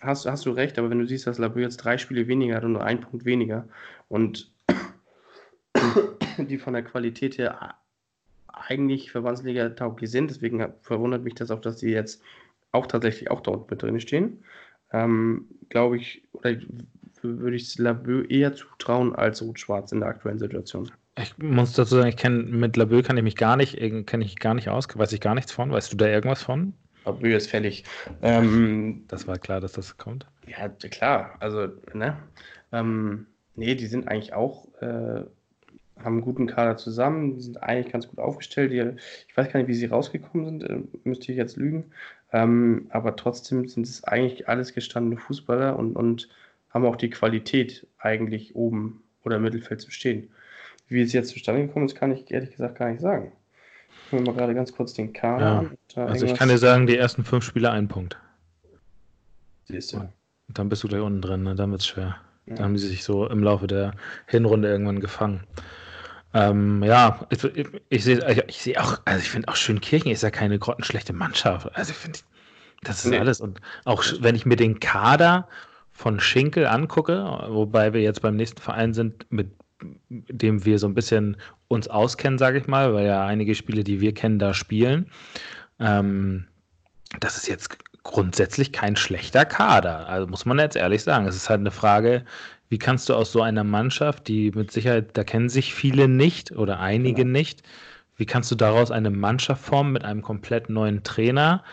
hast, 0.00 0.26
hast, 0.26 0.46
du 0.46 0.50
recht, 0.52 0.78
aber 0.78 0.90
wenn 0.90 1.00
du 1.00 1.06
siehst, 1.06 1.26
dass 1.26 1.38
Labö 1.38 1.60
jetzt 1.60 1.78
drei 1.78 1.98
Spiele 1.98 2.28
weniger 2.28 2.56
hat 2.56 2.64
und 2.64 2.72
nur 2.72 2.84
einen 2.84 3.00
Punkt 3.00 3.24
weniger 3.24 3.68
und 4.08 4.52
die 6.38 6.58
von 6.58 6.74
der 6.74 6.84
Qualität 6.84 7.38
her 7.38 7.74
eigentlich 8.46 9.10
Verbandsliga 9.10 9.70
tauglich 9.70 10.10
sind, 10.10 10.30
deswegen 10.30 10.64
verwundert 10.80 11.24
mich 11.24 11.34
das 11.34 11.50
auch, 11.50 11.60
dass 11.60 11.78
die 11.78 11.88
jetzt 11.88 12.22
auch 12.70 12.86
tatsächlich 12.86 13.30
auch 13.30 13.40
dort 13.40 13.70
mit 13.70 13.82
drin 13.82 14.00
stehen. 14.00 14.44
Ähm, 14.92 15.48
Glaube 15.70 15.96
ich, 15.96 16.22
oder 16.32 16.56
würde 17.22 17.56
ich 17.56 17.76
Labö 17.78 18.24
eher 18.28 18.54
zutrauen 18.54 19.14
als 19.14 19.42
Rot-Schwarz 19.42 19.92
in 19.92 20.00
der 20.00 20.10
aktuellen 20.10 20.38
Situation. 20.38 20.90
Ich 21.20 21.38
muss 21.38 21.72
dazu 21.74 21.96
sagen, 21.96 22.08
ich 22.08 22.16
kenne 22.16 22.42
mit 22.42 22.76
Labö 22.76 23.02
kann 23.02 23.16
ich 23.16 23.22
mich 23.22 23.36
gar 23.36 23.56
nicht, 23.56 23.76
kenne 24.06 24.24
ich 24.24 24.36
gar 24.36 24.54
nicht 24.54 24.68
aus, 24.68 24.88
weiß 24.92 25.12
ich 25.12 25.20
gar 25.20 25.34
nichts 25.34 25.52
von. 25.52 25.70
Weißt 25.70 25.92
du 25.92 25.96
da 25.96 26.06
irgendwas 26.06 26.42
von? 26.42 26.74
Labö 27.04 27.36
ist 27.36 27.50
fällig. 27.50 27.84
Ähm, 28.22 29.04
das 29.08 29.26
war 29.28 29.38
klar, 29.38 29.60
dass 29.60 29.72
das 29.72 29.96
kommt. 29.96 30.26
Ja, 30.46 30.68
klar. 30.68 31.36
Also, 31.38 31.68
ne? 31.92 32.16
Ähm, 32.72 33.26
nee, 33.54 33.76
die 33.76 33.86
sind 33.86 34.08
eigentlich 34.08 34.32
auch, 34.32 34.66
äh, 34.80 35.22
haben 36.02 36.14
einen 36.16 36.20
guten 36.22 36.48
Kader 36.48 36.76
zusammen, 36.76 37.40
sind 37.40 37.62
eigentlich 37.62 37.92
ganz 37.92 38.08
gut 38.08 38.18
aufgestellt. 38.18 38.72
Die, 38.72 39.00
ich 39.28 39.36
weiß 39.36 39.52
gar 39.52 39.60
nicht, 39.60 39.68
wie 39.68 39.74
sie 39.74 39.86
rausgekommen 39.86 40.46
sind, 40.46 40.64
äh, 40.64 40.80
müsste 41.04 41.30
ich 41.30 41.38
jetzt 41.38 41.56
lügen. 41.56 41.92
Ähm, 42.32 42.86
aber 42.90 43.14
trotzdem 43.14 43.68
sind 43.68 43.86
es 43.86 44.02
eigentlich 44.02 44.48
alles 44.48 44.74
gestandene 44.74 45.20
Fußballer 45.20 45.78
und, 45.78 45.94
und 45.94 46.28
haben 46.70 46.84
auch 46.84 46.96
die 46.96 47.10
Qualität, 47.10 47.86
eigentlich 47.98 48.56
oben 48.56 49.04
oder 49.24 49.36
im 49.36 49.42
Mittelfeld 49.42 49.80
zu 49.80 49.92
stehen. 49.92 50.28
Wie 50.88 51.02
es 51.02 51.12
jetzt 51.12 51.30
zustande 51.30 51.66
gekommen 51.66 51.86
ist, 51.86 51.94
kann 51.94 52.12
ich 52.12 52.30
ehrlich 52.30 52.50
gesagt 52.50 52.78
gar 52.78 52.90
nicht 52.90 53.00
sagen. 53.00 53.32
Ich 54.06 54.12
wir 54.12 54.20
mal 54.20 54.34
gerade 54.34 54.54
ganz 54.54 54.72
kurz 54.72 54.92
den 54.92 55.12
Kader 55.12 55.44
ja. 55.44 55.58
an. 55.58 56.08
Also 56.08 56.26
ich 56.26 56.34
kann 56.34 56.48
dir 56.48 56.58
sagen, 56.58 56.86
die 56.86 56.96
ersten 56.96 57.24
fünf 57.24 57.44
Spiele 57.44 57.70
ein 57.70 57.88
Punkt. 57.88 58.18
Siehst 59.64 59.92
du. 59.92 59.98
Und 59.98 60.10
dann 60.48 60.68
bist 60.68 60.84
du 60.84 60.88
gleich 60.88 61.00
unten 61.00 61.22
drin, 61.22 61.42
ne? 61.42 61.54
dann 61.54 61.70
wird 61.70 61.80
es 61.80 61.86
schwer. 61.86 62.16
Ja. 62.46 62.56
Da 62.56 62.64
haben 62.64 62.76
sie 62.76 62.88
sich 62.88 63.02
so 63.02 63.26
im 63.26 63.42
Laufe 63.42 63.66
der 63.66 63.94
Hinrunde 64.26 64.68
irgendwann 64.68 65.00
gefangen. 65.00 65.44
Ähm, 66.34 66.82
ja, 66.82 67.26
ich, 67.30 67.42
ich, 67.44 67.68
ich 67.88 68.04
sehe 68.04 68.44
ich 68.48 68.60
seh 68.60 68.76
auch, 68.76 69.00
also 69.04 69.20
ich 69.20 69.30
finde 69.30 69.48
auch 69.48 69.56
Schönkirchen 69.56 70.10
ist 70.10 70.22
ja 70.22 70.30
keine 70.30 70.58
grottenschlechte 70.58 71.12
Mannschaft. 71.12 71.74
Also 71.74 71.92
ich 71.92 71.96
finde, 71.96 72.18
das 72.82 73.04
ist 73.04 73.12
nee. 73.12 73.18
alles. 73.18 73.40
Und 73.40 73.60
auch 73.84 74.04
wenn 74.20 74.34
ich 74.34 74.44
mir 74.44 74.56
den 74.56 74.80
Kader 74.80 75.48
von 75.92 76.20
Schinkel 76.20 76.66
angucke, 76.66 77.46
wobei 77.48 77.92
wir 77.94 78.02
jetzt 78.02 78.20
beim 78.20 78.36
nächsten 78.36 78.60
Verein 78.60 78.92
sind, 78.92 79.26
mit 79.30 79.52
dem 80.08 80.64
wir 80.64 80.78
so 80.78 80.86
ein 80.86 80.94
bisschen 80.94 81.36
uns 81.68 81.88
auskennen, 81.88 82.38
sage 82.38 82.58
ich 82.58 82.66
mal, 82.66 82.94
weil 82.94 83.06
ja 83.06 83.26
einige 83.26 83.54
Spiele, 83.54 83.84
die 83.84 84.00
wir 84.00 84.14
kennen, 84.14 84.38
da 84.38 84.54
spielen. 84.54 85.10
Ähm, 85.80 86.46
das 87.20 87.36
ist 87.36 87.48
jetzt 87.48 87.78
grundsätzlich 88.02 88.72
kein 88.72 88.96
schlechter 88.96 89.44
Kader. 89.44 90.08
Also 90.08 90.26
muss 90.26 90.44
man 90.44 90.58
jetzt 90.58 90.76
ehrlich 90.76 91.02
sagen. 91.02 91.26
Es 91.26 91.36
ist 91.36 91.48
halt 91.48 91.60
eine 91.60 91.70
Frage, 91.70 92.24
wie 92.68 92.78
kannst 92.78 93.08
du 93.08 93.14
aus 93.14 93.32
so 93.32 93.42
einer 93.42 93.64
Mannschaft, 93.64 94.28
die 94.28 94.50
mit 94.52 94.70
Sicherheit, 94.70 95.16
da 95.16 95.24
kennen 95.24 95.48
sich 95.48 95.74
viele 95.74 96.08
nicht 96.08 96.52
oder 96.52 96.80
einige 96.80 97.22
genau. 97.22 97.38
nicht, 97.38 97.62
wie 98.16 98.26
kannst 98.26 98.50
du 98.50 98.54
daraus 98.54 98.90
eine 98.90 99.10
Mannschaft 99.10 99.64
formen 99.64 99.92
mit 99.92 100.04
einem 100.04 100.22
komplett 100.22 100.68
neuen 100.68 101.02
Trainer? 101.02 101.64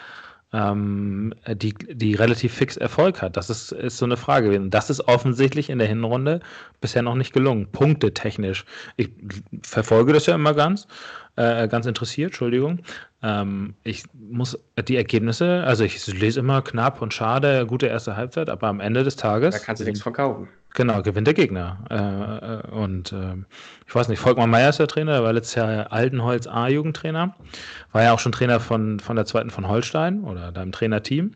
Ähm, 0.53 1.33
die, 1.47 1.73
die 1.73 2.15
relativ 2.15 2.53
fix 2.53 2.77
Erfolg 2.77 3.21
hat. 3.21 3.37
Das 3.37 3.49
ist, 3.49 3.71
ist 3.71 3.97
so 3.97 4.05
eine 4.05 4.17
Frage 4.17 4.47
gewesen. 4.47 4.69
Das 4.69 4.89
ist 4.89 5.07
offensichtlich 5.07 5.69
in 5.69 5.79
der 5.79 5.87
Hinrunde 5.87 6.41
bisher 6.81 7.01
noch 7.01 7.15
nicht 7.15 7.33
gelungen, 7.33 7.67
Punkte 7.67 8.13
technisch. 8.13 8.65
Ich 8.97 9.09
verfolge 9.63 10.13
das 10.13 10.25
ja 10.25 10.35
immer 10.35 10.53
ganz, 10.53 10.87
äh, 11.37 11.67
ganz 11.67 11.85
interessiert, 11.85 12.31
Entschuldigung. 12.31 12.79
Ähm, 13.23 13.75
ich 13.83 14.03
muss 14.13 14.59
die 14.87 14.97
Ergebnisse, 14.97 15.63
also 15.63 15.83
ich 15.83 16.05
lese 16.07 16.41
immer 16.41 16.61
knapp 16.61 17.01
und 17.01 17.13
schade, 17.13 17.65
gute 17.65 17.87
erste 17.87 18.17
Halbzeit, 18.17 18.49
aber 18.49 18.67
am 18.67 18.79
Ende 18.79 19.03
des 19.03 19.15
Tages. 19.15 19.55
Da 19.55 19.59
kannst 19.59 19.81
du 19.81 19.85
nichts 19.85 20.01
verkaufen. 20.01 20.49
Genau, 20.73 21.01
gewinnt 21.01 21.27
der 21.27 21.33
Gegner. 21.33 21.83
Äh, 21.89 21.95
äh 21.95 22.75
und 22.75 23.11
äh, 23.11 23.35
ich 23.87 23.93
weiß 23.93 24.07
nicht, 24.07 24.19
Volkmar 24.19 24.47
Meyer 24.47 24.69
ist 24.69 24.79
der 24.79 24.87
Trainer, 24.87 25.13
der 25.13 25.23
war 25.23 25.33
letztes 25.33 25.55
Jahr 25.55 25.91
Altenholz 25.91 26.47
A-Jugendtrainer. 26.47 27.35
War 27.91 28.03
ja 28.03 28.13
auch 28.13 28.19
schon 28.19 28.31
Trainer 28.31 28.59
von, 28.59 28.99
von 28.99 29.15
der 29.15 29.25
zweiten 29.25 29.49
von 29.49 29.67
Holstein 29.67 30.23
oder 30.23 30.51
deinem 30.51 30.71
Trainerteam. 30.71 31.33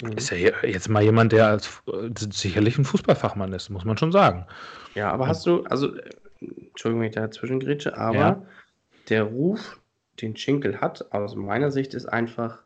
Mhm. 0.00 0.12
Ist 0.12 0.30
ja 0.30 0.36
jetzt 0.62 0.88
mal 0.88 1.02
jemand, 1.02 1.32
der 1.32 1.48
als 1.48 1.82
sicherlich 2.30 2.78
ein 2.78 2.84
Fußballfachmann 2.84 3.52
ist, 3.52 3.68
muss 3.70 3.84
man 3.84 3.98
schon 3.98 4.12
sagen. 4.12 4.46
Ja, 4.94 5.10
aber 5.10 5.26
hast 5.26 5.44
du, 5.46 5.64
also, 5.64 5.92
Entschuldigung, 6.40 7.00
wenn 7.00 7.08
ich 7.08 7.14
da 7.14 7.30
zwischengrätsche, 7.30 7.96
aber 7.96 8.16
ja. 8.16 8.42
der 9.08 9.24
Ruf, 9.24 9.80
den 10.20 10.36
Schinkel 10.36 10.80
hat, 10.80 11.12
aus 11.12 11.34
meiner 11.34 11.70
Sicht 11.70 11.94
ist 11.94 12.06
einfach, 12.06 12.62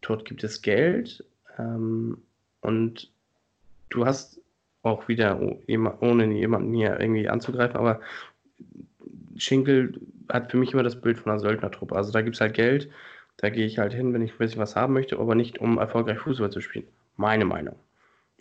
dort 0.00 0.24
gibt 0.24 0.44
es 0.44 0.62
Geld 0.62 1.24
ähm, 1.58 2.22
und 2.60 3.10
du 3.90 4.06
hast 4.06 4.40
auch 4.82 5.08
wieder, 5.08 5.40
ohne 6.00 6.32
jemanden 6.32 6.72
hier 6.72 6.98
irgendwie 6.98 7.28
anzugreifen, 7.28 7.76
aber 7.76 8.00
Schinkel 9.36 10.00
hat 10.28 10.50
für 10.50 10.56
mich 10.56 10.72
immer 10.72 10.82
das 10.82 11.00
Bild 11.00 11.18
von 11.18 11.32
einer 11.32 11.40
Söldnertruppe. 11.40 11.94
Also 11.94 12.12
da 12.12 12.22
gibt 12.22 12.36
es 12.36 12.40
halt 12.40 12.54
Geld, 12.54 12.90
da 13.36 13.50
gehe 13.50 13.66
ich 13.66 13.78
halt 13.78 13.92
hin, 13.92 14.12
wenn 14.12 14.22
ich 14.22 14.32
ein 14.32 14.38
bisschen 14.38 14.60
was 14.60 14.76
haben 14.76 14.92
möchte, 14.92 15.18
aber 15.18 15.34
nicht 15.34 15.58
um 15.58 15.78
erfolgreich 15.78 16.18
Fußball 16.18 16.50
zu 16.50 16.60
spielen. 16.60 16.86
Meine 17.16 17.44
Meinung. 17.44 17.76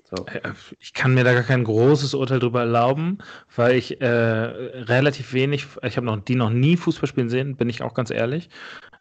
So. 0.09 0.25
Äh, 0.27 0.53
ich 0.79 0.93
kann 0.93 1.13
mir 1.13 1.23
da 1.23 1.33
gar 1.33 1.43
kein 1.43 1.63
großes 1.63 2.13
Urteil 2.13 2.39
drüber 2.39 2.61
erlauben, 2.61 3.17
weil 3.55 3.75
ich 3.75 3.99
äh, 3.99 4.07
relativ 4.07 5.33
wenig, 5.33 5.67
ich 5.83 5.97
habe 5.97 6.05
noch 6.05 6.17
die 6.17 6.35
noch 6.35 6.49
nie 6.49 6.77
Fußball 6.77 7.07
spielen 7.07 7.29
sehen, 7.29 7.57
bin 7.57 7.69
ich 7.69 7.81
auch 7.81 7.93
ganz 7.93 8.09
ehrlich. 8.09 8.49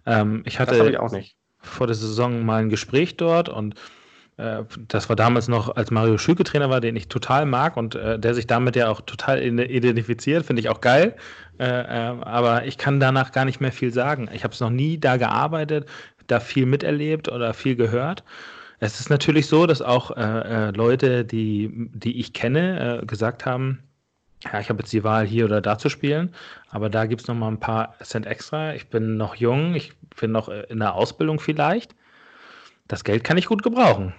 Ähm, 0.05 0.43
ich 0.47 0.59
hatte 0.59 0.99
ich 1.19 1.37
vor 1.59 1.87
der 1.87 1.97
Saison 1.97 2.45
mal 2.45 2.63
ein 2.63 2.69
Gespräch 2.69 3.17
dort 3.17 3.49
und 3.49 3.75
äh, 3.75 3.79
das 4.37 5.09
war 5.09 5.17
damals 5.17 5.49
noch, 5.49 5.77
als 5.77 5.91
Mario 5.91 6.19
Schülke 6.19 6.45
Trainer 6.45 6.69
war, 6.69 6.83
den 6.83 6.95
ich 6.95 7.09
total 7.09 7.47
mag 7.47 7.77
und 7.77 7.95
äh, 7.95 8.19
der 8.19 8.35
sich 8.35 8.47
damit 8.47 8.77
ja 8.77 8.89
auch 8.89 9.01
total 9.01 9.43
identifiziert, 9.43 10.45
finde 10.45 10.61
ich 10.61 10.69
auch 10.69 10.83
geil. 10.83 11.17
Äh, 11.59 11.65
äh, 11.65 12.21
aber 12.21 12.67
ich 12.67 12.77
kann 12.77 13.01
danach 13.01 13.33
gar 13.33 13.47
nicht 13.47 13.61
mehr 13.61 13.73
viel 13.73 13.93
sagen. 13.93 14.29
Ich 14.35 14.45
habe 14.45 14.53
es 14.53 14.61
noch 14.61 14.71
nie 14.71 14.99
da 14.99 15.17
gearbeitet, 15.17 15.89
da 16.27 16.41
viel 16.41 16.67
miterlebt 16.67 17.31
oder 17.31 17.55
viel 17.55 17.77
gehört. 17.77 18.25
Es 18.79 19.01
ist 19.01 19.09
natürlich 19.09 19.47
so, 19.47 19.67
dass 19.67 19.81
auch 19.81 20.11
äh, 20.11 20.71
Leute, 20.73 21.25
die, 21.25 21.71
die 21.95 22.21
ich 22.21 22.35
kenne, 22.35 23.05
gesagt 23.07 23.47
haben, 23.47 23.83
ja, 24.45 24.61
ich 24.61 24.69
habe 24.69 24.81
jetzt 24.81 24.93
die 24.93 25.03
Wahl, 25.03 25.27
hier 25.27 25.47
oder 25.47 25.63
da 25.63 25.79
zu 25.79 25.89
spielen, 25.89 26.35
aber 26.69 26.91
da 26.91 27.07
gibt 27.07 27.23
es 27.23 27.29
noch 27.29 27.35
mal 27.35 27.49
ein 27.49 27.59
paar 27.59 27.95
Cent 28.03 28.27
extra. 28.27 28.75
Ich 28.75 28.91
bin 28.91 29.17
noch 29.17 29.35
jung, 29.37 29.75
ich 29.75 29.95
bin 30.21 30.31
noch 30.31 30.51
in 30.51 30.79
der 30.81 30.95
Ausbildung 30.95 31.41
vielleicht. 31.41 31.95
Das 32.87 33.03
Geld 33.03 33.25
kann 33.25 33.39
ich 33.39 33.47
gut 33.47 33.63
gebrauchen. 33.63 34.13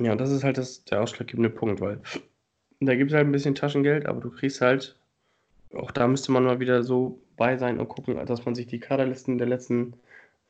Ja, 0.00 0.14
das 0.14 0.30
ist 0.30 0.44
halt 0.44 0.58
das, 0.58 0.84
der 0.84 1.02
ausschlaggebende 1.02 1.50
Punkt, 1.50 1.80
weil 1.80 2.00
da 2.80 2.94
gibt 2.94 3.10
es 3.10 3.16
halt 3.16 3.26
ein 3.26 3.32
bisschen 3.32 3.54
Taschengeld, 3.54 4.06
aber 4.06 4.20
du 4.20 4.30
kriegst 4.30 4.60
halt, 4.60 4.96
auch 5.74 5.90
da 5.90 6.06
müsste 6.06 6.32
man 6.32 6.44
mal 6.44 6.60
wieder 6.60 6.82
so 6.82 7.20
bei 7.36 7.56
sein 7.56 7.78
und 7.78 7.88
gucken, 7.88 8.24
dass 8.26 8.44
man 8.44 8.54
sich 8.54 8.66
die 8.66 8.80
Kaderlisten 8.80 9.38
der 9.38 9.46
letzten 9.46 9.94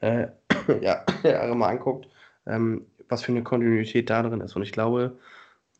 äh, 0.00 0.28
ja, 0.80 1.04
Jahre 1.22 1.54
mal 1.54 1.68
anguckt, 1.68 2.08
ähm, 2.46 2.86
was 3.08 3.22
für 3.22 3.32
eine 3.32 3.42
Kontinuität 3.42 4.10
da 4.10 4.22
drin 4.22 4.40
ist. 4.40 4.56
Und 4.56 4.62
ich 4.62 4.72
glaube, 4.72 5.16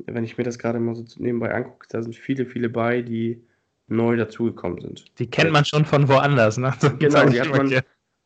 wenn 0.05 0.25
ich 0.25 0.39
mir 0.39 0.45
das 0.45 0.59
gerade 0.59 0.79
mal 0.79 0.95
so 0.95 1.05
nebenbei 1.19 1.53
angucke, 1.53 1.87
da 1.91 2.03
sind 2.03 2.15
viele, 2.15 2.47
viele 2.47 2.69
bei, 2.69 3.03
die 3.03 3.43
neu 3.89 4.17
dazugekommen 4.17 4.81
sind. 4.81 5.19
Die 5.19 5.31
kennt 5.31 5.53
man 5.53 5.65
schon 5.65 5.85
von 5.85 6.09
woanders, 6.09 6.59
ne? 6.59 6.73
So 6.81 6.91
genau, 6.99 7.27
die 7.27 7.41
hat 7.41 7.51
man. 7.51 7.73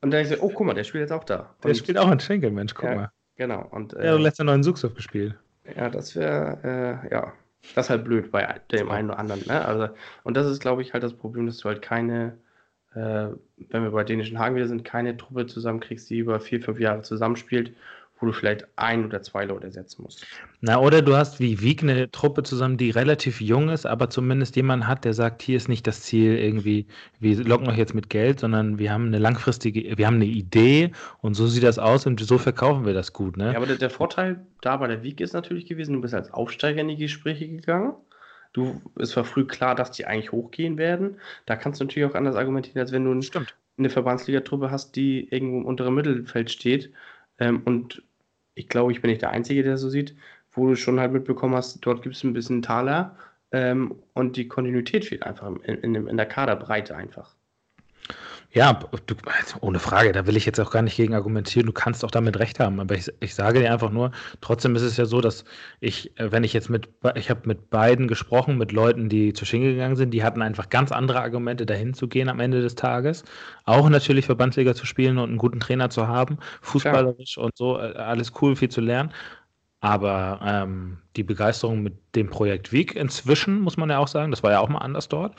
Und 0.03 0.11
dann 0.11 0.23
ich 0.23 0.29
so, 0.29 0.37
oh, 0.41 0.51
guck 0.55 0.67
mal, 0.67 0.75
der 0.75 0.85
spielt 0.85 1.03
jetzt 1.03 1.13
auch 1.13 1.25
da. 1.25 1.55
Der 1.63 1.71
und, 1.71 1.77
spielt 1.77 1.99
auch 1.99 2.11
in 2.11 2.19
Schenkel, 2.19 2.51
Mensch, 2.51 2.75
guck 2.75 2.89
ja, 2.89 2.95
mal. 2.95 3.13
Genau. 3.41 3.67
Und, 3.71 3.95
äh, 3.95 4.05
ja, 4.05 4.13
du 4.13 4.19
letzter 4.19 4.45
neuen 4.45 4.63
Suchsoft 4.63 4.97
gespielt. 4.97 5.35
Ja, 5.75 5.89
das 5.89 6.15
wäre, 6.15 6.59
äh, 7.09 7.11
ja, 7.11 7.33
das 7.75 7.87
ist 7.87 7.91
halt 7.91 8.05
blöd 8.05 8.31
bei 8.31 8.61
dem 8.71 8.91
einen 8.91 9.09
oder 9.09 9.19
anderen. 9.19 9.43
Ne? 9.47 9.65
Also, 9.65 9.89
und 10.25 10.37
das 10.37 10.47
ist, 10.47 10.61
glaube 10.61 10.83
ich, 10.83 10.93
halt 10.93 11.03
das 11.03 11.15
Problem, 11.15 11.47
dass 11.47 11.57
du 11.57 11.71
halt 11.71 11.81
keine, 11.81 12.37
äh, 12.95 13.29
wenn 13.71 13.83
wir 13.83 13.93
bei 13.93 14.05
dänischen 14.05 14.39
Hagen 14.39 14.57
wieder 14.57 14.69
sind, 14.69 14.85
keine 14.85 15.17
Truppe 15.17 15.47
zusammenkriegst, 15.47 16.11
die 16.11 16.19
über 16.19 16.39
vier, 16.39 16.61
fünf 16.61 16.79
Jahre 16.81 17.01
zusammenspielt 17.01 17.73
wo 18.21 18.27
du 18.27 18.33
vielleicht 18.33 18.67
ein 18.77 19.05
oder 19.05 19.23
zwei 19.23 19.45
Leute 19.45 19.71
setzen 19.71 20.03
musst. 20.03 20.27
Na, 20.61 20.79
oder 20.79 21.01
du 21.01 21.17
hast 21.17 21.41
wie 21.41 21.61
Wieg 21.61 21.83
eine 21.83 22.11
Truppe 22.11 22.43
zusammen, 22.43 22.77
die 22.77 22.91
relativ 22.91 23.41
jung 23.41 23.71
ist, 23.71 23.87
aber 23.87 24.11
zumindest 24.11 24.57
jemand 24.57 24.87
hat, 24.87 25.05
der 25.05 25.15
sagt, 25.15 25.43
hier 25.43 25.57
ist 25.57 25.69
nicht 25.69 25.87
das 25.87 26.03
Ziel 26.03 26.37
irgendwie, 26.37 26.87
wir 27.19 27.43
locken 27.43 27.69
euch 27.69 27.79
jetzt 27.79 27.95
mit 27.95 28.11
Geld, 28.11 28.41
sondern 28.41 28.79
wir 28.79 28.93
haben 28.93 29.07
eine 29.07 29.19
langfristige, 29.19 29.97
wir 29.97 30.07
haben 30.07 30.17
eine 30.17 30.27
Idee 30.27 30.93
und 31.23 31.35
so 31.35 31.47
sieht 31.47 31.63
das 31.63 31.79
aus 31.79 32.07
und 32.07 32.21
so 32.21 32.37
verkaufen 32.37 32.85
wir 32.85 32.93
das 32.93 33.13
gut. 33.13 33.37
Ne? 33.37 33.53
Ja, 33.53 33.57
aber 33.57 33.67
der, 33.67 33.77
der 33.77 33.91
Vorteil 33.91 34.45
da 34.61 34.77
bei 34.77 34.87
der 34.87 35.03
Wieg 35.03 35.21
ist 35.21 35.33
natürlich 35.33 35.67
gewesen, 35.67 35.95
du 35.95 36.01
bist 36.01 36.15
als 36.15 36.33
Aufsteiger 36.33 36.83
in 36.83 36.89
die 36.89 36.97
Gespräche 36.97 37.49
gegangen. 37.49 37.95
Du, 38.53 38.83
es 38.99 39.17
war 39.17 39.25
früh 39.25 39.47
klar, 39.47 39.75
dass 39.75 39.93
die 39.93 40.07
eigentlich 40.07 40.33
hochgehen 40.33 40.77
werden. 40.77 41.21
Da 41.47 41.57
kannst 41.57 41.81
du 41.81 41.85
natürlich 41.85 42.11
auch 42.11 42.17
anders 42.17 42.35
argumentieren, 42.35 42.81
als 42.81 42.91
wenn 42.91 43.05
du 43.05 43.23
Stimmt. 43.23 43.55
eine 43.79 43.91
Verbandsligatruppe 43.91 44.71
hast, 44.71 44.97
die 44.97 45.29
irgendwo 45.31 45.59
im 45.59 45.65
unteren 45.67 45.95
Mittelfeld 45.95 46.51
steht 46.51 46.93
ähm, 47.39 47.63
und 47.65 48.03
ich 48.61 48.69
glaube, 48.69 48.93
ich 48.93 49.01
bin 49.01 49.11
nicht 49.11 49.23
der 49.23 49.31
Einzige, 49.31 49.63
der 49.63 49.79
so 49.79 49.89
sieht, 49.89 50.15
wo 50.53 50.69
du 50.69 50.77
schon 50.77 51.01
halt 51.01 51.13
mitbekommen 51.13 51.55
hast, 51.55 51.79
dort 51.81 52.03
gibt 52.03 52.15
es 52.15 52.25
ein 52.25 52.35
bisschen 52.35 52.63
Taler 52.63 53.17
ähm, 53.53 53.97
und 54.13 54.37
die 54.37 54.49
Kontinuität 54.49 55.07
fehlt 55.07 55.23
einfach 55.23 55.51
in, 55.65 55.77
in, 55.77 55.95
in 55.95 56.17
der 56.17 56.27
Kaderbreite 56.27 56.95
einfach. 56.95 57.35
Ja, 58.53 58.81
du, 59.07 59.15
ohne 59.61 59.79
Frage, 59.79 60.11
da 60.11 60.27
will 60.27 60.37
ich 60.37 60.45
jetzt 60.45 60.59
auch 60.59 60.73
gar 60.73 60.83
nicht 60.83 60.97
gegen 60.97 61.15
argumentieren. 61.15 61.67
Du 61.67 61.73
kannst 61.73 62.05
auch 62.05 62.11
damit 62.11 62.37
recht 62.41 62.59
haben. 62.59 62.81
Aber 62.81 62.97
ich, 62.97 63.09
ich 63.21 63.33
sage 63.33 63.61
dir 63.61 63.73
einfach 63.73 63.91
nur, 63.91 64.11
trotzdem 64.41 64.75
ist 64.75 64.83
es 64.83 64.97
ja 64.97 65.05
so, 65.05 65.21
dass 65.21 65.45
ich, 65.79 66.19
äh, 66.19 66.33
wenn 66.33 66.43
ich 66.43 66.53
jetzt 66.53 66.69
mit, 66.69 66.89
ich 67.15 67.31
habe 67.31 67.43
mit 67.45 67.71
beiden 67.71 68.09
gesprochen, 68.09 68.59
mit 68.59 68.73
Leuten, 68.73 69.09
die 69.09 69.33
zur 69.35 69.47
Schinkel 69.47 69.75
gegangen 69.75 69.95
sind, 69.95 70.11
die 70.11 70.25
hatten 70.25 70.43
einfach 70.43 70.69
ganz 70.69 70.91
andere 70.91 71.21
Argumente, 71.21 71.65
dahin 71.65 71.95
zu 71.95 72.09
gehen 72.09 72.29
am 72.29 72.41
Ende 72.41 72.61
des 72.61 72.75
Tages. 72.75 73.23
Auch 73.67 73.89
natürlich 73.89 74.27
Verbandsliga 74.27 74.75
zu 74.75 74.85
spielen 74.85 75.19
und 75.19 75.29
einen 75.29 75.39
guten 75.39 75.61
Trainer 75.61 75.89
zu 75.91 76.09
haben, 76.09 76.39
fußballerisch 76.61 77.37
ja. 77.37 77.45
und 77.45 77.57
so, 77.57 77.79
äh, 77.79 77.93
alles 77.95 78.33
cool, 78.43 78.57
viel 78.57 78.69
zu 78.69 78.81
lernen. 78.81 79.13
Aber 79.81 80.41
ähm, 80.45 80.99
die 81.17 81.23
Begeisterung 81.23 81.83
mit 81.83 81.95
dem 82.15 82.29
Projekt 82.29 82.71
Weg 82.71 82.95
inzwischen, 82.95 83.61
muss 83.61 83.79
man 83.79 83.89
ja 83.89 83.99
auch 83.99 84.09
sagen, 84.09 84.31
das 84.31 84.43
war 84.43 84.51
ja 84.51 84.61
auch 84.61 84.69
mal 84.69 84.79
anders 84.79 85.09
dort, 85.09 85.35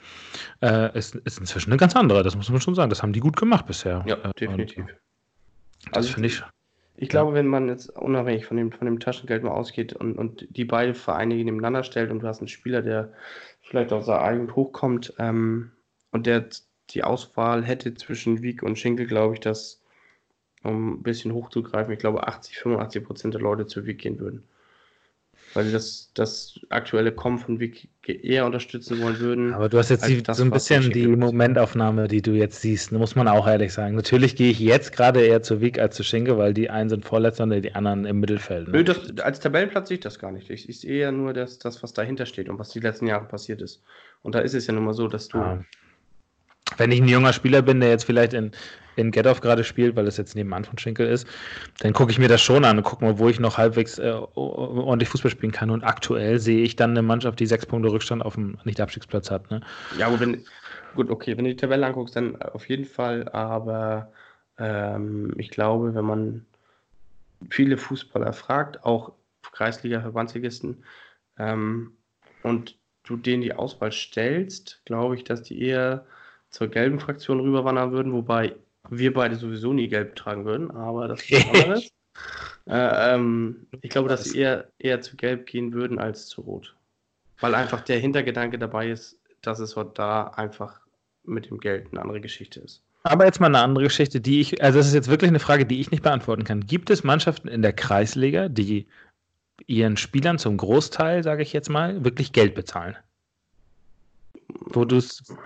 äh, 0.62 0.98
ist, 0.98 1.16
ist 1.16 1.40
inzwischen 1.40 1.70
eine 1.70 1.78
ganz 1.78 1.96
andere. 1.96 2.24
Das 2.24 2.36
muss 2.36 2.50
man 2.50 2.60
schon 2.60 2.74
sagen. 2.74 2.90
Das 2.90 3.04
haben 3.04 3.14
die 3.14 3.20
gut 3.20 3.36
gemacht 3.36 3.68
bisher. 3.68 4.04
Ja, 4.08 4.16
äh, 4.16 4.34
definitiv. 4.40 4.86
Und, 4.86 4.90
das 5.86 5.98
also 5.98 6.14
finde 6.14 6.28
ich. 6.28 6.44
Ich 6.98 7.10
glaube, 7.10 7.34
wenn 7.34 7.48
man 7.48 7.68
jetzt 7.68 7.90
unabhängig 7.98 8.46
von 8.46 8.58
dem, 8.58 8.72
von 8.72 8.86
dem 8.86 9.00
Taschengeld 9.00 9.44
mal 9.44 9.52
ausgeht 9.52 9.94
und, 9.94 10.18
und 10.18 10.46
die 10.52 10.66
beiden 10.66 10.94
Vereine 10.94 11.36
nebeneinander 11.36 11.84
stellt 11.84 12.12
und 12.12 12.20
du 12.20 12.28
hast 12.28 12.40
einen 12.40 12.48
Spieler, 12.48 12.84
der 12.84 13.12
vielleicht 13.62 13.92
aus 13.92 14.06
der 14.06 14.22
Eigend 14.22 14.56
hochkommt 14.56 15.14
ähm, 15.18 15.72
und 16.12 16.28
der 16.28 16.50
die 16.92 17.04
Auswahl 17.04 17.64
hätte 17.64 17.94
zwischen 17.96 18.44
Wieg 18.44 18.62
und 18.62 18.78
Schinkel, 18.78 19.08
glaube 19.08 19.34
ich, 19.34 19.40
dass 19.40 19.81
um 20.64 20.94
ein 20.94 21.04
bisschen 21.04 21.34
hochzugreifen, 21.34 21.94
ich 21.94 22.00
glaube 22.00 22.28
80, 22.28 22.58
85 22.58 23.04
Prozent 23.04 23.34
der 23.34 23.42
Leute 23.42 23.66
zu 23.66 23.86
Wick 23.86 24.00
gehen 24.00 24.20
würden. 24.20 24.44
Weil 25.54 25.66
sie 25.66 25.74
das, 25.74 26.12
das 26.14 26.60
aktuelle 26.70 27.12
Kommen 27.12 27.38
von 27.38 27.60
Wick 27.60 27.90
eher 28.08 28.46
unterstützen 28.46 29.02
wollen 29.02 29.20
würden. 29.20 29.54
Aber 29.54 29.68
du 29.68 29.80
hast 29.80 29.90
jetzt 29.90 30.08
die, 30.08 30.24
das, 30.24 30.38
so 30.38 30.44
ein 30.44 30.52
bisschen 30.52 30.92
die 30.92 31.08
Momentaufnahme, 31.08 32.08
die 32.08 32.22
du 32.22 32.32
jetzt 32.32 32.62
siehst, 32.62 32.94
muss 32.94 33.16
man 33.16 33.28
auch 33.28 33.48
ehrlich 33.48 33.74
sagen. 33.74 33.96
Natürlich 33.96 34.38
gehe 34.38 34.52
ich 34.52 34.60
jetzt 34.60 34.94
gerade 34.94 35.22
eher 35.22 35.42
zu 35.42 35.60
Wick 35.60 35.78
als 35.78 35.98
zu 35.98 36.04
Schinke, 36.04 36.38
weil 36.38 36.54
die 36.54 36.70
einen 36.70 36.90
sind 36.90 37.04
Vorletzter 37.04 37.44
und 37.44 37.62
die 37.62 37.76
anderen 37.76 38.06
im 38.06 38.22
Mittelfeld. 38.22 38.68
Ne? 38.68 38.78
Nö, 38.78 38.84
das, 38.86 39.18
als 39.20 39.42
Tabellenplatz 39.42 39.90
sehe 39.90 39.96
ich 39.96 40.02
das 40.02 40.20
gar 40.20 40.32
nicht. 40.32 40.50
Ich, 40.50 40.70
ich 40.70 40.80
sehe 40.80 41.02
ja 41.02 41.12
nur 41.12 41.34
das, 41.34 41.60
das, 41.60 41.84
was 41.84 41.92
dahinter 41.92 42.26
steht 42.26 42.48
und 42.48 42.58
was 42.58 42.70
die 42.70 42.80
letzten 42.80 43.08
Jahre 43.08 43.26
passiert 43.26 43.62
ist. 43.62 43.84
Und 44.22 44.36
da 44.36 44.40
ist 44.40 44.54
es 44.54 44.68
ja 44.68 44.74
nun 44.74 44.86
mal 44.86 44.94
so, 44.94 45.10
dass 45.10 45.28
du. 45.28 45.38
Ah 45.38 45.66
wenn 46.78 46.92
ich 46.92 47.02
ein 47.02 47.08
junger 47.08 47.34
Spieler 47.34 47.62
bin, 47.62 47.80
der 47.80 47.90
jetzt 47.90 48.06
vielleicht 48.06 48.34
in, 48.34 48.52
in 48.96 49.12
Get-Off 49.12 49.42
gerade 49.42 49.64
spielt, 49.64 49.96
weil 49.96 50.06
das 50.06 50.18
jetzt 50.18 50.36
nebenan 50.36 50.66
von 50.66 50.78
Schinkel 50.78 51.08
ist, 51.08 51.28
dann 51.80 51.94
gucke 51.94 52.12
ich 52.12 52.20
mir 52.20 52.28
das 52.28 52.42
schon 52.42 52.66
an 52.66 52.78
und 52.78 52.84
gucke 52.84 53.04
mal, 53.04 53.18
wo 53.18 53.30
ich 53.30 53.40
noch 53.40 53.58
halbwegs 53.58 54.00
äh, 54.00 54.12
ordentlich 54.36 55.10
Fußball 55.10 55.32
spielen 55.32 55.52
kann. 55.52 55.70
Und 55.70 55.84
aktuell 55.84 56.40
sehe 56.40 56.64
ich 56.64 56.76
dann 56.76 56.92
eine 56.92 57.02
Mannschaft, 57.02 57.40
die 57.40 57.46
sechs 57.46 57.66
Punkte 57.66 57.92
Rückstand 57.92 58.24
auf 58.24 58.36
dem 58.36 58.58
Nicht-Abstiegsplatz 58.64 59.32
hat. 59.32 59.50
Ne? 59.52 59.62
Ja, 59.98 60.10
gut, 60.10 60.20
wenn, 60.20 60.44
gut, 60.96 61.10
okay, 61.10 61.38
wenn 61.38 61.46
du 61.46 61.52
die 61.52 61.58
Tabelle 61.58 61.86
anguckst, 61.86 62.16
dann 62.16 62.42
auf 62.42 62.68
jeden 62.70 62.86
Fall, 62.86 63.28
aber 63.30 64.12
ähm, 64.58 65.34
ich 65.38 65.50
glaube, 65.50 65.96
wenn 65.96 66.06
man 66.06 66.46
viele 67.50 67.78
Fußballer 67.78 68.34
fragt, 68.34 68.84
auch 68.84 69.14
Kreisliga-Verbandsligisten, 69.52 70.84
ähm, 71.40 71.94
und 72.44 72.78
du 73.04 73.18
denen 73.18 73.42
die 73.42 73.54
Auswahl 73.54 73.92
stellst, 73.92 74.82
glaube 74.86 75.16
ich, 75.16 75.24
dass 75.24 75.44
die 75.44 75.62
eher 75.62 76.06
zur 76.52 76.68
gelben 76.68 77.00
Fraktion 77.00 77.40
rüberwandern 77.40 77.92
würden, 77.92 78.14
wobei 78.14 78.56
wir 78.90 79.14
beide 79.14 79.36
sowieso 79.36 79.74
nie 79.74 79.88
gelb 79.88 80.16
tragen 80.16 80.46
würden, 80.46 80.72
aber 80.72 81.08
das 81.08 81.22
ist 81.30 81.48
was 81.50 81.64
anderes. 81.64 81.92
äh, 82.68 83.14
ähm, 83.14 83.68
ich 83.82 83.90
glaube, 83.90 84.10
dass 84.10 84.26
sie 84.26 84.40
eher, 84.40 84.70
eher 84.80 85.02
zu 85.02 85.16
gelb 85.16 85.46
gehen 85.46 85.74
würden 85.74 85.98
als 85.98 86.28
zu 86.28 86.42
rot. 86.42 86.76
Weil 87.40 87.56
einfach 87.56 87.82
der 87.82 88.00
Hintergedanke 88.00 88.60
dabei 88.60 88.90
ist, 88.90 89.18
dass 89.42 89.60
es 89.60 89.74
dort 89.74 89.98
da 89.98 90.28
einfach 90.28 90.82
mit 91.24 91.50
dem 91.50 91.60
Geld 91.60 91.88
eine 91.92 92.02
andere 92.02 92.22
Geschichte 92.22 92.60
ist. 92.60 92.84
Aber 93.04 93.26
jetzt 93.26 93.40
mal 93.40 93.48
eine 93.48 93.62
andere 93.62 93.86
Geschichte, 93.86 94.22
die 94.22 94.42
ich, 94.42 94.62
also 94.62 94.78
das 94.78 94.88
ist 94.88 94.94
jetzt 94.94 95.10
wirklich 95.10 95.30
eine 95.30 95.40
Frage, 95.40 95.66
die 95.66 95.80
ich 95.80 95.90
nicht 95.90 96.04
beantworten 96.04 96.44
kann. 96.44 96.62
Gibt 96.62 96.92
es 96.92 97.04
Mannschaften 97.04 97.48
in 97.48 97.64
der 97.64 97.74
Kreisliga, 97.74 98.48
die 98.48 98.88
ihren 99.66 99.98
Spielern 99.98 100.38
zum 100.38 100.58
Großteil, 100.58 101.24
sage 101.24 101.42
ich 101.42 101.54
jetzt 101.54 101.70
mal, 101.70 102.04
wirklich 102.04 102.32
Geld 102.32 102.54
bezahlen? 102.54 102.96
Wo 104.66 104.86
du 104.86 105.02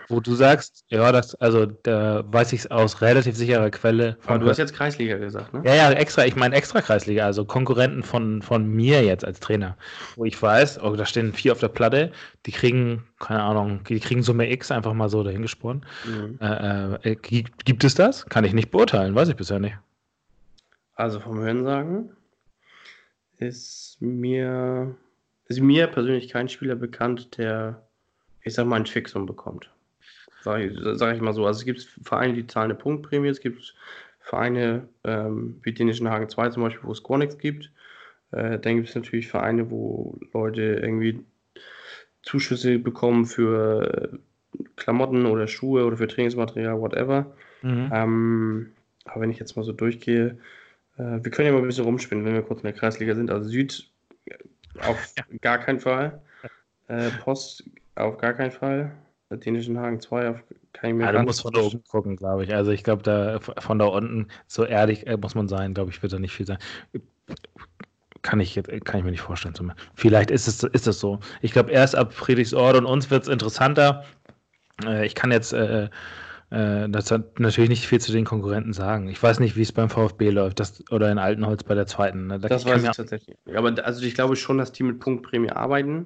wo 0.09 0.19
du 0.19 0.35
sagst, 0.35 0.85
ja, 0.89 1.11
das, 1.11 1.35
also 1.35 1.65
da 1.65 2.23
weiß 2.27 2.53
ich 2.53 2.61
es 2.61 2.71
aus 2.71 3.01
relativ 3.01 3.35
sicherer 3.35 3.69
Quelle. 3.69 4.17
Aber 4.25 4.39
du 4.39 4.49
hast 4.49 4.57
jetzt 4.57 4.73
Kreisliga 4.73 5.17
gesagt, 5.17 5.53
ne? 5.53 5.61
Ja, 5.65 5.75
ja, 5.75 5.91
extra, 5.91 6.25
ich 6.25 6.35
meine 6.35 6.55
extra 6.55 6.81
Kreisliga, 6.81 7.25
also 7.25 7.45
Konkurrenten 7.45 8.03
von, 8.03 8.41
von 8.41 8.67
mir 8.67 9.03
jetzt 9.03 9.23
als 9.23 9.39
Trainer. 9.39 9.77
Wo 10.15 10.25
ich 10.25 10.39
weiß, 10.39 10.81
oh, 10.83 10.95
da 10.95 11.05
stehen 11.05 11.33
vier 11.33 11.53
auf 11.53 11.59
der 11.59 11.69
Platte, 11.69 12.11
die 12.45 12.51
kriegen, 12.51 13.03
keine 13.19 13.43
Ahnung, 13.43 13.83
die 13.87 13.99
kriegen 13.99 14.21
Summe 14.21 14.51
X 14.51 14.71
einfach 14.71 14.93
mal 14.93 15.09
so 15.09 15.23
dahingesporen. 15.23 15.85
Mhm. 16.05 16.37
Äh, 16.41 17.11
äh, 17.11 17.15
gibt, 17.15 17.65
gibt 17.65 17.83
es 17.83 17.95
das? 17.95 18.25
Kann 18.25 18.43
ich 18.43 18.53
nicht 18.53 18.71
beurteilen, 18.71 19.15
weiß 19.15 19.29
ich 19.29 19.35
bisher 19.35 19.59
nicht. 19.59 19.77
Also 20.95 21.19
vom 21.19 21.39
Hörensagen 21.39 22.09
ist 23.37 23.97
mir, 24.01 24.95
ist 25.47 25.61
mir 25.61 25.87
persönlich 25.87 26.29
kein 26.29 26.49
Spieler 26.49 26.75
bekannt, 26.75 27.37
der 27.37 27.84
ich 28.45 28.53
sag 28.53 28.67
mal, 28.67 28.77
ein 28.77 28.85
Fixum 28.85 29.25
bekommt. 29.25 29.69
Sag 30.41 30.61
ich, 30.61 30.77
sag 30.93 31.15
ich 31.15 31.21
mal 31.21 31.33
so. 31.33 31.45
Also 31.45 31.59
es 31.59 31.65
gibt 31.65 31.81
Vereine, 32.03 32.33
die 32.33 32.47
zahlen 32.47 32.71
eine 32.71 32.79
Punktprämie, 32.79 33.27
es 33.27 33.41
gibt 33.41 33.75
Vereine 34.21 34.87
ähm, 35.03 35.59
wie 35.63 35.73
Dänischen 35.73 36.09
Hagen 36.09 36.29
2 36.29 36.49
zum 36.49 36.63
Beispiel, 36.63 36.87
wo 36.87 36.91
es 36.91 37.03
gar 37.03 37.17
nichts 37.17 37.37
gibt. 37.37 37.71
Äh, 38.31 38.59
dann 38.59 38.75
gibt 38.75 38.89
es 38.89 38.95
natürlich 38.95 39.27
Vereine, 39.27 39.69
wo 39.69 40.17
Leute 40.33 40.61
irgendwie 40.61 41.25
Zuschüsse 42.21 42.79
bekommen 42.79 43.25
für 43.25 44.19
Klamotten 44.75 45.25
oder 45.25 45.47
Schuhe 45.47 45.85
oder 45.85 45.97
für 45.97 46.07
Trainingsmaterial, 46.07 46.79
whatever. 46.79 47.35
Mhm. 47.61 47.89
Ähm, 47.91 48.71
aber 49.05 49.21
wenn 49.21 49.31
ich 49.31 49.39
jetzt 49.39 49.55
mal 49.55 49.63
so 49.63 49.71
durchgehe, 49.71 50.37
äh, 50.97 51.23
wir 51.23 51.31
können 51.31 51.47
ja 51.47 51.53
mal 51.53 51.61
ein 51.61 51.67
bisschen 51.67 51.85
rumspinnen, 51.85 52.25
wenn 52.25 52.33
wir 52.33 52.41
kurz 52.43 52.59
in 52.59 52.65
der 52.65 52.73
Kreisliga 52.73 53.15
sind. 53.15 53.31
Also 53.31 53.49
Süd 53.49 53.89
auf 54.81 55.13
ja. 55.17 55.23
gar 55.41 55.57
keinen 55.57 55.79
Fall. 55.79 56.21
Äh, 56.87 57.09
Post 57.23 57.63
auf 57.95 58.17
gar 58.17 58.33
keinen 58.33 58.51
Fall. 58.51 58.91
Dänischen 59.31 59.79
Hagen 59.79 59.99
2 59.99 60.29
auf 60.29 60.43
keinen 60.71 60.97
mehr. 60.97 61.07
Ja, 61.07 61.13
du 61.13 61.23
musst 61.23 61.41
von 61.41 61.51
da 61.51 61.61
oben 61.61 61.83
gucken, 61.83 62.15
glaube 62.15 62.43
ich. 62.43 62.53
Also 62.53 62.71
ich 62.71 62.83
glaube, 62.83 63.03
da 63.03 63.39
von 63.39 63.79
da 63.79 63.85
unten, 63.85 64.27
so 64.47 64.63
ehrlich 64.63 65.07
äh, 65.07 65.17
muss 65.17 65.35
man 65.35 65.47
sein, 65.47 65.73
glaube 65.73 65.91
ich, 65.91 66.01
wird 66.01 66.13
da 66.13 66.19
nicht 66.19 66.33
viel 66.33 66.45
sein. 66.45 66.59
Kann 68.21 68.39
ich, 68.39 68.59
kann 68.83 68.99
ich 68.99 69.03
mir 69.03 69.11
nicht 69.11 69.21
vorstellen. 69.21 69.73
Vielleicht 69.95 70.31
ist 70.31 70.47
es, 70.47 70.63
ist 70.63 70.87
es 70.87 70.99
so. 70.99 71.19
Ich 71.41 71.51
glaube, 71.51 71.71
erst 71.71 71.95
ab 71.95 72.13
Friedrichsort 72.13 72.77
und 72.77 72.85
uns 72.85 73.09
wird 73.09 73.23
es 73.23 73.29
interessanter. 73.29 74.05
Äh, 74.83 75.05
ich 75.05 75.15
kann 75.15 75.31
jetzt 75.31 75.53
äh, 75.53 75.89
äh, 76.51 76.87
das 76.89 77.11
hat 77.11 77.39
natürlich 77.39 77.69
nicht 77.69 77.87
viel 77.87 77.99
zu 77.99 78.11
den 78.11 78.25
Konkurrenten 78.25 78.73
sagen. 78.73 79.09
Ich 79.09 79.21
weiß 79.21 79.39
nicht, 79.39 79.55
wie 79.55 79.61
es 79.61 79.71
beim 79.71 79.89
VfB 79.89 80.29
läuft 80.29 80.59
das, 80.59 80.83
oder 80.91 81.11
in 81.11 81.17
Altenholz 81.17 81.63
bei 81.63 81.73
der 81.73 81.87
zweiten. 81.87 82.27
Ne? 82.27 82.39
Da 82.39 82.47
das 82.47 82.65
weiß 82.65 82.83
ich 82.83 82.91
tatsächlich. 82.91 83.37
Aber 83.53 83.73
also 83.83 84.05
ich 84.05 84.13
glaube 84.13 84.35
schon, 84.35 84.57
dass 84.57 84.71
die 84.71 84.83
mit 84.83 84.99
Punktprämie 84.99 85.49
arbeiten. 85.49 86.05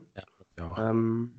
Ja, 0.58 0.90
ähm, 0.90 1.34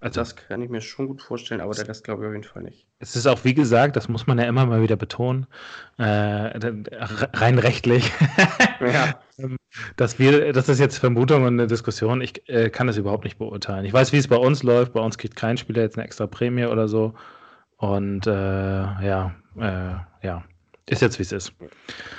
also 0.00 0.20
das 0.20 0.34
kann 0.34 0.62
ich 0.62 0.70
mir 0.70 0.80
schon 0.80 1.08
gut 1.08 1.20
vorstellen, 1.20 1.60
aber 1.60 1.74
der 1.74 1.86
Rest 1.86 2.04
glaube 2.04 2.22
ich 2.22 2.28
auf 2.28 2.32
jeden 2.32 2.44
Fall 2.44 2.62
nicht. 2.62 2.86
Es 3.00 3.16
ist 3.16 3.26
auch, 3.26 3.44
wie 3.44 3.52
gesagt, 3.52 3.96
das 3.96 4.08
muss 4.08 4.26
man 4.26 4.38
ja 4.38 4.44
immer 4.44 4.64
mal 4.64 4.82
wieder 4.82 4.96
betonen, 4.96 5.46
äh, 5.98 6.02
rein 6.02 7.58
rechtlich, 7.58 8.10
ja. 8.80 9.20
dass 9.96 10.18
wir, 10.18 10.54
das 10.54 10.70
ist 10.70 10.78
jetzt 10.78 10.96
Vermutung 10.96 11.42
und 11.44 11.54
eine 11.54 11.66
Diskussion, 11.66 12.22
ich 12.22 12.48
äh, 12.48 12.70
kann 12.70 12.86
das 12.86 12.96
überhaupt 12.96 13.24
nicht 13.24 13.36
beurteilen. 13.36 13.84
Ich 13.84 13.92
weiß, 13.92 14.12
wie 14.12 14.18
es 14.18 14.28
bei 14.28 14.36
uns 14.36 14.62
läuft, 14.62 14.94
bei 14.94 15.00
uns 15.00 15.18
kriegt 15.18 15.36
kein 15.36 15.58
Spieler 15.58 15.82
jetzt 15.82 15.98
eine 15.98 16.06
extra 16.06 16.26
Prämie 16.26 16.64
oder 16.64 16.88
so 16.88 17.14
und 17.76 18.26
äh, 18.26 18.30
ja, 18.30 19.34
äh, 19.56 20.26
ja, 20.26 20.44
ist 20.86 21.02
jetzt 21.02 21.18
wie 21.18 21.24
es 21.24 21.32
ist. 21.32 21.52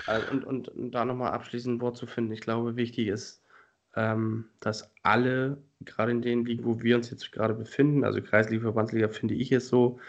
Also, 0.05 0.31
und, 0.31 0.45
und, 0.45 0.69
und 0.69 0.91
da 0.91 1.03
nochmal 1.03 1.31
abschließend 1.31 1.77
ein 1.77 1.81
Wort 1.81 1.97
zu 1.97 2.05
finden, 2.05 2.31
ich 2.31 2.41
glaube, 2.41 2.75
wichtig 2.75 3.07
ist, 3.07 3.40
ähm, 3.95 4.45
dass 4.59 4.91
alle 5.03 5.57
gerade 5.81 6.11
in 6.11 6.21
den 6.21 6.45
Ligen, 6.45 6.63
wo 6.65 6.81
wir 6.81 6.95
uns 6.95 7.09
jetzt 7.09 7.31
gerade 7.31 7.53
befinden, 7.53 8.03
also 8.03 8.21
Kreisliga, 8.21 8.63
Verbandsliga, 8.63 9.07
finde 9.09 9.33
ich 9.33 9.51
es 9.51 9.67
so, 9.67 9.99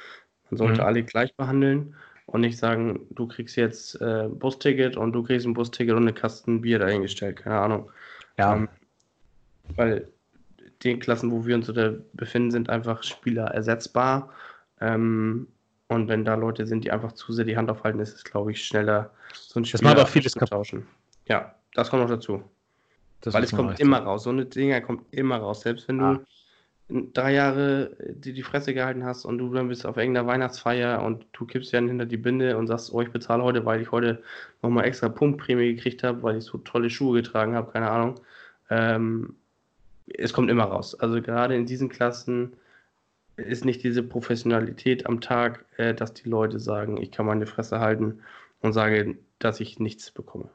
man 0.51 0.59
sollte 0.59 0.83
mhm. 0.83 0.87
alle 0.87 1.03
gleich 1.03 1.35
behandeln 1.35 1.95
und 2.27 2.43
nicht 2.43 2.59
sagen, 2.59 3.07
du 3.11 3.27
kriegst 3.27 3.57
jetzt 3.57 4.01
äh, 4.01 4.29
Busticket 4.29 4.97
und 4.97 5.13
du 5.13 5.23
kriegst 5.23 5.47
ein 5.47 5.55
Busticket 5.55 5.95
und 5.95 6.03
eine 6.03 6.13
Kasten 6.13 6.61
Bier 6.61 6.79
dahingestellt, 6.79 7.37
keine 7.37 7.59
Ahnung. 7.59 7.91
Ja. 8.39 8.55
Ähm, 8.55 8.69
weil 9.77 10.09
den 10.85 10.99
Klassen, 10.99 11.31
wo 11.31 11.47
wir 11.47 11.55
uns 11.55 11.67
da 11.67 11.93
befinden, 12.13 12.51
sind 12.51 12.69
einfach 12.69 13.03
Spieler 13.03 13.47
ersetzbar. 13.47 14.31
Ähm, 14.81 15.49
und 15.89 16.09
wenn 16.09 16.25
da 16.25 16.35
Leute 16.35 16.67
sind, 16.67 16.85
die 16.85 16.91
einfach 16.91 17.13
zu 17.13 17.33
sehr 17.33 17.45
die 17.45 17.57
Hand 17.57 17.71
aufhalten, 17.71 18.01
ist 18.01 18.15
es, 18.15 18.25
glaube 18.25 18.53
ich, 18.53 18.65
schneller 18.65 19.11
so 19.33 19.61
ein 19.61 19.65
Spieler 19.65 19.83
das 19.83 19.97
macht 19.97 19.99
auch 19.99 20.09
vieles 20.09 20.33
zu 20.33 20.45
tauschen. 20.45 20.87
Ja, 21.29 21.55
das 21.75 21.91
kommt 21.91 22.03
noch 22.03 22.11
dazu. 22.11 22.43
Das 23.23 23.35
Weil 23.35 23.45
es 23.45 23.53
kommt 23.53 23.81
immer 23.81 23.99
sein. 23.99 24.07
raus. 24.07 24.25
So 24.25 24.31
eine 24.31 24.45
Dinger 24.45 24.81
kommt 24.81 25.03
immer 25.13 25.39
raus. 25.39 25.63
Selbst 25.63 25.89
wenn 25.89 26.01
ah. 26.01 26.15
du 26.89 27.09
drei 27.15 27.33
Jahre 27.33 27.97
die, 28.01 28.33
die 28.33 28.43
Fresse 28.43 28.75
gehalten 28.75 29.05
hast 29.05 29.25
und 29.25 29.39
du 29.39 29.53
dann 29.55 29.69
bist 29.69 29.87
auf 29.87 29.97
irgendeiner 29.97 30.27
Weihnachtsfeier 30.27 31.03
und 31.03 31.25
du 31.33 31.47
kippst 31.47 31.73
ja 31.73 31.81
hinter 31.81 32.05
die 32.05 32.17
Binde 32.17 32.59
und 32.59 32.67
sagst, 32.67 32.93
oh, 32.93 33.01
ich 33.01 33.11
bezahle 33.11 33.43
heute, 33.43 33.65
weil 33.65 33.81
ich 33.81 33.91
heute 33.93 34.23
nochmal 34.61 34.85
extra 34.85 35.09
Punktprämie 35.09 35.75
gekriegt 35.75 36.03
habe, 36.03 36.23
weil 36.23 36.39
ich 36.39 36.45
so 36.45 36.59
tolle 36.59 36.91
Schuhe 36.91 37.23
getragen 37.23 37.55
habe, 37.55 37.73
keine 37.73 37.91
Ahnung. 37.91 38.21
Ähm, 38.69 39.37
es 40.07 40.33
kommt 40.33 40.51
immer 40.51 40.65
raus. 40.65 40.99
Also 40.99 41.23
gerade 41.23 41.55
in 41.55 41.65
diesen 41.65 41.89
Klassen 41.89 42.55
ist 43.37 43.65
nicht 43.65 43.83
diese 43.83 44.03
Professionalität 44.03 45.07
am 45.07 45.21
Tag, 45.21 45.65
äh, 45.77 45.95
dass 45.95 46.13
die 46.13 46.29
Leute 46.29 46.59
sagen, 46.59 47.01
ich 47.01 47.13
kann 47.13 47.27
meine 47.27 47.47
Fresse 47.47 47.81
halten 47.81 48.21
und 48.61 48.73
sage, 48.73 49.17
dass 49.39 49.61
ich 49.61 49.79
nichts 49.79 50.11
bekomme. 50.11 50.51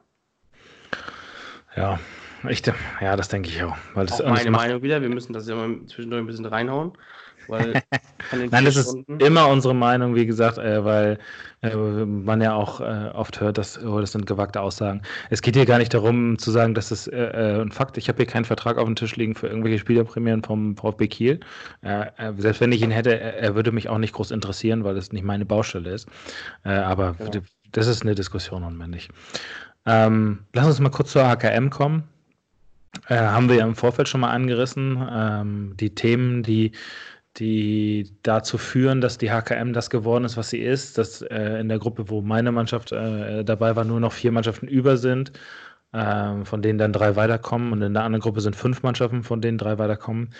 Ja, 1.76 1.98
ich, 2.48 2.62
ja, 3.00 3.16
das 3.16 3.28
denke 3.28 3.48
ich 3.48 3.62
auch. 3.62 3.76
Weil 3.94 4.06
das 4.06 4.20
auch 4.20 4.30
meine 4.30 4.50
Meinung 4.50 4.82
wieder, 4.82 5.02
wir 5.02 5.08
müssen 5.08 5.32
das 5.32 5.48
immer 5.48 5.68
zwischendurch 5.86 6.22
ein 6.22 6.26
bisschen 6.26 6.46
reinhauen. 6.46 6.92
Weil 7.48 7.82
Nein, 8.50 8.64
das 8.64 8.76
ist 8.76 8.96
immer 9.18 9.48
unsere 9.48 9.74
Meinung, 9.74 10.14
wie 10.14 10.26
gesagt, 10.26 10.58
äh, 10.58 10.84
weil 10.84 11.18
äh, 11.62 11.74
man 11.74 12.40
ja 12.40 12.54
auch 12.54 12.80
äh, 12.80 13.10
oft 13.14 13.40
hört, 13.40 13.58
dass 13.58 13.82
oh, 13.82 14.00
das 14.00 14.12
sind 14.12 14.26
gewagte 14.26 14.60
Aussagen. 14.60 15.02
Es 15.30 15.42
geht 15.42 15.56
hier 15.56 15.66
gar 15.66 15.78
nicht 15.78 15.92
darum 15.94 16.38
zu 16.38 16.50
sagen, 16.50 16.74
dass 16.74 16.90
es 16.90 17.06
äh, 17.06 17.16
äh, 17.16 17.62
ein 17.62 17.72
Fakt. 17.72 17.96
Ich 17.96 18.08
habe 18.08 18.18
hier 18.18 18.26
keinen 18.26 18.44
Vertrag 18.44 18.76
auf 18.76 18.84
dem 18.84 18.96
Tisch 18.96 19.16
liegen 19.16 19.34
für 19.34 19.48
irgendwelche 19.48 19.78
Spielerprämien 19.78 20.42
vom 20.42 20.76
VfB 20.76 21.08
Kiel. 21.08 21.40
Äh, 21.82 22.06
selbst 22.36 22.60
wenn 22.60 22.72
ich 22.72 22.82
ihn 22.82 22.90
hätte, 22.90 23.18
er 23.18 23.54
würde 23.54 23.72
mich 23.72 23.88
auch 23.88 23.98
nicht 23.98 24.12
groß 24.12 24.30
interessieren, 24.30 24.84
weil 24.84 24.96
es 24.96 25.12
nicht 25.12 25.24
meine 25.24 25.46
Baustelle 25.46 25.90
ist. 25.90 26.08
aber 26.62 27.16
ja. 27.18 27.40
das 27.72 27.86
ist 27.86 28.02
eine 28.02 28.14
Diskussion 28.14 28.62
unmännlich. 28.62 29.08
Ähm, 29.86 30.40
lass 30.52 30.66
uns 30.66 30.80
mal 30.80 30.90
kurz 30.90 31.12
zur 31.12 31.24
AKM 31.24 31.70
kommen. 31.70 32.04
Äh, 33.08 33.16
haben 33.18 33.48
wir 33.48 33.56
ja 33.56 33.66
im 33.66 33.74
Vorfeld 33.74 34.08
schon 34.08 34.20
mal 34.20 34.30
angerissen. 34.30 35.06
Ähm, 35.10 35.76
die 35.78 35.94
Themen, 35.94 36.42
die, 36.42 36.72
die 37.38 38.16
dazu 38.22 38.58
führen, 38.58 39.00
dass 39.00 39.18
die 39.18 39.30
HKM 39.30 39.72
das 39.72 39.90
geworden 39.90 40.24
ist, 40.24 40.36
was 40.36 40.50
sie 40.50 40.58
ist, 40.60 40.98
dass 40.98 41.22
äh, 41.22 41.60
in 41.60 41.68
der 41.68 41.78
Gruppe, 41.78 42.10
wo 42.10 42.20
meine 42.22 42.52
Mannschaft 42.52 42.92
äh, 42.92 43.44
dabei 43.44 43.76
war, 43.76 43.84
nur 43.84 44.00
noch 44.00 44.12
vier 44.12 44.32
Mannschaften 44.32 44.68
über 44.68 44.98
sind, 44.98 45.32
ähm, 45.94 46.44
von 46.46 46.62
denen 46.62 46.78
dann 46.78 46.92
drei 46.92 47.16
weiterkommen. 47.16 47.72
Und 47.72 47.82
in 47.82 47.94
der 47.94 48.04
anderen 48.04 48.22
Gruppe 48.22 48.40
sind 48.42 48.56
fünf 48.56 48.82
Mannschaften, 48.82 49.22
von 49.24 49.40
denen 49.40 49.58
drei 49.58 49.78
weiterkommen. 49.78 50.30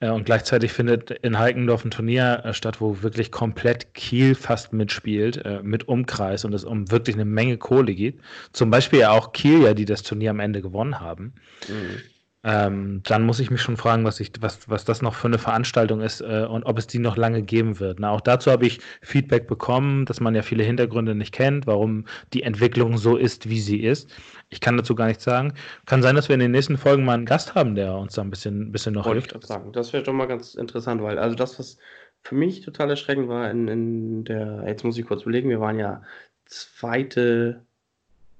Äh, 0.00 0.10
und 0.10 0.24
gleichzeitig 0.24 0.72
findet 0.72 1.10
in 1.10 1.38
Heikendorf 1.38 1.84
ein 1.84 1.90
Turnier 1.90 2.42
äh, 2.44 2.54
statt, 2.54 2.80
wo 2.80 3.02
wirklich 3.02 3.30
komplett 3.30 3.94
Kiel 3.94 4.34
fast 4.34 4.72
mitspielt, 4.72 5.44
äh, 5.44 5.62
mit 5.62 5.86
Umkreis 5.88 6.44
und 6.44 6.54
es 6.54 6.64
um 6.64 6.90
wirklich 6.90 7.16
eine 7.16 7.24
Menge 7.24 7.58
Kohle 7.58 7.94
geht. 7.94 8.20
Zum 8.52 8.70
Beispiel 8.70 9.00
ja 9.00 9.10
auch 9.10 9.32
Kiel, 9.32 9.62
ja, 9.62 9.74
die 9.74 9.84
das 9.84 10.02
Turnier 10.02 10.30
am 10.30 10.40
Ende 10.40 10.62
gewonnen 10.62 11.00
haben. 11.00 11.34
Mhm. 11.68 12.00
Ähm, 12.42 13.02
dann 13.04 13.24
muss 13.24 13.38
ich 13.38 13.50
mich 13.50 13.60
schon 13.60 13.76
fragen, 13.76 14.04
was, 14.04 14.18
ich, 14.18 14.32
was, 14.40 14.68
was 14.68 14.86
das 14.86 15.02
noch 15.02 15.14
für 15.14 15.28
eine 15.28 15.38
Veranstaltung 15.38 16.00
ist 16.00 16.22
äh, 16.22 16.46
und 16.48 16.64
ob 16.64 16.78
es 16.78 16.86
die 16.86 16.98
noch 16.98 17.18
lange 17.18 17.42
geben 17.42 17.80
wird. 17.80 18.00
Na, 18.00 18.10
auch 18.10 18.22
dazu 18.22 18.50
habe 18.50 18.66
ich 18.66 18.80
Feedback 19.02 19.46
bekommen, 19.46 20.06
dass 20.06 20.20
man 20.20 20.34
ja 20.34 20.40
viele 20.40 20.64
Hintergründe 20.64 21.14
nicht 21.14 21.32
kennt, 21.32 21.66
warum 21.66 22.06
die 22.32 22.42
Entwicklung 22.42 22.96
so 22.96 23.16
ist, 23.16 23.50
wie 23.50 23.60
sie 23.60 23.80
ist. 23.80 24.10
Ich 24.48 24.60
kann 24.60 24.78
dazu 24.78 24.94
gar 24.94 25.06
nichts 25.06 25.24
sagen. 25.24 25.52
Kann 25.84 26.02
sein, 26.02 26.16
dass 26.16 26.28
wir 26.28 26.34
in 26.34 26.40
den 26.40 26.52
nächsten 26.52 26.78
Folgen 26.78 27.04
mal 27.04 27.12
einen 27.12 27.26
Gast 27.26 27.54
haben, 27.54 27.74
der 27.74 27.94
uns 27.94 28.14
da 28.14 28.22
ein 28.22 28.30
bisschen, 28.30 28.72
bisschen 28.72 28.94
noch 28.94 29.04
Wollte 29.04 29.20
hilft. 29.20 29.36
Ich 29.36 29.46
sagen. 29.46 29.72
Das 29.72 29.92
wäre 29.92 30.02
doch 30.02 30.14
mal 30.14 30.26
ganz 30.26 30.54
interessant, 30.54 31.02
weil 31.02 31.18
also 31.18 31.36
das, 31.36 31.58
was 31.58 31.76
für 32.22 32.34
mich 32.34 32.62
total 32.62 32.88
erschreckend 32.88 33.28
war 33.28 33.50
in, 33.50 33.68
in 33.68 34.24
der, 34.24 34.64
jetzt 34.66 34.84
muss 34.84 34.96
ich 34.96 35.04
kurz 35.04 35.22
überlegen, 35.22 35.50
wir 35.50 35.60
waren 35.60 35.78
ja 35.78 36.02
zweite 36.46 37.64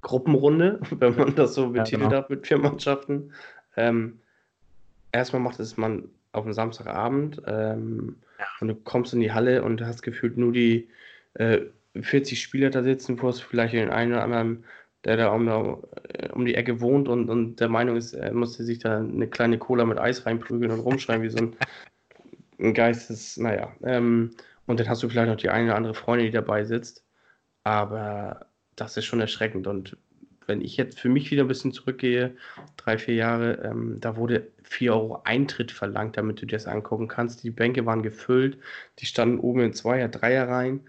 Gruppenrunde, 0.00 0.80
wenn 0.90 1.16
man 1.16 1.34
das 1.34 1.54
so 1.54 1.68
betitelt 1.68 2.02
ja, 2.02 2.08
genau. 2.08 2.22
hat 2.22 2.30
mit 2.30 2.46
vier 2.46 2.58
Mannschaften. 2.58 3.32
Ähm, 3.76 4.20
erstmal 5.12 5.42
macht 5.42 5.60
es 5.60 5.76
man 5.76 6.08
auf 6.32 6.44
einem 6.44 6.54
Samstagabend 6.54 7.42
ähm, 7.46 8.16
ja. 8.38 8.46
und 8.60 8.68
du 8.68 8.74
kommst 8.74 9.12
in 9.12 9.20
die 9.20 9.32
Halle 9.32 9.62
und 9.62 9.80
hast 9.82 10.02
gefühlt 10.02 10.36
nur 10.36 10.52
die 10.52 10.88
äh, 11.34 11.60
40 12.00 12.40
Spieler 12.40 12.70
da 12.70 12.82
sitzen, 12.82 13.20
wo 13.20 13.28
es 13.28 13.40
vielleicht 13.40 13.74
den 13.74 13.90
einen 13.90 14.12
oder 14.12 14.22
anderen, 14.22 14.64
der 15.04 15.16
da 15.16 15.28
um, 15.30 15.48
um, 15.48 16.44
die 16.44 16.54
Ecke 16.54 16.80
wohnt 16.80 17.08
und, 17.08 17.28
und 17.30 17.56
der 17.56 17.68
Meinung 17.68 17.96
ist, 17.96 18.12
er 18.12 18.32
musste 18.32 18.64
sich 18.64 18.78
da 18.78 18.98
eine 18.98 19.26
kleine 19.26 19.58
Cola 19.58 19.84
mit 19.84 19.98
Eis 19.98 20.26
reinprügeln 20.26 20.70
und 20.70 20.80
rumschreien 20.80 21.22
wie 21.22 21.30
so 21.30 21.38
ein, 21.38 21.56
ein 22.60 22.74
Geistes, 22.74 23.36
naja. 23.36 23.72
Ähm, 23.82 24.30
und 24.66 24.78
dann 24.78 24.88
hast 24.88 25.02
du 25.02 25.08
vielleicht 25.08 25.28
noch 25.28 25.36
die 25.36 25.48
eine 25.48 25.66
oder 25.66 25.76
andere 25.76 25.94
Freundin, 25.94 26.26
die 26.26 26.32
dabei 26.32 26.64
sitzt. 26.64 27.04
Aber 27.64 28.46
das 28.76 28.96
ist 28.96 29.04
schon 29.04 29.20
erschreckend. 29.20 29.66
Und 29.66 29.96
wenn 30.50 30.60
ich 30.60 30.76
jetzt 30.76 30.98
für 30.98 31.08
mich 31.08 31.30
wieder 31.30 31.44
ein 31.44 31.48
bisschen 31.48 31.72
zurückgehe, 31.72 32.36
drei, 32.76 32.98
vier 32.98 33.14
Jahre, 33.14 33.62
ähm, 33.64 33.98
da 34.00 34.16
wurde 34.16 34.48
4 34.64 34.92
Euro 34.92 35.22
Eintritt 35.24 35.70
verlangt, 35.70 36.16
damit 36.16 36.42
du 36.42 36.46
dir 36.46 36.56
das 36.56 36.66
angucken 36.66 37.08
kannst. 37.08 37.44
Die 37.44 37.50
Bänke 37.50 37.86
waren 37.86 38.02
gefüllt, 38.02 38.58
die 38.98 39.06
standen 39.06 39.38
oben 39.38 39.60
in 39.60 39.72
Zweier-, 39.72 40.08
Dreier-Reihen. 40.08 40.80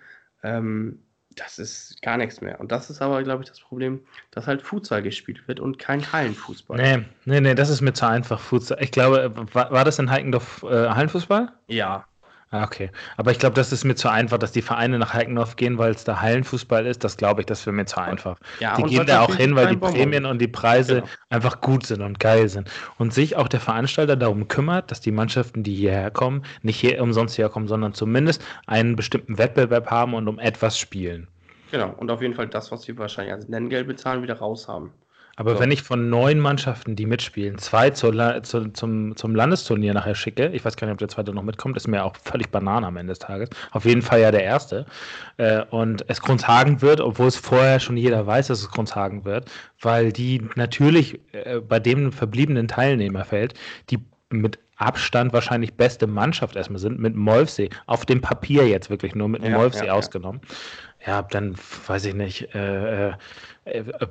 Ähm, 0.44 1.00
das 1.36 1.60
ist 1.60 2.02
gar 2.02 2.18
nichts 2.18 2.42
mehr. 2.42 2.60
Und 2.60 2.72
das 2.72 2.90
ist 2.90 3.02
aber, 3.02 3.24
glaube 3.24 3.44
ich, 3.44 3.50
das 3.50 3.60
Problem, 3.60 4.02
dass 4.32 4.48
halt 4.48 4.62
Futsal 4.62 5.02
gespielt 5.02 5.48
wird 5.48 5.60
und 5.60 5.80
kein 5.80 6.12
Hallenfußball. 6.12 6.78
Nee, 6.78 7.06
nee, 7.26 7.40
nee, 7.40 7.56
das 7.56 7.70
ist 7.70 7.82
mir 7.82 7.94
zu 7.94 8.08
einfach, 8.08 8.40
Futsal. 8.40 8.80
Ich 8.82 8.92
glaube, 8.92 9.34
war, 9.54 9.72
war 9.72 9.86
das 9.86 10.00
in 10.00 10.10
Heikendorf 10.10 10.64
äh, 10.64 10.90
Hallenfußball? 10.90 11.54
Ja, 11.68 12.06
okay. 12.52 12.92
Aber 13.18 13.32
ich 13.32 13.40
glaube, 13.40 13.56
das 13.56 13.72
ist 13.72 13.84
mir 13.84 13.96
zu 13.96 14.10
einfach, 14.10 14.38
dass 14.38 14.52
die 14.52 14.62
Vereine 14.62 15.00
nach 15.00 15.14
Heikendorf 15.14 15.56
gehen, 15.56 15.78
weil 15.78 15.92
es 15.92 16.04
da 16.04 16.22
Hallenfußball 16.22 16.86
ist. 16.86 17.04
Das 17.04 17.18
glaube 17.18 17.42
ich, 17.42 17.48
das 17.48 17.66
wäre 17.66 17.76
mir 17.76 17.86
zu 17.86 18.00
einfach. 18.00 18.38
Ja, 18.60 18.76
die 18.76 18.84
gehen 18.84 19.06
da 19.06 19.22
auch 19.22 19.36
hin, 19.36 19.56
weil 19.56 19.68
die 19.68 19.78
Prämien 19.78 20.26
und 20.26 20.40
die 20.40 20.48
Preise 20.48 20.96
genau. 20.96 21.08
einfach 21.30 21.62
gut 21.62 21.86
sind 21.86 22.02
und 22.02 22.20
geil 22.20 22.50
sind. 22.50 22.70
Und 22.98 23.14
sich 23.14 23.36
auch 23.36 23.48
der 23.48 23.60
Veranstalter 23.60 24.16
darum 24.16 24.48
kümmert, 24.48 24.92
dass 24.92 25.02
die 25.02 25.12
Mannschaften, 25.12 25.64
die 25.64 25.76
hierher 25.76 26.12
kommen, 26.12 26.44
nicht 26.62 26.80
hier 26.80 27.02
umsonst 27.02 27.38
herkommen, 27.38 27.68
sondern 27.68 27.94
zumindest 27.94 28.44
einen 28.68 28.96
bestimmten 28.96 29.38
Wettbewerb 29.38 29.90
haben 29.90 30.14
und 30.14 30.28
um 30.28 30.40
etwas 30.40 30.78
spielen. 30.78 31.28
Genau. 31.72 31.94
Und 31.98 32.12
auf 32.12 32.22
jeden 32.22 32.34
Fall 32.34 32.48
das, 32.48 32.72
was 32.72 32.84
sie 32.84 32.98
wahrscheinlich 32.98 33.34
als 33.34 33.48
Nenngeld 33.48 33.88
bezahlen, 33.88 34.22
wieder 34.22 34.38
raus 34.38 34.68
haben. 34.68 34.92
Aber 35.42 35.56
so. 35.56 35.60
wenn 35.60 35.72
ich 35.72 35.82
von 35.82 36.08
neun 36.08 36.38
Mannschaften, 36.38 36.96
die 36.96 37.08
mitspielen, 37.08 37.58
zwei 37.58 37.90
zur, 37.90 38.44
zu, 38.44 38.72
zum, 38.74 39.16
zum 39.16 39.34
Landesturnier 39.34 39.92
nachher 39.96 40.14
schicke, 40.14 40.50
ich 40.50 40.64
weiß 40.64 40.76
gar 40.76 40.86
nicht, 40.86 40.94
ob 40.94 41.00
der 41.00 41.08
zweite 41.08 41.34
noch 41.34 41.42
mitkommt, 41.42 41.76
ist 41.78 41.88
mir 41.88 42.06
auch 42.06 42.16
völlig 42.16 42.50
Banane 42.52 42.86
am 42.86 42.96
Ende 42.96 43.14
des 43.14 43.18
Tages. 43.18 43.50
Auf 43.72 43.86
jeden 43.86 44.04
Fall 44.04 44.22
ja 44.22 44.30
der 44.30 44.44
erste. 44.44 44.86
Äh, 45.38 45.64
und 45.72 46.06
es 46.08 46.22
Grundshagen 46.22 46.84
wird, 46.84 47.02
obwohl 47.02 47.26
es 47.26 47.38
vorher 47.38 47.80
schon 47.80 47.98
jeder 47.98 48.28
weiß, 48.28 48.48
dass 48.48 48.60
es 48.60 48.70
Grundshagen 48.70 49.26
wird, 49.26 49.50
weil 49.82 50.12
die 50.14 50.48
natürlich 50.54 51.20
äh, 51.32 51.60
bei 51.60 51.80
dem 51.80 52.12
verbliebenen 52.12 52.68
Teilnehmerfeld, 52.68 53.56
die 53.90 53.98
mit 54.34 54.60
Abstand 54.78 55.32
wahrscheinlich 55.32 55.76
beste 55.76 56.08
Mannschaft 56.08 56.56
erstmal 56.56 56.80
sind, 56.80 57.00
mit 57.00 57.16
Molfsee, 57.16 57.70
auf 57.86 58.06
dem 58.06 58.20
Papier 58.20 58.68
jetzt 58.68 58.90
wirklich 58.90 59.14
nur 59.14 59.30
mit 59.30 59.44
ja, 59.44 59.52
Molfsee 59.52 59.88
ja, 59.88 59.94
ausgenommen. 59.94 60.42
Ja. 61.06 61.22
dann 61.22 61.56
weiß 61.88 62.06
ich 62.06 62.14
nicht. 62.14 62.54
Äh, 62.56 63.10
äh 63.10 63.14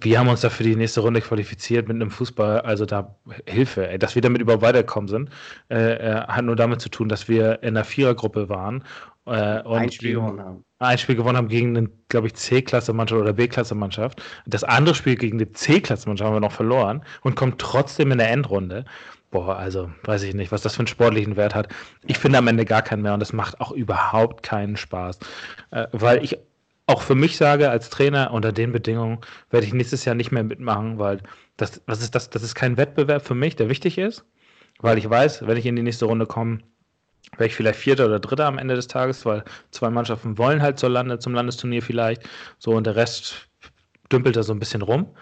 wir 0.01 0.19
haben 0.19 0.29
uns 0.29 0.43
da 0.43 0.51
für 0.51 0.63
die 0.63 0.77
nächste 0.77 1.01
Runde 1.01 1.21
qualifiziert 1.21 1.89
mit 1.89 1.97
einem 1.97 2.11
Fußball, 2.11 2.61
also 2.61 2.87
da 2.87 3.17
Hilfe, 3.47 3.89
ey, 3.89 3.99
dass 3.99 4.15
wir 4.15 4.23
damit 4.23 4.41
überhaupt 4.41 4.63
weitergekommen 4.63 5.09
sind, 5.09 5.31
äh, 5.71 5.95
äh, 5.95 6.21
hat 6.27 6.45
nur 6.45 6.55
damit 6.55 6.81
zu 6.81 6.89
tun, 6.89 7.09
dass 7.09 7.29
wir 7.29 7.63
in 7.65 7.75
der 7.75 7.85
Vierergruppe 7.85 8.49
waren 8.49 8.85
äh, 9.27 9.63
und 9.63 9.79
ein 9.79 9.93
Spiel 9.93 10.15
gewonnen 10.15 10.41
haben. 10.41 10.65
Ein 10.79 10.99
Spiel 10.99 11.17
gewonnen 11.17 11.37
haben 11.37 11.49
gegen 11.49 11.77
eine, 11.77 11.91
glaube 12.09 12.29
ich, 12.29 12.35
C-Klasse-Mannschaft 12.35 13.21
oder 13.21 13.33
B-Klasse-Mannschaft. 13.33 14.23
Das 14.47 14.65
andere 14.65 14.95
Spiel 14.95 15.17
gegen 15.17 15.39
die 15.39 15.51
C-Klasse-Mannschaft 15.51 16.27
haben 16.27 16.37
wir 16.37 16.41
noch 16.41 16.53
verloren 16.53 17.03
und 17.23 17.35
kommen 17.35 17.55
trotzdem 17.59 18.13
in 18.13 18.19
der 18.19 18.31
Endrunde. 18.31 18.85
Boah, 19.31 19.57
also 19.57 19.91
weiß 20.05 20.25
ich 20.25 20.35
nicht, 20.35 20.51
was 20.51 20.63
das 20.63 20.75
für 20.75 20.81
einen 20.81 20.89
sportlichen 20.89 21.37
Wert 21.37 21.55
hat. 21.55 21.69
Ich 22.07 22.19
finde 22.19 22.39
am 22.39 22.49
Ende 22.49 22.65
gar 22.65 22.83
keinen 22.83 23.03
mehr 23.03 23.15
und 23.15 23.21
das 23.21 23.33
macht 23.33 23.61
auch 23.61 23.71
überhaupt 23.71 24.43
keinen 24.43 24.77
Spaß. 24.77 25.21
Äh, 25.71 25.87
weil 25.93 26.25
ich 26.25 26.39
auch 26.87 27.03
für 27.03 27.15
mich 27.15 27.37
sage, 27.37 27.71
als 27.71 27.91
Trainer 27.91 28.33
unter 28.33 28.51
den 28.51 28.73
Bedingungen 28.73 29.21
werde 29.51 29.67
ich 29.67 29.73
nächstes 29.73 30.05
Jahr 30.05 30.17
nicht 30.17 30.33
mehr 30.33 30.43
mitmachen, 30.43 30.99
weil 30.99 31.21
das, 31.57 31.81
was 31.87 32.03
ist 32.03 32.17
das, 32.17 32.31
das 32.31 32.43
ist 32.43 32.57
kein 32.57 32.77
Wettbewerb 32.77 33.25
für 33.25 33.37
mich, 33.37 33.55
der 33.55 33.69
wichtig 33.69 33.99
ist, 33.99 34.25
weil 34.81 34.99
ich 34.99 35.09
weiß, 35.09 35.47
wenn 35.47 35.57
ich 35.57 35.67
in 35.67 35.77
die 35.77 35.83
nächste 35.83 36.07
Runde 36.07 36.27
komme, 36.27 36.59
wäre 37.37 37.47
ich 37.47 37.55
vielleicht 37.55 37.79
Vierter 37.79 38.07
oder 38.07 38.19
Dritter 38.19 38.47
am 38.47 38.59
Ende 38.59 38.75
des 38.75 38.89
Tages, 38.89 39.25
weil 39.25 39.45
zwei 39.71 39.91
Mannschaften 39.91 40.39
wollen 40.39 40.63
halt 40.63 40.81
zur 40.81 40.91
Lande, 40.91 41.21
zum 41.21 41.35
Landesturnier 41.35 41.83
vielleicht, 41.83 42.29
so 42.59 42.73
und 42.73 42.85
der 42.85 42.97
Rest 42.97 43.49
dümpelt 44.11 44.35
da 44.35 44.43
so 44.43 44.53
ein 44.53 44.59
bisschen 44.59 44.83
rum. 44.83 45.15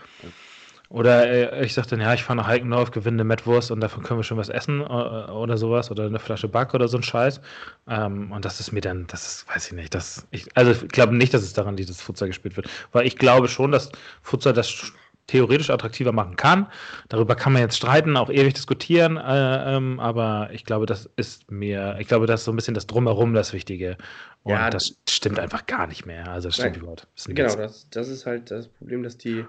Oder 0.90 1.52
äh, 1.52 1.64
ich 1.66 1.74
sage 1.74 1.88
dann, 1.88 2.00
ja, 2.00 2.14
ich 2.14 2.24
fahre 2.24 2.38
nach 2.38 2.46
Heikendorf, 2.46 2.90
gewinne 2.90 3.16
eine 3.16 3.24
Mettwurst 3.24 3.70
und 3.70 3.80
davon 3.80 4.02
können 4.02 4.20
wir 4.20 4.24
schon 4.24 4.38
was 4.38 4.48
essen 4.48 4.80
äh, 4.80 4.84
oder 4.84 5.58
sowas 5.58 5.90
oder 5.90 6.06
eine 6.06 6.18
Flasche 6.18 6.48
Back 6.48 6.72
oder 6.72 6.88
so 6.88 6.96
ein 6.96 7.02
Scheiß. 7.02 7.40
Ähm, 7.88 8.32
und 8.32 8.44
das 8.44 8.58
ist 8.58 8.72
mir 8.72 8.80
dann, 8.80 9.06
das 9.06 9.26
ist, 9.26 9.48
weiß 9.48 9.66
ich 9.66 9.72
nicht, 9.74 9.94
das, 9.94 10.26
ich, 10.30 10.46
also 10.56 10.70
ich 10.70 10.88
glaube 10.88 11.14
nicht, 11.14 11.34
dass 11.34 11.42
es 11.42 11.52
daran 11.52 11.76
liegt, 11.76 11.90
dass 11.90 12.00
Futsal 12.00 12.28
gespielt 12.28 12.56
wird, 12.56 12.70
weil 12.92 13.06
ich 13.06 13.18
glaube 13.18 13.48
schon, 13.48 13.70
dass 13.70 13.92
Futsal 14.22 14.54
das 14.54 14.92
theoretisch 15.26 15.68
attraktiver 15.68 16.12
machen 16.12 16.36
kann. 16.36 16.66
Darüber 17.10 17.36
kann 17.36 17.52
man 17.52 17.60
jetzt 17.60 17.76
streiten, 17.76 18.16
auch 18.16 18.30
ewig 18.30 18.54
diskutieren, 18.54 19.18
äh, 19.18 19.76
ähm, 19.76 20.00
aber 20.00 20.48
ich 20.52 20.64
glaube, 20.64 20.86
das 20.86 21.10
ist 21.16 21.50
mir, 21.50 21.96
ich 22.00 22.08
glaube, 22.08 22.26
das 22.26 22.40
ist 22.40 22.44
so 22.46 22.52
ein 22.52 22.56
bisschen 22.56 22.72
das 22.72 22.86
Drumherum 22.86 23.34
das 23.34 23.52
Wichtige. 23.52 23.98
Und 24.42 24.52
ja, 24.52 24.70
das 24.70 24.96
stimmt 25.06 25.38
einfach 25.38 25.66
gar 25.66 25.86
nicht 25.86 26.06
mehr. 26.06 26.28
Also 26.28 26.48
das 26.48 26.56
stimmt 26.56 26.78
überhaupt. 26.78 27.06
Genau, 27.26 27.54
das, 27.54 27.86
das 27.90 28.08
ist 28.08 28.24
halt 28.24 28.50
das 28.50 28.68
Problem, 28.68 29.02
dass 29.02 29.18
die 29.18 29.44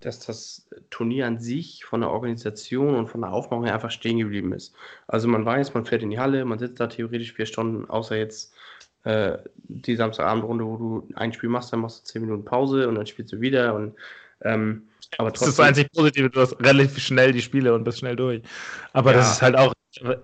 dass 0.00 0.20
das 0.20 0.68
Turnier 0.90 1.26
an 1.26 1.38
sich 1.38 1.84
von 1.84 2.00
der 2.00 2.10
Organisation 2.10 2.94
und 2.94 3.08
von 3.08 3.22
der 3.22 3.32
Aufmachung 3.32 3.64
her 3.64 3.74
einfach 3.74 3.90
stehen 3.90 4.18
geblieben 4.18 4.52
ist. 4.52 4.74
Also 5.06 5.28
man 5.28 5.44
weiß, 5.44 5.74
man 5.74 5.86
fährt 5.86 6.02
in 6.02 6.10
die 6.10 6.18
Halle, 6.18 6.44
man 6.44 6.58
sitzt 6.58 6.80
da 6.80 6.86
theoretisch 6.86 7.32
vier 7.32 7.46
Stunden, 7.46 7.88
außer 7.88 8.16
jetzt 8.16 8.54
äh, 9.04 9.38
die 9.68 9.96
Samstagabendrunde, 9.96 10.64
wo 10.66 10.76
du 10.76 11.08
ein 11.14 11.32
Spiel 11.32 11.48
machst, 11.48 11.72
dann 11.72 11.80
machst 11.80 12.00
du 12.00 12.12
zehn 12.12 12.22
Minuten 12.22 12.44
Pause 12.44 12.88
und 12.88 12.96
dann 12.96 13.06
spielst 13.06 13.32
du 13.32 13.40
wieder 13.40 13.74
und 13.74 13.94
ähm, 14.42 14.82
aber 15.18 15.32
trotzdem, 15.32 15.46
das 15.46 15.48
ist 15.48 15.58
das 15.58 15.66
einzig 15.66 15.92
Positive, 15.92 16.30
du 16.30 16.40
hast 16.40 16.60
relativ 16.60 16.98
schnell 16.98 17.32
die 17.32 17.40
Spiele 17.40 17.74
und 17.74 17.84
bist 17.84 18.00
schnell 18.00 18.16
durch. 18.16 18.42
Aber 18.92 19.12
ja. 19.12 19.18
das 19.18 19.32
ist 19.32 19.42
halt 19.42 19.56
auch, 19.56 19.72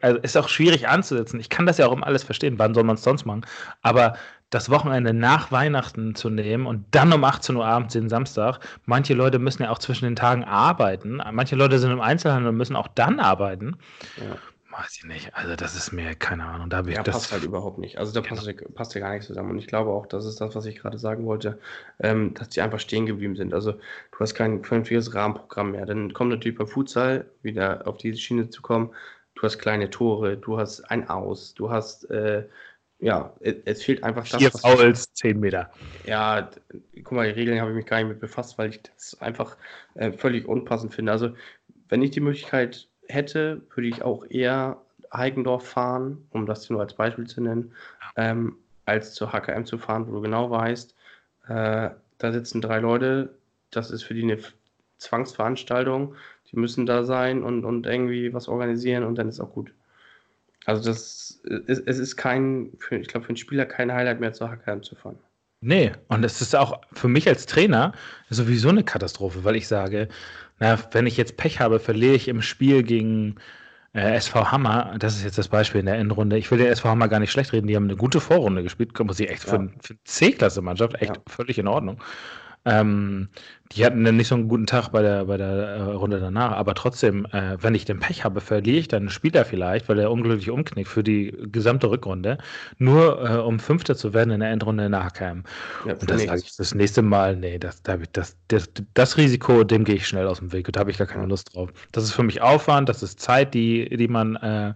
also 0.00 0.18
ist 0.20 0.36
auch 0.36 0.48
schwierig 0.48 0.88
anzusetzen. 0.88 1.40
Ich 1.40 1.48
kann 1.48 1.66
das 1.66 1.78
ja 1.78 1.86
auch 1.86 1.92
um 1.92 2.04
alles 2.04 2.24
verstehen, 2.24 2.58
wann 2.58 2.74
soll 2.74 2.84
man 2.84 2.96
es 2.96 3.02
sonst 3.02 3.24
machen? 3.24 3.46
Aber 3.82 4.14
das 4.50 4.68
Wochenende 4.68 5.14
nach 5.14 5.50
Weihnachten 5.50 6.14
zu 6.14 6.28
nehmen 6.28 6.66
und 6.66 6.84
dann 6.90 7.12
um 7.12 7.24
18 7.24 7.56
Uhr 7.56 7.64
abends 7.64 7.94
den 7.94 8.08
Samstag. 8.10 8.60
Manche 8.84 9.14
Leute 9.14 9.38
müssen 9.38 9.62
ja 9.62 9.70
auch 9.70 9.78
zwischen 9.78 10.04
den 10.04 10.16
Tagen 10.16 10.44
arbeiten. 10.44 11.22
Manche 11.32 11.56
Leute 11.56 11.78
sind 11.78 11.90
im 11.90 12.00
Einzelhandel 12.00 12.50
und 12.50 12.56
müssen 12.56 12.76
auch 12.76 12.88
dann 12.88 13.18
arbeiten. 13.18 13.78
Ja. 14.18 14.36
Weiß 14.72 14.96
ich 14.96 15.04
nicht. 15.04 15.34
Also 15.34 15.54
das 15.54 15.76
ist 15.76 15.92
mir 15.92 16.14
keine 16.14 16.44
Ahnung. 16.44 16.70
Da 16.70 16.80
ja, 16.80 17.02
das 17.02 17.14
passt 17.14 17.32
halt 17.32 17.44
überhaupt 17.44 17.76
nicht. 17.76 17.98
Also 17.98 18.14
da 18.14 18.20
genau. 18.20 18.36
passt, 18.36 18.74
passt 18.74 18.94
ja 18.94 19.02
gar 19.02 19.10
nichts 19.12 19.26
zusammen. 19.26 19.50
Und 19.50 19.58
ich 19.58 19.66
glaube 19.66 19.90
auch, 19.90 20.06
das 20.06 20.24
ist 20.24 20.40
das, 20.40 20.54
was 20.54 20.64
ich 20.64 20.76
gerade 20.76 20.98
sagen 20.98 21.26
wollte, 21.26 21.58
ähm, 21.98 22.32
dass 22.32 22.48
die 22.48 22.62
einfach 22.62 22.80
stehen 22.80 23.04
geblieben 23.04 23.36
sind. 23.36 23.52
Also 23.52 23.72
du 23.72 24.18
hast 24.18 24.34
kein 24.34 24.64
vernünftiges 24.64 25.14
Rahmenprogramm 25.14 25.72
mehr. 25.72 25.84
Dann 25.84 26.14
kommt 26.14 26.30
natürlich 26.30 26.56
beim 26.56 26.68
Futsal 26.68 27.26
wieder 27.42 27.86
auf 27.86 27.98
diese 27.98 28.18
Schiene 28.18 28.48
zu 28.48 28.62
kommen. 28.62 28.92
Du 29.34 29.42
hast 29.42 29.58
kleine 29.58 29.90
Tore, 29.90 30.36
du 30.36 30.58
hast 30.58 30.80
ein 30.90 31.08
Aus, 31.08 31.54
du 31.54 31.70
hast 31.70 32.08
äh, 32.10 32.44
ja, 33.02 33.34
es 33.40 33.82
fehlt 33.82 34.04
einfach 34.04 34.28
das. 34.28 34.38
Vier 34.38 34.52
Fouls, 34.52 35.12
10 35.14 35.40
Meter. 35.40 35.70
Ja, 36.04 36.48
guck 37.02 37.12
mal, 37.12 37.26
die 37.26 37.38
Regeln 37.38 37.60
habe 37.60 37.70
ich 37.70 37.76
mich 37.76 37.86
gar 37.86 37.96
nicht 37.98 38.08
mit 38.08 38.20
befasst, 38.20 38.58
weil 38.58 38.70
ich 38.70 38.80
das 38.82 39.20
einfach 39.20 39.56
äh, 39.94 40.12
völlig 40.12 40.46
unpassend 40.46 40.94
finde. 40.94 41.10
Also, 41.10 41.34
wenn 41.88 42.00
ich 42.00 42.12
die 42.12 42.20
Möglichkeit 42.20 42.86
hätte, 43.08 43.60
würde 43.74 43.88
ich 43.88 44.02
auch 44.02 44.24
eher 44.30 44.80
Heigendorf 45.12 45.66
fahren, 45.66 46.28
um 46.30 46.46
das 46.46 46.70
nur 46.70 46.80
als 46.80 46.94
Beispiel 46.94 47.26
zu 47.26 47.40
nennen, 47.40 47.72
ähm, 48.16 48.56
als 48.84 49.14
zur 49.14 49.32
HKM 49.32 49.64
zu 49.64 49.78
fahren, 49.78 50.06
wo 50.06 50.12
du 50.12 50.20
genau 50.20 50.48
weißt, 50.50 50.94
äh, 51.48 51.90
da 52.18 52.32
sitzen 52.32 52.60
drei 52.60 52.78
Leute, 52.78 53.34
das 53.72 53.90
ist 53.90 54.04
für 54.04 54.14
die 54.14 54.22
eine 54.22 54.38
Zwangsveranstaltung, 54.98 56.14
die 56.52 56.58
müssen 56.58 56.86
da 56.86 57.04
sein 57.04 57.42
und, 57.42 57.64
und 57.64 57.86
irgendwie 57.86 58.32
was 58.32 58.48
organisieren 58.48 59.04
und 59.04 59.16
dann 59.16 59.28
ist 59.28 59.40
auch 59.40 59.52
gut. 59.52 59.72
Also 60.64 60.84
das 60.84 61.40
ist, 61.66 61.82
es 61.86 61.98
ist 61.98 62.16
kein, 62.16 62.70
für, 62.78 62.96
ich 62.96 63.08
glaube, 63.08 63.24
für 63.24 63.30
einen 63.30 63.36
Spieler 63.36 63.66
kein 63.66 63.92
Highlight 63.92 64.20
mehr 64.20 64.32
zur 64.32 64.48
HKM 64.48 64.82
zu 64.82 64.94
fahren. 64.94 65.18
Nee, 65.60 65.92
und 66.08 66.24
es 66.24 66.40
ist 66.40 66.56
auch 66.56 66.80
für 66.92 67.08
mich 67.08 67.28
als 67.28 67.46
Trainer 67.46 67.92
sowieso 68.30 68.68
eine 68.68 68.84
Katastrophe, 68.84 69.44
weil 69.44 69.56
ich 69.56 69.68
sage, 69.68 70.08
na, 70.58 70.78
wenn 70.92 71.06
ich 71.06 71.16
jetzt 71.16 71.36
Pech 71.36 71.60
habe, 71.60 71.78
verliere 71.78 72.14
ich 72.14 72.28
im 72.28 72.42
Spiel 72.42 72.82
gegen 72.82 73.36
äh, 73.94 74.16
SV 74.16 74.50
Hammer. 74.50 74.96
Das 74.98 75.16
ist 75.16 75.24
jetzt 75.24 75.38
das 75.38 75.48
Beispiel 75.48 75.80
in 75.80 75.86
der 75.86 75.96
Endrunde. 75.96 76.36
Ich 76.36 76.50
will 76.50 76.58
den 76.58 76.66
SV 76.66 76.88
Hammer 76.88 77.08
gar 77.08 77.20
nicht 77.20 77.30
schlecht 77.30 77.52
reden. 77.52 77.66
Die 77.66 77.76
haben 77.76 77.84
eine 77.84 77.96
gute 77.96 78.20
Vorrunde 78.20 78.62
gespielt. 78.62 78.98
Muss 78.98 79.20
ich 79.20 79.30
echt 79.30 79.44
ja. 79.46 79.50
für, 79.50 79.70
für 79.80 79.94
C-Klasse-Mannschaft 80.04 80.94
echt 80.96 81.16
ja. 81.16 81.22
völlig 81.28 81.58
in 81.58 81.68
Ordnung. 81.68 82.02
Ähm, 82.64 83.28
die 83.76 83.84
hatten 83.84 84.04
dann 84.04 84.16
nicht 84.16 84.28
so 84.28 84.34
einen 84.34 84.48
guten 84.48 84.66
Tag 84.66 84.88
bei 84.90 85.02
der, 85.02 85.24
bei 85.26 85.36
der 85.36 85.48
äh, 85.48 85.82
Runde 85.82 86.20
danach, 86.20 86.52
aber 86.52 86.74
trotzdem, 86.74 87.26
äh, 87.32 87.56
wenn 87.60 87.74
ich 87.74 87.84
den 87.84 87.98
Pech 87.98 88.24
habe, 88.24 88.40
verliere 88.40 88.78
ich 88.78 88.88
dann 88.88 89.02
einen 89.02 89.10
Spieler 89.10 89.44
vielleicht, 89.44 89.88
weil 89.88 89.98
er 89.98 90.10
unglücklich 90.10 90.50
umknickt 90.50 90.88
für 90.88 91.02
die 91.02 91.34
gesamte 91.50 91.90
Rückrunde, 91.90 92.38
nur 92.78 93.28
äh, 93.28 93.38
um 93.38 93.58
Fünfter 93.58 93.96
zu 93.96 94.14
werden 94.14 94.30
in 94.30 94.40
der 94.40 94.50
Endrunde 94.50 94.86
in 94.86 94.94
HKM. 94.94 95.44
Ja, 95.86 95.94
und 95.94 96.10
das 96.10 96.22
sage 96.22 96.42
ich 96.44 96.56
das 96.56 96.74
nächste 96.74 97.02
Mal, 97.02 97.36
nee, 97.36 97.58
das, 97.58 97.82
das, 97.82 97.98
das, 98.12 98.36
das, 98.48 98.70
das 98.94 99.16
Risiko, 99.16 99.64
dem 99.64 99.84
gehe 99.84 99.96
ich 99.96 100.06
schnell 100.06 100.26
aus 100.26 100.38
dem 100.38 100.52
Weg. 100.52 100.68
Und 100.68 100.76
da 100.76 100.80
habe 100.80 100.90
ich 100.90 100.98
gar 100.98 101.06
keine 101.06 101.26
Lust 101.26 101.54
drauf. 101.54 101.72
Das 101.92 102.04
ist 102.04 102.12
für 102.12 102.22
mich 102.22 102.42
Aufwand, 102.42 102.88
das 102.88 103.02
ist 103.02 103.20
Zeit, 103.20 103.54
die, 103.54 103.88
die 103.96 104.08
man 104.08 104.36
äh, 104.36 104.74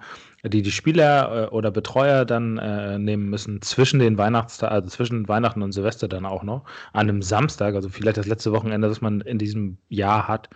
die 0.49 0.63
die 0.63 0.71
Spieler 0.71 1.45
äh, 1.45 1.47
oder 1.49 1.71
Betreuer 1.71 2.25
dann 2.25 2.59
äh, 2.59 2.99
nehmen 2.99 3.29
müssen 3.29 3.63
zwischen 3.63 3.99
den 3.99 4.19
Weihnachtstagen, 4.19 4.75
also 4.75 4.89
zwischen 4.89 5.29
Weihnachten 5.29 5.63
und 5.63 5.73
Silvester 5.73 6.09
dann 6.09 6.27
auch 6.27 6.43
noch, 6.43 6.65
an 6.93 7.09
einem 7.09 7.23
Samstag, 7.23 7.75
also 7.75 7.89
vielleicht 7.89 8.19
das 8.19 8.27
letzte 8.27 8.53
Wochenende, 8.53 8.86
das 8.89 9.01
man 9.01 9.21
in 9.21 9.39
diesem 9.39 9.79
Jahr 9.89 10.29
hat. 10.29 10.49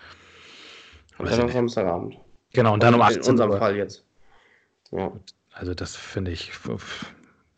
Und 1.19 1.31
dann 1.31 1.41
am 1.41 1.51
Samstagabend. 1.51 2.17
Genau, 2.53 2.75
und 2.75 2.83
dann 2.83 2.95
um 2.95 3.03
18 3.03 3.19
Uhr. 3.19 3.25
In 3.25 3.31
unserem 3.33 3.59
Fall 3.59 3.77
jetzt. 3.77 4.05
Ja. 4.91 5.13
Also 5.53 5.75
das 5.75 5.97
finde 5.97 6.31
ich 6.31 6.53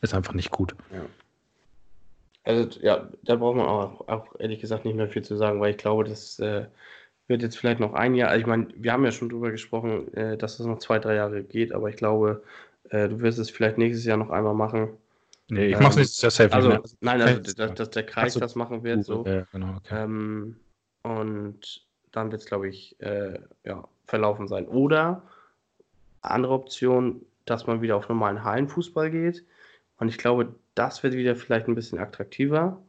ist 0.01 0.15
einfach 0.15 0.35
nicht 0.35 0.51
gut. 0.51 0.75
Ja. 0.93 1.07
Also 2.45 2.81
ja, 2.81 3.09
da 3.23 3.37
braucht 3.37 3.57
man 3.57 3.67
auch, 3.67 4.09
auch, 4.09 4.27
ehrlich 4.41 4.61
gesagt 4.61 4.85
nicht 4.85 4.97
mehr 4.97 5.09
viel 5.09 5.23
zu 5.23 5.37
sagen, 5.37 5.61
weil 5.61 5.71
ich 5.71 5.77
glaube, 5.77 6.05
dass 6.05 6.39
äh, 6.41 6.67
wird 7.29 7.43
jetzt 7.43 7.57
vielleicht 7.57 7.81
noch 7.81 7.95
ein 7.95 8.15
Jahr, 8.15 8.31
also 8.31 8.41
ich 8.41 8.47
meine, 8.47 8.67
wir 8.75 8.93
haben 8.93 9.05
ja 9.05 9.13
schon 9.13 9.29
drüber 9.29 9.53
gesprochen, 9.53 10.13
äh, 10.15 10.37
dass 10.37 10.59
es 10.59 10.67
noch 10.67 10.81
zwei, 10.81 10.99
drei 10.99 11.15
Jahre 11.15 11.45
geht, 11.45 11.73
aber 11.73 11.89
ich 11.89 11.97
glaube, 11.97 12.43
äh, 12.91 13.09
du 13.09 13.21
wirst 13.21 13.39
es 13.39 13.51
vielleicht 13.51 13.79
nächstes 13.79 14.05
Jahr 14.05 14.17
noch 14.17 14.31
einmal 14.31 14.55
machen. 14.55 14.91
Nee, 15.49 15.67
ich 15.67 15.75
ähm, 15.75 15.83
mache 15.83 15.91
es 15.91 15.97
nächstes 15.97 16.23
Jahr 16.23 16.31
safe 16.31 16.53
also, 16.55 16.69
mehr. 16.69 16.83
Nein, 17.01 17.23
also, 17.23 17.53
dass, 17.55 17.75
dass 17.75 17.91
der 17.91 18.07
Kreis 18.07 18.35
so, 18.35 18.41
das 18.41 18.55
machen 18.55 18.83
wird, 18.85 19.05
so. 19.05 19.25
Ja, 19.27 19.47
genau, 19.53 19.77
okay. 19.77 20.03
Ähm, 20.03 20.57
und 21.03 21.87
dann 22.13 22.31
wird 22.31 22.43
es, 22.43 22.47
glaube 22.47 22.69
ich, 22.69 23.01
äh, 23.01 23.39
ja, 23.65 23.87
verlaufen 24.07 24.49
sein. 24.49 24.67
Oder 24.69 25.23
andere 26.21 26.53
Option, 26.53 27.25
dass 27.45 27.67
man 27.67 27.83
wieder 27.83 27.97
auf 27.97 28.09
normalen 28.09 28.45
Hallenfußball 28.45 29.11
geht. 29.11 29.45
Und 29.99 30.09
ich 30.09 30.19
glaube, 30.19 30.55
das 30.75 31.03
wird 31.03 31.15
wieder 31.15 31.37
vielleicht 31.37 31.69
ein 31.69 31.75
bisschen 31.75 31.99
attraktiver. 31.99 32.81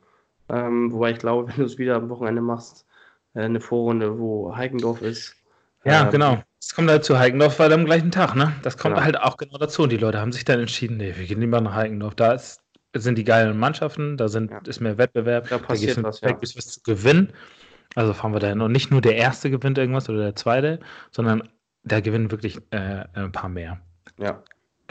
Ähm, 0.49 0.91
wobei 0.91 1.11
ich 1.11 1.19
glaube, 1.19 1.47
wenn 1.49 1.57
du 1.57 1.65
es 1.65 1.77
wieder 1.77 1.95
am 1.95 2.09
Wochenende 2.09 2.41
machst, 2.41 2.85
äh, 3.33 3.41
eine 3.41 3.61
Vorrunde, 3.61 4.19
wo 4.19 4.55
Heikendorf 4.55 5.01
ist. 5.01 5.35
Ja, 5.83 6.05
ähm, 6.05 6.11
genau. 6.11 6.43
Es 6.65 6.73
kommt 6.73 6.89
halt 6.89 7.03
zu 7.03 7.19
Heikendorf 7.19 7.59
weil 7.59 7.73
am 7.73 7.83
gleichen 7.83 8.09
Tag, 8.09 8.35
ne? 8.35 8.53
Das 8.61 8.77
kommt 8.77 8.95
genau. 8.95 9.05
halt 9.05 9.19
auch 9.19 9.35
genau 9.35 9.57
dazu. 9.57 9.83
Und 9.83 9.91
die 9.91 9.97
Leute 9.97 10.19
haben 10.19 10.31
sich 10.31 10.45
dann 10.45 10.59
entschieden, 10.59 10.97
nee, 10.97 11.13
wir 11.15 11.25
gehen 11.25 11.41
lieber 11.41 11.59
nach 11.59 11.75
Heikendorf. 11.75 12.15
Da 12.15 12.31
ist, 12.31 12.61
sind 12.95 13.17
die 13.17 13.25
geilen 13.25 13.57
Mannschaften, 13.57 14.15
da 14.15 14.29
sind, 14.29 14.49
ja. 14.49 14.59
ist 14.65 14.79
mehr 14.79 14.97
Wettbewerb, 14.97 15.49
da 15.49 15.57
passiert 15.57 15.97
da 15.97 16.03
was, 16.03 16.21
ja. 16.21 16.35
was 16.41 16.67
zu 16.67 16.81
gewinnen. 16.83 17.33
Also 17.95 18.13
fahren 18.13 18.33
wir 18.33 18.39
dahin. 18.39 18.61
Und 18.61 18.71
nicht 18.71 18.91
nur 18.91 19.01
der 19.01 19.17
Erste 19.17 19.51
gewinnt 19.51 19.77
irgendwas 19.77 20.09
oder 20.09 20.19
der 20.19 20.35
Zweite, 20.35 20.79
sondern 21.11 21.43
da 21.83 21.99
gewinnen 21.99 22.31
wirklich 22.31 22.57
äh, 22.71 23.03
ein 23.13 23.31
paar 23.33 23.49
mehr. 23.49 23.81
Ja. 24.17 24.41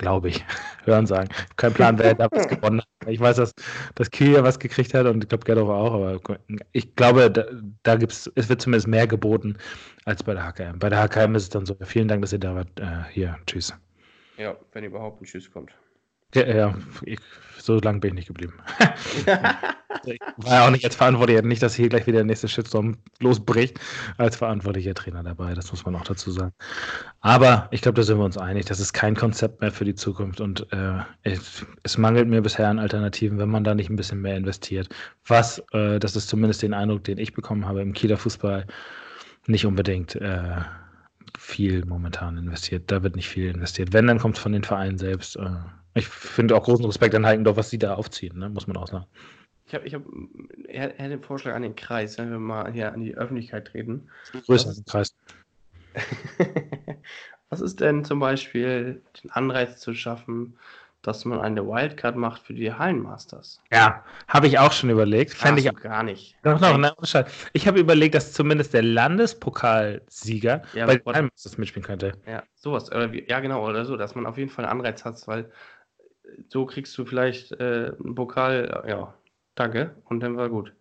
Glaube 0.03 0.29
ich. 0.29 0.45
Hören 0.85 1.07
sagen. 1.07 1.29
Kein 1.57 1.73
Plan, 1.73 1.99
wer 1.99 2.15
da 2.15 2.29
was 2.31 2.49
gewonnen 2.49 2.81
hat. 2.81 3.09
Ich 3.09 3.21
weiß, 3.21 3.37
dass, 3.37 3.53
dass 3.95 4.11
Kiel 4.11 4.43
was 4.43 4.59
gekriegt 4.59 4.93
hat 4.95 5.07
und 5.07 5.25
ich 5.25 5.29
glaube 5.29 5.45
Gerdow 5.45 5.71
auch, 5.71 5.95
aber 5.95 6.21
ich 6.73 6.95
glaube, 6.97 7.31
da, 7.31 7.45
da 7.85 7.97
gibt's, 7.97 8.31
es 8.35 8.49
wird 8.49 8.61
zumindest 8.61 8.89
mehr 8.89 9.07
geboten 9.07 9.57
als 10.05 10.23
bei 10.23 10.35
der 10.35 10.45
HKM. 10.45 10.79
Bei 10.79 10.89
der 10.89 11.03
HKM 11.03 11.35
ist 11.37 11.45
es 11.45 11.49
dann 11.49 11.65
so, 11.65 11.77
vielen 11.83 12.09
Dank, 12.09 12.21
dass 12.23 12.33
ihr 12.33 12.41
da 12.41 12.55
wart. 12.55 12.69
Äh, 12.79 13.05
hier, 13.11 13.39
tschüss. 13.47 13.73
Ja, 14.37 14.57
wenn 14.73 14.85
überhaupt 14.85 15.23
ein 15.23 15.25
Tschüss 15.25 15.51
kommt. 15.51 15.73
Ja, 16.35 16.47
ja 16.47 16.75
ich, 17.05 17.19
so 17.59 17.79
lange 17.79 18.01
bin 18.01 18.11
ich 18.11 18.15
nicht 18.15 18.27
geblieben. 18.29 18.55
ich 19.17 19.27
war 20.37 20.53
ja 20.53 20.67
auch 20.67 20.71
nicht 20.71 20.85
als 20.85 20.97
Verantwortlicher, 20.97 21.43
nicht, 21.43 21.63
dass 21.63 21.75
hier 21.75 21.89
gleich 21.89 22.07
wieder 22.07 22.19
der 22.19 22.25
nächste 22.25 22.49
Shitstorm 22.49 22.99
losbricht, 23.21 23.79
als 24.17 24.37
verantwortlicher 24.37 24.95
Trainer 24.95 25.23
dabei, 25.23 25.55
das 25.55 25.71
muss 25.71 25.85
man 25.85 25.95
auch 25.95 26.05
dazu 26.05 26.31
sagen. 26.31 26.53
Aber 27.21 27.69
ich 27.71 27.83
glaube, 27.83 27.97
da 27.97 28.03
sind 28.03 28.19
wir 28.19 28.25
uns 28.25 28.39
einig, 28.39 28.67
das 28.67 28.81
ist 28.81 28.93
kein 28.93 29.15
Konzept 29.15 29.61
mehr 29.61 29.71
für 29.71 29.85
die 29.85 29.95
Zukunft 29.95 30.41
und 30.41 30.67
äh, 30.73 31.01
es, 31.23 31.65
es, 31.83 31.99
mangelt 31.99 32.29
mir 32.29 32.43
bisher 32.43 32.69
an 32.69 32.79
Alternativen, 32.79 33.39
wenn 33.39 33.51
man 33.51 33.65
da 33.65 33.75
nicht 33.75 33.91
ein 33.91 33.97
bisschen 33.97 34.21
mehr 34.21 34.37
investiert. 34.37 34.89
Was, 35.27 35.63
äh, 35.73 36.01
das 36.01 36.17
ist 36.17 36.29
zumindest 36.29 36.63
den 36.63 36.75
Eindruck, 36.75 37.05
den 37.05 37.19
ich 37.19 37.33
bekommen 37.33 37.67
habe 37.67 37.83
im 37.83 37.93
Kieler 37.93 38.17
Fußball, 38.17 38.67
nicht 39.47 39.67
unbedingt 39.67 40.17
äh, 40.17 40.63
viel 41.39 41.85
momentan 41.85 42.37
investiert. 42.37 42.91
Da 42.91 43.03
wird 43.03 43.17
nicht 43.17 43.29
viel 43.29 43.51
investiert. 43.51 43.93
Wenn, 43.93 44.07
dann 44.07 44.19
kommt 44.19 44.37
es 44.37 44.43
von 44.43 44.53
den 44.53 44.65
Vereinen 44.65 44.99
selbst. 44.99 45.37
Ich 45.95 46.09
finde 46.09 46.57
auch 46.57 46.65
großen 46.65 46.85
Respekt 46.85 47.15
an 47.15 47.27
Heikendorf, 47.27 47.57
was 47.57 47.71
sie 47.71 47.79
da 47.79 47.95
aufziehen, 47.95 48.39
ne? 48.39 48.49
muss 48.49 48.67
man 48.67 48.77
auch 48.77 48.89
sagen. 48.89 49.07
Ich 49.67 49.75
habe 49.75 49.87
ich 49.87 49.95
hab, 49.95 50.03
er, 50.69 50.99
er 50.99 51.09
den 51.09 51.23
Vorschlag 51.23 51.55
an 51.55 51.63
den 51.63 51.77
Kreis, 51.77 52.19
wenn 52.19 52.31
wir 52.31 52.39
mal 52.39 52.73
hier 52.73 52.93
an 52.93 53.01
die 53.01 53.15
Öffentlichkeit 53.15 53.69
treten. 53.69 54.09
Größer 54.47 54.75
den 54.75 54.85
Kreis. 54.85 55.15
was 57.49 57.61
ist 57.61 57.81
denn 57.81 58.05
zum 58.05 58.19
Beispiel 58.19 59.03
den 59.23 59.31
Anreiz 59.31 59.79
zu 59.79 59.95
schaffen, 59.95 60.59
dass 61.03 61.25
man 61.25 61.41
eine 61.41 61.67
Wildcard 61.67 62.17
macht 62.17 62.43
für 62.43 62.55
die 62.55 62.73
Hallenmasters. 62.73 63.61
Ja, 63.73 64.05
habe 64.29 64.47
ich 64.47 64.59
auch 64.59 64.73
schon 64.73 64.89
überlegt. 64.89 65.35
Fände 65.35 65.61
ich 65.61 65.69
auch 65.69 65.81
gar 65.81 66.03
nicht. 66.05 66.37
Doch, 66.45 66.61
noch, 66.61 66.79
ne, 66.79 66.95
ich 67.53 67.67
habe 67.67 67.81
überlegt, 67.81 68.15
dass 68.15 68.33
zumindest 68.33 68.73
der 68.73 68.83
Landespokalsieger 68.83 70.63
ja, 70.75 70.87
bei 70.87 70.97
den 70.97 71.07
Hallenmasters 71.07 71.59
mitspielen 71.59 71.85
könnte. 71.85 72.13
Ja, 72.27 72.45
sowas. 72.55 72.91
Oder 72.91 73.13
wie, 73.13 73.25
ja, 73.29 73.41
genau, 73.41 73.69
oder 73.69 73.85
so, 73.85 73.97
dass 73.97 74.15
man 74.15 74.27
auf 74.27 74.39
jeden 74.39 74.49
Fall 74.49 74.65
einen 74.65 74.79
Anreiz 74.79 75.05
hat, 75.05 75.21
weil 75.27 75.51
so 76.49 76.67
kriegst 76.67 76.97
du 76.97 77.05
vielleicht 77.05 77.53
äh, 77.53 77.93
einen 78.03 78.15
Pokal, 78.15 78.85
ja, 78.89 79.15
danke, 79.55 79.95
und 80.05 80.21
dann 80.21 80.37
war 80.37 80.49
gut. 80.49 80.73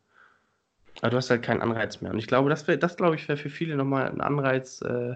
Aber 1.02 1.12
du 1.12 1.18
hast 1.18 1.30
halt 1.30 1.44
keinen 1.44 1.62
Anreiz 1.62 2.02
mehr. 2.02 2.12
Und 2.12 2.20
ich 2.20 2.28
glaube, 2.28 2.50
das 2.50 2.68
wäre, 2.68 2.78
das 2.78 2.98
glaube 2.98 3.16
ich, 3.16 3.28
wäre 3.28 3.38
für 3.38 3.50
viele 3.50 3.76
nochmal 3.76 4.08
ein 4.08 4.22
Anreiz, 4.22 4.82
äh, 4.82 5.16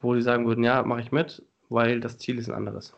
wo 0.00 0.14
die 0.14 0.22
sagen 0.22 0.46
würden, 0.46 0.64
ja, 0.64 0.82
mache 0.82 1.00
ich 1.00 1.12
mit, 1.12 1.42
weil 1.68 2.00
das 2.00 2.18
Ziel 2.18 2.38
ist 2.38 2.48
ein 2.48 2.54
anderes. 2.54 2.94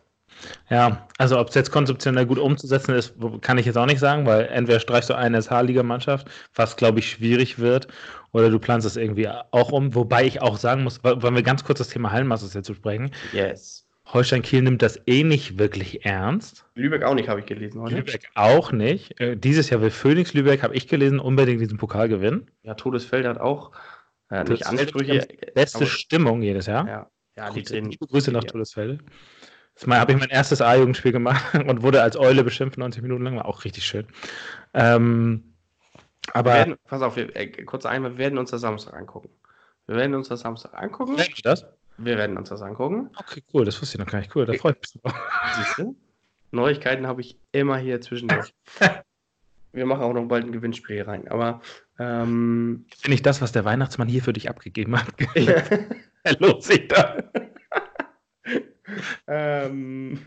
Ja, 0.68 1.08
also 1.18 1.38
ob 1.38 1.48
es 1.48 1.54
jetzt 1.54 1.72
konzeptionell 1.72 2.24
gut 2.24 2.38
umzusetzen 2.38 2.94
ist, 2.94 3.14
kann 3.40 3.58
ich 3.58 3.66
jetzt 3.66 3.76
auch 3.76 3.86
nicht 3.86 3.98
sagen, 3.98 4.26
weil 4.26 4.46
entweder 4.46 4.78
streichst 4.78 5.10
du 5.10 5.14
eine 5.14 5.42
SH-Liga-Mannschaft, 5.42 6.30
was 6.54 6.76
glaube 6.76 7.00
ich 7.00 7.10
schwierig 7.10 7.58
wird, 7.58 7.88
oder 8.32 8.48
du 8.48 8.58
planst 8.58 8.86
es 8.86 8.96
irgendwie 8.96 9.28
auch 9.28 9.72
um, 9.72 9.94
wobei 9.94 10.24
ich 10.24 10.40
auch 10.40 10.56
sagen 10.56 10.84
muss, 10.84 11.02
wollen 11.02 11.34
wir 11.34 11.42
ganz 11.42 11.64
kurz 11.64 11.78
das 11.78 11.88
Thema 11.88 12.12
Hallenmasters 12.12 12.54
jetzt 12.54 12.68
besprechen? 12.68 13.10
Yes. 13.32 13.84
Holstein 14.12 14.42
Kiel 14.42 14.62
nimmt 14.62 14.82
das 14.82 15.00
eh 15.06 15.22
nicht 15.22 15.58
wirklich 15.58 16.04
ernst. 16.04 16.66
Lübeck 16.74 17.04
auch 17.04 17.14
nicht, 17.14 17.28
habe 17.28 17.40
ich 17.40 17.46
gelesen 17.46 17.80
heute. 17.80 17.96
Lübeck 17.96 18.28
auch 18.34 18.72
nicht. 18.72 19.20
Äh, 19.20 19.36
dieses 19.36 19.70
Jahr 19.70 19.80
will 19.80 19.90
Phoenix 19.90 20.34
Lübeck, 20.34 20.62
habe 20.62 20.74
ich 20.74 20.88
gelesen, 20.88 21.20
unbedingt 21.20 21.60
diesen 21.60 21.78
Pokal 21.78 22.08
gewinnen. 22.08 22.50
Ja, 22.62 22.74
Todesfeld 22.74 23.26
hat 23.26 23.38
auch 23.38 23.72
äh, 24.30 24.44
nicht 24.44 24.66
Ansprüche. 24.66 25.26
Beste 25.54 25.86
Stimmung 25.86 26.42
jedes 26.42 26.66
Jahr. 26.66 26.86
Ja, 26.86 27.10
ja 27.36 27.50
die 27.50 27.62
drin. 27.62 27.90
Grüße 27.90 28.32
nach 28.32 28.42
ja. 28.44 28.50
Todesfelde. 28.50 28.98
Das 29.74 29.86
habe 29.86 30.12
ich 30.12 30.18
mein 30.18 30.28
erstes 30.28 30.60
A-Jugendspiel 30.60 31.12
gemacht 31.12 31.54
und 31.66 31.82
wurde 31.82 32.02
als 32.02 32.16
Eule 32.16 32.44
beschimpft 32.44 32.78
90 32.78 33.02
Minuten 33.02 33.24
lang. 33.24 33.36
War 33.36 33.46
auch 33.46 33.64
richtig 33.64 33.84
schön. 33.84 34.06
Ähm, 34.74 35.54
aber. 36.32 36.54
Werden, 36.54 36.76
pass 36.84 37.02
auf, 37.02 37.16
wir, 37.16 37.34
äh, 37.36 37.46
kurz 37.64 37.86
einmal, 37.86 38.12
wir 38.12 38.18
werden 38.18 38.38
uns 38.38 38.50
das 38.50 38.60
Samstag 38.60 38.94
angucken. 38.94 39.30
Wir 39.86 39.96
werden 39.96 40.14
uns 40.14 40.28
das 40.28 40.40
Samstag 40.40 40.74
angucken. 40.74 41.16
Werden 41.16 41.34
das? 41.42 41.66
Wir 42.02 42.16
werden 42.16 42.38
uns 42.38 42.48
das 42.48 42.62
angucken. 42.62 43.10
Okay, 43.16 43.42
cool, 43.52 43.66
das 43.66 43.80
wusste 43.80 43.96
ich 43.96 44.04
noch 44.04 44.10
gar 44.10 44.20
nicht. 44.20 44.34
Cool, 44.34 44.46
da 44.46 44.54
freut 44.54 44.80
mich. 44.80 44.90
Siehst 45.56 45.78
du? 45.78 45.96
Neuigkeiten 46.50 47.06
habe 47.06 47.20
ich 47.20 47.38
immer 47.52 47.76
hier 47.76 48.00
zwischendurch. 48.00 48.54
Wir 49.72 49.86
machen 49.86 50.02
auch 50.02 50.12
noch 50.14 50.24
bald 50.24 50.46
ein 50.46 50.52
Gewinnspiel 50.52 51.02
rein. 51.02 51.28
Aber 51.28 51.60
ähm, 51.98 52.86
finde 52.98 53.14
ich 53.14 53.22
das, 53.22 53.40
was 53.42 53.52
der 53.52 53.64
Weihnachtsmann 53.64 54.08
hier 54.08 54.22
für 54.22 54.32
dich 54.32 54.48
abgegeben 54.48 54.96
hat. 54.98 55.08
Los, 56.40 56.66
sich 56.66 56.88
da. 56.88 57.22
ähm, 59.28 60.18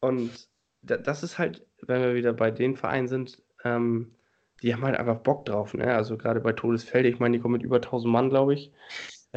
und 0.00 0.48
das 0.82 1.22
ist 1.22 1.38
halt, 1.38 1.64
wenn 1.82 2.00
wir 2.00 2.14
wieder 2.14 2.32
bei 2.32 2.50
den 2.50 2.74
Vereinen 2.74 3.06
sind, 3.06 3.42
ähm, 3.64 4.16
die 4.62 4.72
haben 4.72 4.82
halt 4.82 4.96
einfach 4.96 5.18
Bock 5.18 5.44
drauf. 5.44 5.74
Ne? 5.74 5.94
Also 5.94 6.16
gerade 6.16 6.40
bei 6.40 6.52
Todesfelde, 6.52 7.08
ich 7.08 7.18
meine, 7.18 7.36
die 7.36 7.42
kommen 7.42 7.52
mit 7.52 7.62
über 7.62 7.76
1000 7.76 8.10
Mann, 8.10 8.30
glaube 8.30 8.54
ich. 8.54 8.72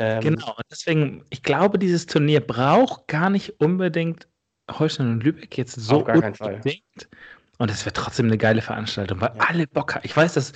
Ähm, 0.01 0.21
genau, 0.21 0.55
deswegen, 0.71 1.25
ich 1.29 1.43
glaube, 1.43 1.77
dieses 1.77 2.05
Turnier 2.05 2.39
braucht 2.39 3.09
gar 3.09 3.29
nicht 3.29 3.59
unbedingt 3.59 4.29
Holstein 4.71 5.11
und 5.11 5.23
Lübeck 5.23 5.57
jetzt 5.57 5.75
so 5.75 5.97
auf 5.97 6.05
gar 6.05 6.21
keinen 6.21 6.35
Fall. 6.35 6.61
Und 7.57 7.69
es 7.69 7.83
wird 7.83 7.97
trotzdem 7.97 8.27
eine 8.27 8.37
geile 8.37 8.61
Veranstaltung, 8.61 9.19
weil 9.19 9.33
ja. 9.35 9.43
alle 9.45 9.67
Bock 9.67 9.95
haben. 9.95 10.05
Ich 10.05 10.15
weiß, 10.15 10.35
dass. 10.35 10.53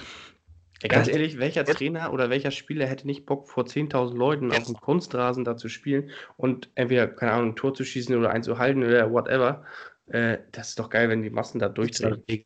Ja, 0.81 0.87
ganz 0.87 1.09
ehrlich, 1.09 1.39
welcher 1.39 1.65
Trainer 1.65 2.13
oder 2.13 2.29
welcher 2.29 2.51
Spieler 2.51 2.85
hätte 2.85 3.05
nicht 3.05 3.25
Bock, 3.25 3.49
vor 3.49 3.65
10.000 3.65 4.15
Leuten 4.15 4.51
auf 4.51 4.63
dem 4.63 4.75
Kunstrasen 4.75 5.43
da 5.43 5.57
zu 5.57 5.67
spielen 5.67 6.09
und 6.37 6.69
entweder, 6.75 7.07
keine 7.07 7.33
Ahnung, 7.33 7.49
ein 7.49 7.55
Tor 7.57 7.73
zu 7.73 7.83
schießen 7.83 8.15
oder 8.15 8.31
eins 8.31 8.45
zu 8.45 8.57
halten 8.57 8.83
oder 8.83 9.11
whatever. 9.11 9.65
Äh, 10.07 10.39
das 10.51 10.69
ist 10.69 10.79
doch 10.79 10.89
geil, 10.89 11.09
wenn 11.09 11.21
die 11.21 11.29
Massen 11.29 11.59
da 11.59 11.69
durchdrehen. 11.69 12.45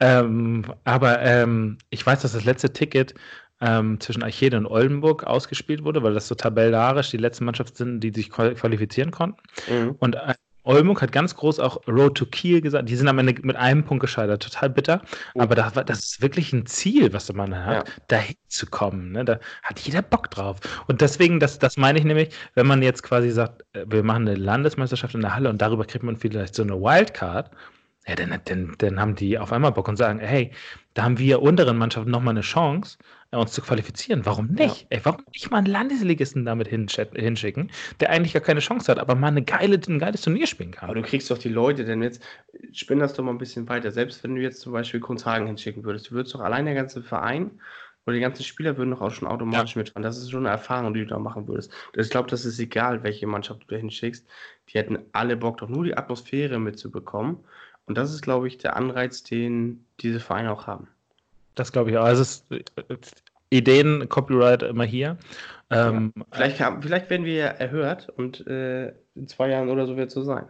Ähm, 0.00 0.64
aber 0.84 1.22
ähm, 1.22 1.78
ich 1.90 2.04
weiß, 2.04 2.22
dass 2.22 2.32
das 2.32 2.44
letzte 2.44 2.72
Ticket 2.72 3.14
ähm, 3.60 4.00
zwischen 4.00 4.22
Archede 4.22 4.56
und 4.56 4.66
Oldenburg 4.66 5.24
ausgespielt 5.24 5.84
wurde, 5.84 6.02
weil 6.02 6.14
das 6.14 6.28
so 6.28 6.34
tabellarisch 6.34 7.10
die 7.10 7.16
letzten 7.16 7.44
Mannschaften 7.44 7.76
sind, 7.76 8.00
die 8.00 8.10
sich 8.10 8.30
qualifizieren 8.30 9.10
konnten. 9.10 9.40
Mhm. 9.70 9.96
Und 9.98 10.16
äh, 10.16 10.34
Olmuk 10.64 11.02
hat 11.02 11.12
ganz 11.12 11.34
groß 11.36 11.60
auch 11.60 11.86
Road 11.86 12.16
to 12.16 12.26
Kiel 12.26 12.60
gesagt. 12.60 12.88
Die 12.88 12.96
sind 12.96 13.06
am 13.06 13.18
Ende 13.18 13.34
mit 13.42 13.56
einem 13.56 13.84
Punkt 13.84 14.00
gescheitert. 14.00 14.42
Total 14.42 14.70
bitter. 14.70 15.02
Oh. 15.34 15.42
Aber 15.42 15.54
das, 15.54 15.72
das, 15.74 15.98
ist 15.98 16.22
wirklich 16.22 16.52
ein 16.52 16.66
Ziel, 16.66 17.12
was 17.12 17.32
man 17.32 17.54
hat, 17.54 17.88
ja. 17.88 17.94
dahin 18.08 18.36
zu 18.48 18.66
kommen. 18.66 19.12
Ne? 19.12 19.24
Da 19.24 19.38
hat 19.62 19.78
jeder 19.80 20.02
Bock 20.02 20.30
drauf. 20.30 20.58
Und 20.86 21.02
deswegen, 21.02 21.38
das, 21.38 21.58
das 21.58 21.76
meine 21.76 21.98
ich 21.98 22.04
nämlich, 22.04 22.30
wenn 22.54 22.66
man 22.66 22.82
jetzt 22.82 23.02
quasi 23.02 23.30
sagt, 23.30 23.62
äh, 23.74 23.84
wir 23.86 24.02
machen 24.02 24.26
eine 24.26 24.36
Landesmeisterschaft 24.36 25.14
in 25.14 25.20
der 25.20 25.34
Halle 25.34 25.50
und 25.50 25.60
darüber 25.60 25.84
kriegt 25.84 26.04
man 26.04 26.16
vielleicht 26.16 26.54
so 26.54 26.62
eine 26.62 26.80
Wildcard, 26.80 27.50
ja, 28.06 28.14
dann, 28.14 28.38
dann, 28.44 28.74
dann 28.78 29.00
haben 29.00 29.14
die 29.14 29.38
auf 29.38 29.52
einmal 29.52 29.72
Bock 29.72 29.88
und 29.88 29.96
sagen, 29.96 30.18
hey, 30.18 30.50
da 30.92 31.04
haben 31.04 31.18
wir 31.18 31.40
unteren 31.40 31.78
Mannschaften 31.78 32.10
nochmal 32.10 32.32
eine 32.32 32.42
Chance, 32.42 32.98
uns 33.38 33.52
zu 33.52 33.62
qualifizieren. 33.62 34.24
Warum 34.26 34.48
nicht? 34.48 34.82
Ja. 34.82 34.86
Ey, 34.90 35.00
warum 35.04 35.22
nicht 35.32 35.50
mal 35.50 35.58
einen 35.58 35.66
Landesligisten 35.66 36.44
damit 36.44 36.68
hinschicken, 36.68 37.70
der 38.00 38.10
eigentlich 38.10 38.32
gar 38.32 38.42
keine 38.42 38.60
Chance 38.60 38.90
hat, 38.90 38.98
aber 38.98 39.14
mal 39.14 39.28
eine 39.28 39.42
geile, 39.42 39.80
ein 39.88 39.98
geiles 39.98 40.22
Turnier 40.22 40.46
spielen 40.46 40.72
kann? 40.72 40.90
Aber 40.90 41.00
du 41.00 41.06
kriegst 41.06 41.30
doch 41.30 41.38
die 41.38 41.48
Leute, 41.48 41.84
denn 41.84 42.02
jetzt 42.02 42.22
spinn 42.72 42.98
das 42.98 43.14
doch 43.14 43.24
mal 43.24 43.32
ein 43.32 43.38
bisschen 43.38 43.68
weiter. 43.68 43.90
Selbst 43.90 44.22
wenn 44.24 44.34
du 44.34 44.42
jetzt 44.42 44.60
zum 44.60 44.72
Beispiel 44.72 45.00
Kunzhagen 45.00 45.46
hinschicken 45.46 45.84
würdest, 45.84 46.10
du 46.10 46.14
würdest 46.14 46.34
doch 46.34 46.40
allein 46.40 46.64
der 46.64 46.74
ganze 46.74 47.02
Verein 47.02 47.50
oder 48.06 48.14
die 48.14 48.20
ganzen 48.20 48.44
Spieler 48.44 48.76
würden 48.76 48.90
doch 48.90 49.00
auch 49.00 49.10
schon 49.10 49.28
automatisch 49.28 49.74
ja. 49.74 49.80
mitfahren. 49.80 50.02
Das 50.02 50.18
ist 50.18 50.30
schon 50.30 50.46
eine 50.46 50.50
Erfahrung, 50.50 50.92
die 50.92 51.00
du 51.00 51.06
da 51.06 51.18
machen 51.18 51.48
würdest. 51.48 51.72
Ich 51.96 52.10
glaube, 52.10 52.28
das 52.28 52.44
ist 52.44 52.58
egal, 52.58 53.02
welche 53.02 53.26
Mannschaft 53.26 53.62
du 53.62 53.66
da 53.68 53.76
hinschickst. 53.76 54.26
Die 54.68 54.78
hätten 54.78 54.98
alle 55.12 55.36
Bock, 55.36 55.58
doch 55.58 55.68
nur 55.68 55.84
die 55.84 55.96
Atmosphäre 55.96 56.58
mitzubekommen 56.58 57.38
und 57.86 57.98
das 57.98 58.12
ist, 58.12 58.22
glaube 58.22 58.48
ich, 58.48 58.58
der 58.58 58.76
Anreiz, 58.76 59.22
den 59.22 59.86
diese 60.00 60.20
Vereine 60.20 60.52
auch 60.52 60.66
haben. 60.66 60.88
Das 61.54 61.72
glaube 61.72 61.90
ich 61.90 61.98
auch. 61.98 62.04
Also 62.04 62.22
es 62.22 62.44
ist, 62.88 63.22
Ideen, 63.50 64.08
Copyright 64.08 64.62
immer 64.62 64.84
hier. 64.84 65.16
Ähm, 65.70 66.12
ja. 66.16 66.24
vielleicht, 66.32 66.60
haben, 66.60 66.82
vielleicht 66.82 67.10
werden 67.10 67.24
wir 67.24 67.34
ja 67.34 67.46
erhört 67.46 68.08
und 68.16 68.46
äh, 68.46 68.88
in 69.14 69.28
zwei 69.28 69.48
Jahren 69.48 69.70
oder 69.70 69.86
so 69.86 69.96
wird 69.96 70.08
es 70.08 70.14
so 70.14 70.22
sein. 70.22 70.46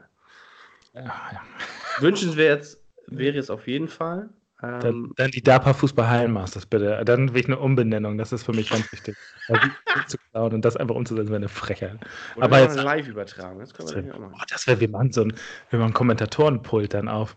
Ja, 0.94 1.05
ja. 1.05 1.42
Wünschenswert 2.00 2.78
wäre 3.07 3.38
es 3.38 3.50
auf 3.50 3.66
jeden 3.68 3.88
Fall. 3.88 4.30
Ähm, 4.62 4.80
dann, 4.80 5.12
dann, 5.16 5.30
die 5.30 5.42
DAPA 5.42 5.74
Fußball 5.74 6.09
Hallenmasters 6.09 6.66
bitte. 6.66 7.02
Dann 7.05 7.34
will 7.34 7.40
ich 7.40 7.46
eine 7.46 7.59
Umbenennung, 7.59 8.16
das 8.16 8.32
ist 8.32 8.44
für 8.44 8.52
mich 8.52 8.70
ganz 8.70 8.90
wichtig. 8.92 9.16
zu 10.07 10.16
klauen 10.30 10.55
und 10.55 10.64
das 10.64 10.76
einfach 10.76 10.94
umzusetzen 10.94 11.28
wäre 11.28 11.36
eine 11.36 11.48
Frechheit. 11.48 11.98
Oder 12.36 12.44
Aber 12.44 12.61
jetzt 12.61 12.76
live 12.76 13.07
übertragen, 13.07 13.59
das 13.59 13.74
können 13.74 13.88
wir 13.88 14.02
das 14.02 14.14
auch 14.14 14.18
machen. 14.20 14.34
Oh, 14.34 14.44
das 14.48 14.66
wäre, 14.66 14.80
wir 14.80 14.88
machen 14.88 15.12
so 15.12 15.22
ein, 15.22 15.34
wir 15.70 15.78
machen 15.78 15.92
Kommentatorenpult 15.92 16.94
dann 16.94 17.09
auf. 17.09 17.36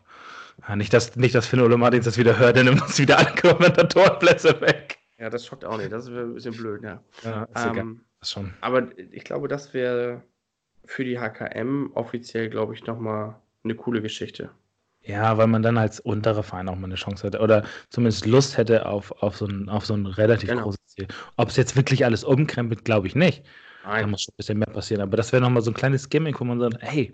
Ja, 0.67 0.75
nicht, 0.75 0.93
dass, 0.93 1.15
nicht, 1.15 1.35
dass 1.35 1.47
Finn 1.47 1.59
Ole 1.59 1.77
Martins 1.77 2.05
das 2.05 2.17
wieder 2.17 2.37
hört, 2.37 2.57
dann 2.57 2.65
nimmt 2.65 2.81
uns 2.81 2.97
wieder 2.97 3.17
alle 3.19 3.33
Kommentatorenplätze 3.35 4.59
weg. 4.61 4.97
Ja, 5.19 5.29
das 5.29 5.45
schockt 5.45 5.65
auch 5.65 5.77
nicht. 5.77 5.91
Das 5.91 6.11
wäre 6.11 6.23
ein 6.23 6.33
bisschen 6.33 6.55
blöd, 6.55 6.83
ja. 6.83 7.01
Ja, 7.23 7.43
ist 7.43 7.65
ähm, 7.65 7.71
egal. 7.71 7.95
Das 8.19 8.31
schon. 8.31 8.53
Aber 8.61 8.87
ich 9.11 9.23
glaube, 9.23 9.47
das 9.47 9.73
wäre 9.73 10.23
für 10.85 11.03
die 11.03 11.19
HKM 11.19 11.91
offiziell, 11.93 12.49
glaube 12.49 12.73
ich, 12.73 12.85
nochmal 12.85 13.35
eine 13.63 13.75
coole 13.75 14.01
Geschichte. 14.01 14.49
Ja, 15.01 15.37
weil 15.37 15.47
man 15.47 15.61
dann 15.61 15.77
als 15.77 15.99
unterer 15.99 16.43
Verein 16.43 16.67
auch 16.67 16.75
mal 16.75 16.85
eine 16.85 16.95
Chance 16.95 17.27
hätte 17.27 17.39
oder 17.39 17.63
zumindest 17.89 18.25
Lust 18.25 18.57
hätte 18.57 18.85
auf, 18.85 19.11
auf, 19.23 19.37
so, 19.37 19.45
ein, 19.45 19.69
auf 19.69 19.85
so 19.85 19.93
ein 19.93 20.05
relativ 20.05 20.49
genau. 20.49 20.63
großes 20.63 20.85
Ziel. 20.85 21.07
Ob 21.37 21.49
es 21.49 21.55
jetzt 21.55 21.75
wirklich 21.75 22.03
alles 22.03 22.23
umkrempelt, 22.23 22.83
glaube 22.83 23.07
ich 23.07 23.15
nicht. 23.15 23.45
Nein. 23.85 24.01
Da 24.01 24.07
muss 24.07 24.23
schon 24.23 24.33
ein 24.33 24.37
bisschen 24.37 24.57
mehr 24.59 24.67
passieren. 24.67 25.01
Aber 25.01 25.15
das 25.15 25.31
wäre 25.31 25.41
nochmal 25.41 25.61
so 25.61 25.71
ein 25.71 25.75
kleines 25.75 26.09
Gimmick, 26.09 26.39
wo 26.41 26.43
man 26.43 26.59
sagt, 26.59 26.77
hey, 26.81 27.13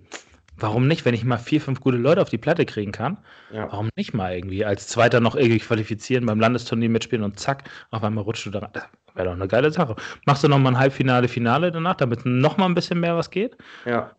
warum 0.58 0.88
nicht, 0.88 1.06
wenn 1.06 1.14
ich 1.14 1.24
mal 1.24 1.38
vier, 1.38 1.62
fünf 1.62 1.80
gute 1.80 1.98
Leute 1.98 2.22
auf 2.22 2.30
die 2.30 2.38
Platte 2.38 2.66
kriegen 2.66 2.92
kann, 2.92 3.18
ja. 3.52 3.72
warum 3.72 3.90
nicht 3.96 4.14
mal 4.14 4.36
irgendwie 4.36 4.66
als 4.66 4.88
Zweiter 4.88 5.20
noch 5.20 5.36
irgendwie 5.36 5.60
qualifizieren, 5.60 6.26
beim 6.26 6.40
Landesturnier 6.40 6.90
mitspielen 6.90 7.24
und 7.24 7.40
zack, 7.40 7.70
auf 7.92 8.04
einmal 8.04 8.24
rutscht 8.24 8.46
du 8.46 8.52
da 8.52 8.60
rein. 8.60 8.70
Das 8.74 8.88
wäre 9.16 9.28
doch 9.28 9.34
eine 9.34 9.48
geile 9.48 9.72
Sache. 9.72 9.96
Machst 10.26 10.44
du 10.44 10.48
nochmal 10.48 10.74
ein 10.74 10.80
Halbfinale, 10.80 11.28
Finale 11.28 11.72
danach, 11.72 11.96
damit 11.96 12.26
nochmal 12.26 12.70
ein 12.70 12.76
bisschen 12.76 13.00
mehr 13.00 13.16
was 13.16 13.30
geht? 13.30 13.58
Ja. 13.86 14.12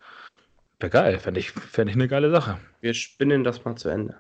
Wäre 0.81 0.91
geil, 0.91 1.19
fände 1.19 1.41
ich, 1.41 1.51
fänd 1.51 1.91
ich 1.91 1.97
eine 1.97 2.09
geile 2.09 2.31
Sache. 2.31 2.59
Wir 2.81 2.95
spinnen 2.95 3.45
das 3.45 3.65
mal 3.65 3.77
zu 3.77 3.89
Ende. 3.89 4.17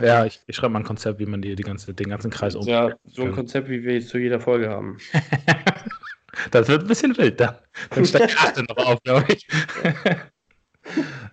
Ja, 0.00 0.24
ich, 0.24 0.40
ich 0.46 0.54
schreibe 0.54 0.72
mal 0.72 0.80
ein 0.80 0.84
Konzept, 0.84 1.18
wie 1.18 1.26
man 1.26 1.42
die, 1.42 1.56
die 1.56 1.62
ganze, 1.62 1.92
den 1.92 2.08
ganzen 2.08 2.30
Kreis 2.30 2.54
um. 2.54 2.66
Ja, 2.66 2.94
so 3.04 3.22
ein 3.22 3.32
Konzept, 3.32 3.68
wie 3.68 3.82
wir 3.82 3.94
jetzt 3.94 4.10
zu 4.10 4.18
jeder 4.18 4.38
Folge 4.38 4.70
haben. 4.70 4.98
das 6.50 6.68
wird 6.68 6.82
ein 6.82 6.88
bisschen 6.88 7.16
wild, 7.18 7.40
da. 7.40 7.60
Dann 7.90 8.04
steigt 8.04 8.36
Karte 8.36 8.62
noch 8.62 8.76
auf, 8.76 9.02
glaube 9.02 9.32
ich. 9.32 9.46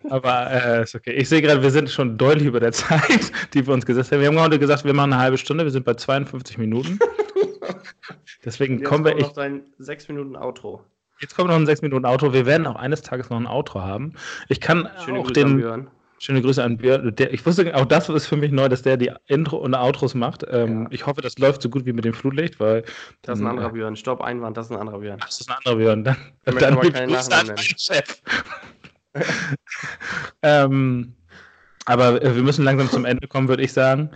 Aber 0.09 0.51
äh, 0.51 0.83
ist 0.83 0.95
okay. 0.95 1.11
Ich 1.13 1.29
sehe 1.29 1.41
gerade, 1.41 1.61
wir 1.61 1.71
sind 1.71 1.89
schon 1.89 2.17
deutlich 2.17 2.47
über 2.47 2.59
der 2.59 2.71
Zeit, 2.71 3.31
die 3.53 3.65
wir 3.65 3.73
uns 3.73 3.85
gesetzt 3.85 4.11
haben. 4.11 4.21
Wir 4.21 4.27
haben 4.27 4.39
heute 4.39 4.59
gesagt, 4.59 4.85
wir 4.85 4.93
machen 4.93 5.13
eine 5.13 5.21
halbe 5.21 5.37
Stunde. 5.37 5.63
Wir 5.63 5.71
sind 5.71 5.85
bei 5.85 5.93
52 5.93 6.57
Minuten. 6.57 6.99
Deswegen 8.43 8.83
kommen 8.83 9.03
wir. 9.05 9.11
Jetzt 9.11 9.23
kommt 9.23 9.37
noch 9.37 9.43
dein 9.43 9.61
6 9.79 10.07
Minuten 10.09 10.35
Outro. 10.35 10.83
Jetzt 11.19 11.35
kommt 11.35 11.49
noch 11.49 11.55
ein 11.55 11.65
6 11.65 11.81
Minuten 11.81 12.05
Outro. 12.05 12.33
Wir 12.33 12.45
werden 12.45 12.67
auch 12.67 12.75
eines 12.75 13.01
Tages 13.01 13.29
noch 13.29 13.37
ein 13.37 13.47
Outro 13.47 13.81
haben. 13.81 14.13
Ich 14.49 14.61
kann 14.61 14.89
Schöne 15.03 15.19
auch 15.19 15.23
Grüße 15.23 15.33
den. 15.33 15.47
An 15.47 15.57
Björn. 15.57 15.87
Schöne 16.17 16.41
Grüße 16.41 16.63
an 16.63 16.77
Björn. 16.77 17.13
Der, 17.15 17.33
ich 17.33 17.45
wusste, 17.45 17.75
auch 17.75 17.85
das 17.85 18.07
ist 18.07 18.27
für 18.27 18.37
mich 18.37 18.51
neu, 18.51 18.69
dass 18.69 18.81
der 18.81 18.95
die 18.97 19.11
Intro 19.27 19.57
und 19.57 19.75
Outros 19.75 20.15
macht. 20.15 20.45
Ähm, 20.49 20.83
ja. 20.83 20.87
Ich 20.91 21.05
hoffe, 21.05 21.21
das 21.21 21.37
läuft 21.39 21.61
so 21.61 21.69
gut 21.69 21.85
wie 21.85 21.93
mit 21.93 22.05
dem 22.05 22.13
Flutlicht, 22.13 22.59
weil. 22.59 22.83
Das 23.21 23.37
ist 23.37 23.43
ein 23.43 23.49
anderer 23.49 23.69
Björn. 23.71 23.95
Stopp, 23.95 24.21
Einwand, 24.21 24.55
das 24.55 24.67
ist 24.67 24.71
ein 24.71 24.77
anderer 24.77 24.99
Björn. 24.99 25.19
Das 25.19 25.39
ist 25.39 25.49
ein 25.49 25.57
anderer 25.57 25.75
Björn. 25.75 26.03
Dann, 26.03 26.17
ich 26.45 26.55
dann 26.55 26.73
aber 26.77 26.89
keinen 26.89 27.11
Namen 27.11 27.47
nennen. 27.47 27.57
Chef. 27.57 28.21
ähm, 30.41 31.13
aber 31.85 32.21
wir 32.21 32.43
müssen 32.43 32.65
langsam 32.65 32.89
zum 32.89 33.05
Ende 33.05 33.27
kommen, 33.27 33.47
würde 33.47 33.63
ich 33.63 33.73
sagen. 33.73 34.11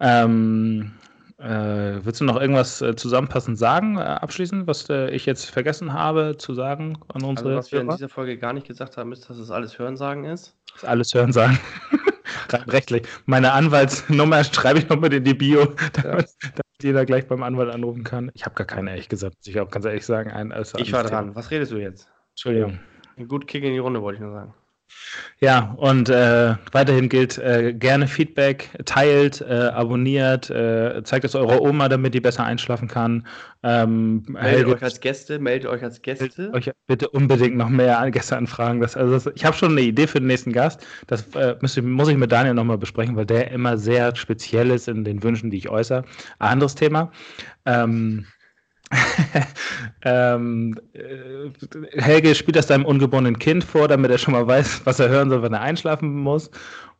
Ähm, 0.00 0.92
äh, 1.38 2.04
willst 2.04 2.20
du 2.20 2.24
noch 2.24 2.40
irgendwas 2.40 2.80
äh, 2.80 2.94
zusammenfassend 2.96 3.58
sagen, 3.58 3.96
äh, 3.98 4.00
abschließend, 4.00 4.66
was 4.66 4.88
äh, 4.88 5.10
ich 5.10 5.26
jetzt 5.26 5.50
vergessen 5.50 5.92
habe 5.92 6.36
zu 6.38 6.54
sagen 6.54 6.98
an 7.12 7.22
unsere 7.22 7.50
also, 7.50 7.58
Was 7.58 7.72
wir 7.72 7.80
in 7.80 7.88
dieser 7.88 8.08
Folge 8.08 8.38
gar 8.38 8.52
nicht 8.52 8.66
gesagt 8.66 8.96
haben, 8.96 9.12
ist, 9.12 9.28
dass 9.28 9.36
es 9.36 9.50
alles 9.50 9.78
Hörensagen 9.78 10.24
ist. 10.24 10.56
Das 10.72 10.82
ist 10.82 10.88
alles 10.88 11.12
Hörensagen. 11.12 11.58
Rechtlich. 12.68 13.06
Meine 13.26 13.52
Anwaltsnummer 13.52 14.44
schreibe 14.52 14.78
ich 14.78 14.88
noch 14.88 15.00
mit 15.00 15.12
in 15.12 15.24
die 15.24 15.34
Bio, 15.34 15.74
damit, 15.92 16.28
ja. 16.42 16.50
damit 16.50 16.82
jeder 16.82 17.04
gleich 17.04 17.26
beim 17.26 17.42
Anwalt 17.42 17.70
anrufen 17.70 18.04
kann. 18.04 18.30
Ich 18.34 18.44
habe 18.44 18.54
gar 18.54 18.66
keine, 18.66 18.90
ehrlich 18.90 19.08
gesagt. 19.08 19.36
Ich 19.44 19.58
auch 19.58 19.70
ganz 19.70 19.84
ehrlich 19.84 20.06
sagen. 20.06 20.30
Ein, 20.30 20.54
ich 20.76 20.92
war 20.92 21.02
dran. 21.02 21.34
Was 21.34 21.50
redest 21.50 21.72
du 21.72 21.78
jetzt? 21.78 22.08
Entschuldigung. 22.30 22.78
Gut 23.28 23.46
Kick 23.46 23.64
in 23.64 23.72
die 23.72 23.78
Runde, 23.78 24.02
wollte 24.02 24.16
ich 24.16 24.22
nur 24.22 24.32
sagen. 24.32 24.54
Ja, 25.40 25.74
und 25.76 26.08
äh, 26.08 26.54
weiterhin 26.72 27.08
gilt 27.08 27.38
äh, 27.38 27.74
gerne 27.74 28.06
Feedback, 28.06 28.70
teilt, 28.84 29.40
äh, 29.40 29.70
abonniert, 29.74 30.48
äh, 30.50 31.02
zeigt 31.04 31.24
es 31.24 31.34
eurer 31.34 31.60
Oma, 31.60 31.88
damit 31.88 32.14
die 32.14 32.20
besser 32.20 32.44
einschlafen 32.44 32.88
kann. 32.88 33.26
Ähm, 33.62 34.22
meldet 34.28 34.52
Helge, 34.52 34.74
euch 34.74 34.82
als 34.82 35.00
Gäste, 35.00 35.38
meldet 35.38 35.70
euch 35.70 35.82
als 35.82 36.00
Gäste. 36.00 36.52
Euch 36.52 36.70
bitte 36.86 37.08
unbedingt 37.10 37.56
noch 37.56 37.68
mehr 37.68 38.10
Gäste 38.10 38.36
anfragen. 38.36 38.80
Das, 38.80 38.96
also 38.96 39.12
das, 39.12 39.26
ich 39.34 39.44
habe 39.44 39.56
schon 39.56 39.72
eine 39.72 39.82
Idee 39.82 40.06
für 40.06 40.20
den 40.20 40.28
nächsten 40.28 40.52
Gast. 40.52 40.86
Das 41.08 41.26
äh, 41.34 41.56
muss, 41.60 41.76
ich, 41.76 41.82
muss 41.82 42.08
ich 42.08 42.16
mit 42.16 42.32
Daniel 42.32 42.54
nochmal 42.54 42.78
besprechen, 42.78 43.16
weil 43.16 43.26
der 43.26 43.50
immer 43.50 43.76
sehr 43.76 44.14
speziell 44.16 44.70
ist 44.70 44.88
in 44.88 45.04
den 45.04 45.22
Wünschen, 45.22 45.50
die 45.50 45.58
ich 45.58 45.68
äußere. 45.68 46.04
Anderes 46.38 46.74
Thema. 46.74 47.10
Ähm, 47.66 48.26
ähm, 50.02 50.78
äh, 50.92 52.00
Helge 52.00 52.34
spielt 52.34 52.56
das 52.56 52.68
seinem 52.68 52.84
ungeborenen 52.84 53.38
Kind 53.38 53.64
vor, 53.64 53.88
damit 53.88 54.10
er 54.10 54.18
schon 54.18 54.34
mal 54.34 54.46
weiß, 54.46 54.82
was 54.84 55.00
er 55.00 55.08
hören 55.08 55.30
soll, 55.30 55.42
wenn 55.42 55.52
er 55.52 55.60
einschlafen 55.60 56.14
muss. 56.14 56.50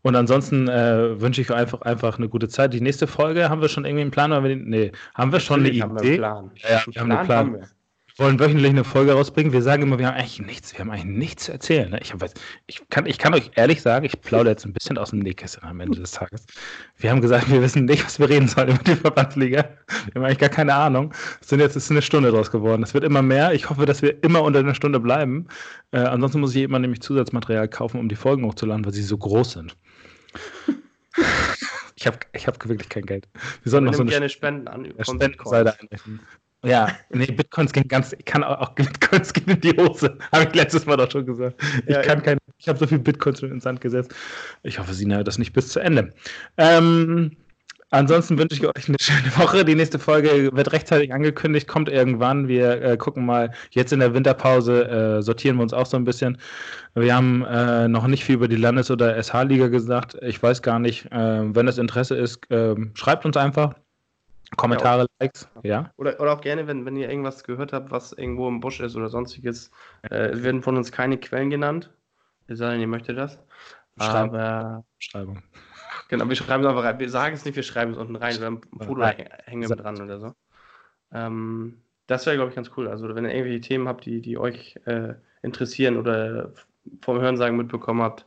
Und 0.02 0.16
ansonsten 0.16 0.68
äh, 0.68 1.18
wünsche 1.20 1.40
ich 1.40 1.50
einfach, 1.50 1.80
einfach 1.80 2.18
eine 2.18 2.28
gute 2.28 2.48
Zeit. 2.48 2.74
Die 2.74 2.80
nächste 2.80 3.06
Folge 3.06 3.48
haben 3.48 3.62
wir 3.62 3.70
schon 3.70 3.86
irgendwie 3.86 4.02
einen 4.02 4.10
Plan? 4.10 4.32
Oder 4.32 4.54
nee, 4.54 4.92
haben 5.14 5.32
wir 5.32 5.40
schon 5.40 5.62
Natürlich 5.62 5.82
eine 5.82 5.92
Idee? 5.98 6.22
Haben 6.22 6.22
wir 6.22 6.34
einen 6.34 6.50
Plan. 6.50 6.70
Ja, 6.70 6.82
wir 6.92 7.00
haben 7.00 7.12
einen 7.12 7.26
Plan. 7.26 7.46
Haben. 7.46 7.83
Wollen 8.16 8.38
wöchentlich 8.38 8.70
eine 8.70 8.84
Folge 8.84 9.12
rausbringen. 9.12 9.52
Wir 9.52 9.62
sagen 9.62 9.82
immer, 9.82 9.98
wir 9.98 10.06
haben 10.06 10.14
eigentlich 10.14 10.40
nichts, 10.40 10.72
wir 10.72 10.80
haben 10.80 10.90
eigentlich 10.90 11.16
nichts 11.16 11.44
zu 11.44 11.52
erzählen. 11.52 11.90
Ne? 11.90 11.98
Ich, 12.00 12.12
hab, 12.12 12.22
ich, 12.66 12.88
kann, 12.88 13.06
ich 13.06 13.18
kann 13.18 13.34
euch 13.34 13.50
ehrlich 13.56 13.82
sagen, 13.82 14.04
ich 14.04 14.20
plaudere 14.20 14.52
jetzt 14.52 14.64
ein 14.64 14.72
bisschen 14.72 14.98
aus 14.98 15.10
dem 15.10 15.18
Nähkästchen 15.18 15.64
am 15.64 15.80
Ende 15.80 15.98
des 15.98 16.12
Tages. 16.12 16.46
Wir 16.96 17.10
haben 17.10 17.20
gesagt, 17.20 17.50
wir 17.50 17.60
wissen 17.60 17.86
nicht, 17.86 18.04
was 18.04 18.20
wir 18.20 18.28
reden 18.28 18.46
sollen 18.46 18.68
über 18.68 18.84
die 18.84 18.94
Verbandsliga. 18.94 19.68
Wir 19.88 20.14
haben 20.14 20.24
eigentlich 20.24 20.38
gar 20.38 20.48
keine 20.48 20.74
Ahnung. 20.74 21.12
Es 21.40 21.48
sind 21.48 21.58
jetzt 21.58 21.74
ist 21.74 21.90
eine 21.90 22.02
Stunde 22.02 22.30
draus 22.30 22.52
geworden. 22.52 22.84
Es 22.84 22.94
wird 22.94 23.02
immer 23.02 23.22
mehr. 23.22 23.52
Ich 23.52 23.68
hoffe, 23.68 23.84
dass 23.84 24.00
wir 24.00 24.22
immer 24.22 24.42
unter 24.42 24.60
einer 24.60 24.74
Stunde 24.74 25.00
bleiben. 25.00 25.48
Äh, 25.90 25.98
ansonsten 25.98 26.38
muss 26.38 26.54
ich 26.54 26.62
immer 26.62 26.78
nämlich 26.78 27.00
Zusatzmaterial 27.02 27.68
kaufen, 27.68 27.98
um 27.98 28.08
die 28.08 28.16
Folgen 28.16 28.44
hochzuladen, 28.44 28.84
weil 28.84 28.92
sie 28.92 29.02
so 29.02 29.18
groß 29.18 29.52
sind. 29.52 29.76
Ich 31.96 32.08
habe 32.08 32.18
ich 32.32 32.46
hab 32.48 32.68
wirklich 32.68 32.88
kein 32.88 33.06
Geld. 33.06 33.28
Wir 33.62 33.70
sollen 33.70 33.84
noch 33.84 33.94
so 33.94 34.02
eine 34.02 34.10
gerne 34.10 34.28
Spenden 34.28 34.66
an 34.66 34.92
Spendenseite 35.00 35.78
einrichten. 35.80 36.20
Ja, 36.64 36.88
nee, 37.10 37.26
Bitcoins 37.26 37.72
gehen 37.72 37.88
ganz, 37.88 38.14
ich 38.18 38.24
kann 38.24 38.42
auch, 38.42 38.60
auch 38.60 38.70
Bitcoins 38.70 39.32
gehen 39.34 39.48
in 39.48 39.60
die 39.60 39.76
Hose. 39.76 40.16
Habe 40.32 40.44
ich 40.44 40.54
letztes 40.54 40.86
Mal 40.86 40.96
doch 40.96 41.10
schon 41.10 41.26
gesagt. 41.26 41.62
Ich 41.86 41.94
ja, 41.94 42.02
kann 42.02 42.22
kein, 42.22 42.38
ich 42.58 42.68
habe 42.68 42.78
so 42.78 42.86
viel 42.86 42.98
Bitcoins 42.98 43.40
schon 43.40 43.50
ins 43.50 43.64
Sand 43.64 43.80
gesetzt. 43.80 44.14
Ich 44.62 44.78
hoffe, 44.78 44.94
Sie 44.94 45.06
nahe 45.06 45.24
das 45.24 45.38
nicht 45.38 45.52
bis 45.52 45.68
zu 45.68 45.80
Ende. 45.80 46.12
Ähm, 46.56 47.36
Ansonsten 47.94 48.36
wünsche 48.38 48.56
ich 48.56 48.66
euch 48.66 48.88
eine 48.88 48.96
schöne 49.00 49.36
Woche. 49.36 49.64
Die 49.64 49.76
nächste 49.76 50.00
Folge 50.00 50.50
wird 50.52 50.72
rechtzeitig 50.72 51.14
angekündigt, 51.14 51.68
kommt 51.68 51.88
irgendwann. 51.88 52.48
Wir 52.48 52.82
äh, 52.82 52.96
gucken 52.96 53.24
mal, 53.24 53.52
jetzt 53.70 53.92
in 53.92 54.00
der 54.00 54.12
Winterpause 54.12 54.88
äh, 54.88 55.22
sortieren 55.22 55.56
wir 55.58 55.62
uns 55.62 55.72
auch 55.72 55.86
so 55.86 55.96
ein 55.96 56.02
bisschen. 56.02 56.38
Wir 56.96 57.14
haben 57.14 57.44
äh, 57.44 57.86
noch 57.86 58.08
nicht 58.08 58.24
viel 58.24 58.34
über 58.34 58.48
die 58.48 58.56
Landes- 58.56 58.90
oder 58.90 59.16
SH-Liga 59.22 59.68
gesagt. 59.68 60.16
Ich 60.22 60.42
weiß 60.42 60.62
gar 60.62 60.80
nicht, 60.80 61.06
äh, 61.12 61.54
wenn 61.54 61.66
das 61.66 61.78
Interesse 61.78 62.16
ist, 62.16 62.40
ähm, 62.50 62.90
schreibt 62.94 63.26
uns 63.26 63.36
einfach. 63.36 63.74
Kommentare, 64.56 65.02
ja, 65.02 65.06
Likes, 65.20 65.48
ja. 65.62 65.90
Oder, 65.96 66.20
oder 66.20 66.32
auch 66.32 66.40
gerne, 66.40 66.66
wenn, 66.66 66.84
wenn 66.84 66.96
ihr 66.96 67.08
irgendwas 67.08 67.44
gehört 67.44 67.72
habt, 67.72 67.90
was 67.90 68.12
irgendwo 68.12 68.48
im 68.48 68.60
Busch 68.60 68.80
ist 68.80 68.96
oder 68.96 69.08
sonstiges. 69.08 69.70
Äh, 70.02 70.30
es 70.30 70.42
werden 70.42 70.62
von 70.62 70.76
uns 70.76 70.92
keine 70.92 71.18
Quellen 71.18 71.50
genannt. 71.50 71.90
Es 72.46 72.58
sei 72.58 72.72
denn, 72.72 72.80
ihr 72.80 72.86
möchtet 72.86 73.16
das. 73.16 73.38
Beschreibung. 73.96 74.38
Aber. 74.38 74.84
Beschreibung. 74.98 75.42
Genau, 76.08 76.28
wir 76.28 76.36
schreiben 76.36 76.62
es 76.62 76.68
einfach 76.68 76.84
rein. 76.84 76.98
Wir 76.98 77.10
sagen 77.10 77.34
es 77.34 77.44
nicht, 77.44 77.56
wir 77.56 77.62
schreiben 77.62 77.92
es 77.92 77.98
unten 77.98 78.16
rein. 78.16 78.38
Wir 78.38 78.46
haben 78.46 78.60
ein 78.72 78.86
Foto 78.86 79.02
hängen 79.44 79.68
dran 79.70 80.00
oder 80.00 80.20
so. 80.20 80.34
Ähm, 81.12 81.80
das 82.06 82.26
wäre, 82.26 82.36
glaube 82.36 82.50
ich, 82.50 82.56
ganz 82.56 82.70
cool. 82.76 82.88
Also, 82.88 83.14
wenn 83.14 83.24
ihr 83.24 83.32
irgendwelche 83.32 83.60
Themen 83.60 83.88
habt, 83.88 84.04
die, 84.04 84.20
die 84.20 84.36
euch 84.36 84.78
äh, 84.84 85.14
interessieren 85.42 85.96
oder 85.96 86.52
vom 87.00 87.20
Hörensagen 87.20 87.56
mitbekommen 87.56 88.02
habt, 88.02 88.26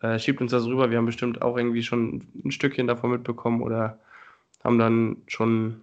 äh, 0.00 0.18
schiebt 0.18 0.40
uns 0.40 0.50
das 0.50 0.66
rüber. 0.66 0.90
Wir 0.90 0.98
haben 0.98 1.06
bestimmt 1.06 1.42
auch 1.42 1.56
irgendwie 1.56 1.82
schon 1.82 2.26
ein 2.44 2.50
Stückchen 2.50 2.86
davon 2.86 3.10
mitbekommen 3.10 3.62
oder 3.62 4.00
haben 4.66 4.78
dann 4.78 5.16
schon 5.26 5.82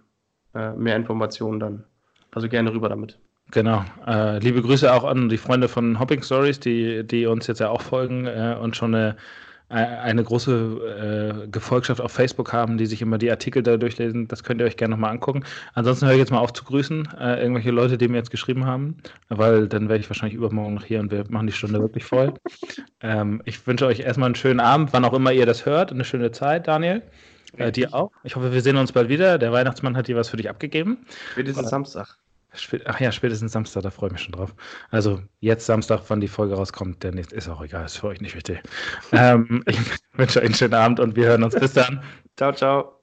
äh, 0.54 0.74
mehr 0.74 0.96
Informationen 0.96 1.60
dann. 1.60 1.84
Also 2.32 2.50
gerne 2.50 2.74
rüber 2.74 2.90
damit. 2.90 3.18
Genau. 3.52 3.84
Äh, 4.08 4.40
liebe 4.40 4.62
Grüße 4.62 4.92
auch 4.92 5.04
an 5.04 5.30
die 5.30 5.38
Freunde 5.38 5.68
von 5.68 6.00
Hopping 6.00 6.24
Stories, 6.24 6.60
die, 6.60 7.06
die 7.06 7.26
uns 7.26 7.48
jetzt 7.48 7.60
ja 7.60 7.70
auch 7.70 7.82
folgen 7.82 8.26
äh, 8.26 8.58
und 8.60 8.76
schon 8.76 8.96
eine 8.96 9.16
eine 9.74 10.24
große 10.24 11.44
äh, 11.44 11.48
Gefolgschaft 11.48 12.00
auf 12.00 12.12
Facebook 12.12 12.54
haben, 12.54 12.78
die 12.78 12.86
sich 12.86 13.02
immer 13.02 13.18
die 13.18 13.32
Artikel 13.32 13.64
da 13.64 13.76
durchlesen. 13.78 14.28
Das 14.28 14.44
könnt 14.44 14.62
ihr 14.62 14.68
euch 14.68 14.78
gerne 14.78 14.94
nochmal 14.94 15.10
angucken. 15.10 15.44
Ansonsten 15.74 16.06
höre 16.06 16.14
ich 16.14 16.20
jetzt 16.20 16.32
mal 16.32 16.40
auf 16.40 16.54
zu 16.54 16.64
grüßen, 16.64 17.10
äh, 17.20 17.42
irgendwelche 17.42 17.72
Leute, 17.72 17.98
die 17.98 18.08
mir 18.08 18.18
jetzt 18.18 18.30
geschrieben 18.30 18.66
haben, 18.68 18.98
weil 19.30 19.68
dann 19.68 19.90
werde 19.90 20.02
ich 20.02 20.10
wahrscheinlich 20.10 20.36
übermorgen 20.36 20.76
noch 20.76 20.86
hier 20.86 21.00
und 21.00 21.12
wir 21.12 21.26
machen 21.30 21.48
die 21.48 21.54
Stunde 21.54 21.80
wirklich 21.80 22.04
voll. 22.04 22.34
ähm, 23.02 23.42
ich 23.46 23.66
wünsche 23.66 23.88
euch 23.88 24.02
erstmal 24.02 24.28
einen 24.28 24.36
schönen 24.36 24.60
Abend, 24.60 24.94
wann 24.94 25.06
auch 25.06 25.14
immer 25.14 25.32
ihr 25.32 25.48
das 25.48 25.66
hört, 25.66 25.92
eine 25.92 26.06
schöne 26.06 26.32
Zeit, 26.32 26.68
Daniel. 26.68 27.02
Äh, 27.58 27.72
dir 27.72 27.94
auch. 27.94 28.12
Ich 28.24 28.36
hoffe, 28.36 28.52
wir 28.54 28.62
sehen 28.62 28.78
uns 28.78 28.92
bald 28.92 29.10
wieder. 29.10 29.38
Der 29.38 29.52
Weihnachtsmann 29.52 29.96
hat 29.96 30.08
dir 30.08 30.16
was 30.16 30.30
für 30.30 30.38
dich 30.38 30.50
abgegeben. 30.50 31.06
Spätestens 31.32 31.70
Samstag. 31.70 32.18
Ach 32.86 33.00
ja, 33.00 33.12
spätestens 33.12 33.52
Samstag, 33.52 33.82
da 33.82 33.90
freue 33.90 34.10
ich 34.10 34.14
mich 34.14 34.22
schon 34.22 34.34
drauf. 34.34 34.54
Also 34.92 35.22
jetzt 35.40 35.66
Samstag, 35.66 36.02
wann 36.08 36.20
die 36.20 36.28
Folge 36.28 36.54
rauskommt, 36.54 37.02
der 37.02 37.12
nächste 37.12 37.36
ist 37.36 37.50
auch 37.50 37.62
egal, 37.64 37.86
ist 37.86 37.98
für 37.98 38.08
euch 38.08 38.22
nicht 38.22 38.36
wichtig. 38.36 38.62
ähm, 39.12 39.64
ich 39.66 39.80
wünsche 40.14 40.40
euch 40.40 40.46
einen 40.46 40.54
schönen 40.54 40.76
Abend 40.76 41.00
und 41.00 41.16
wir 41.16 41.28
hören 41.28 41.44
uns. 41.44 41.56
Bis 41.56 41.74
dann. 41.74 42.04
Ciao, 42.38 42.54
ciao. 42.54 43.03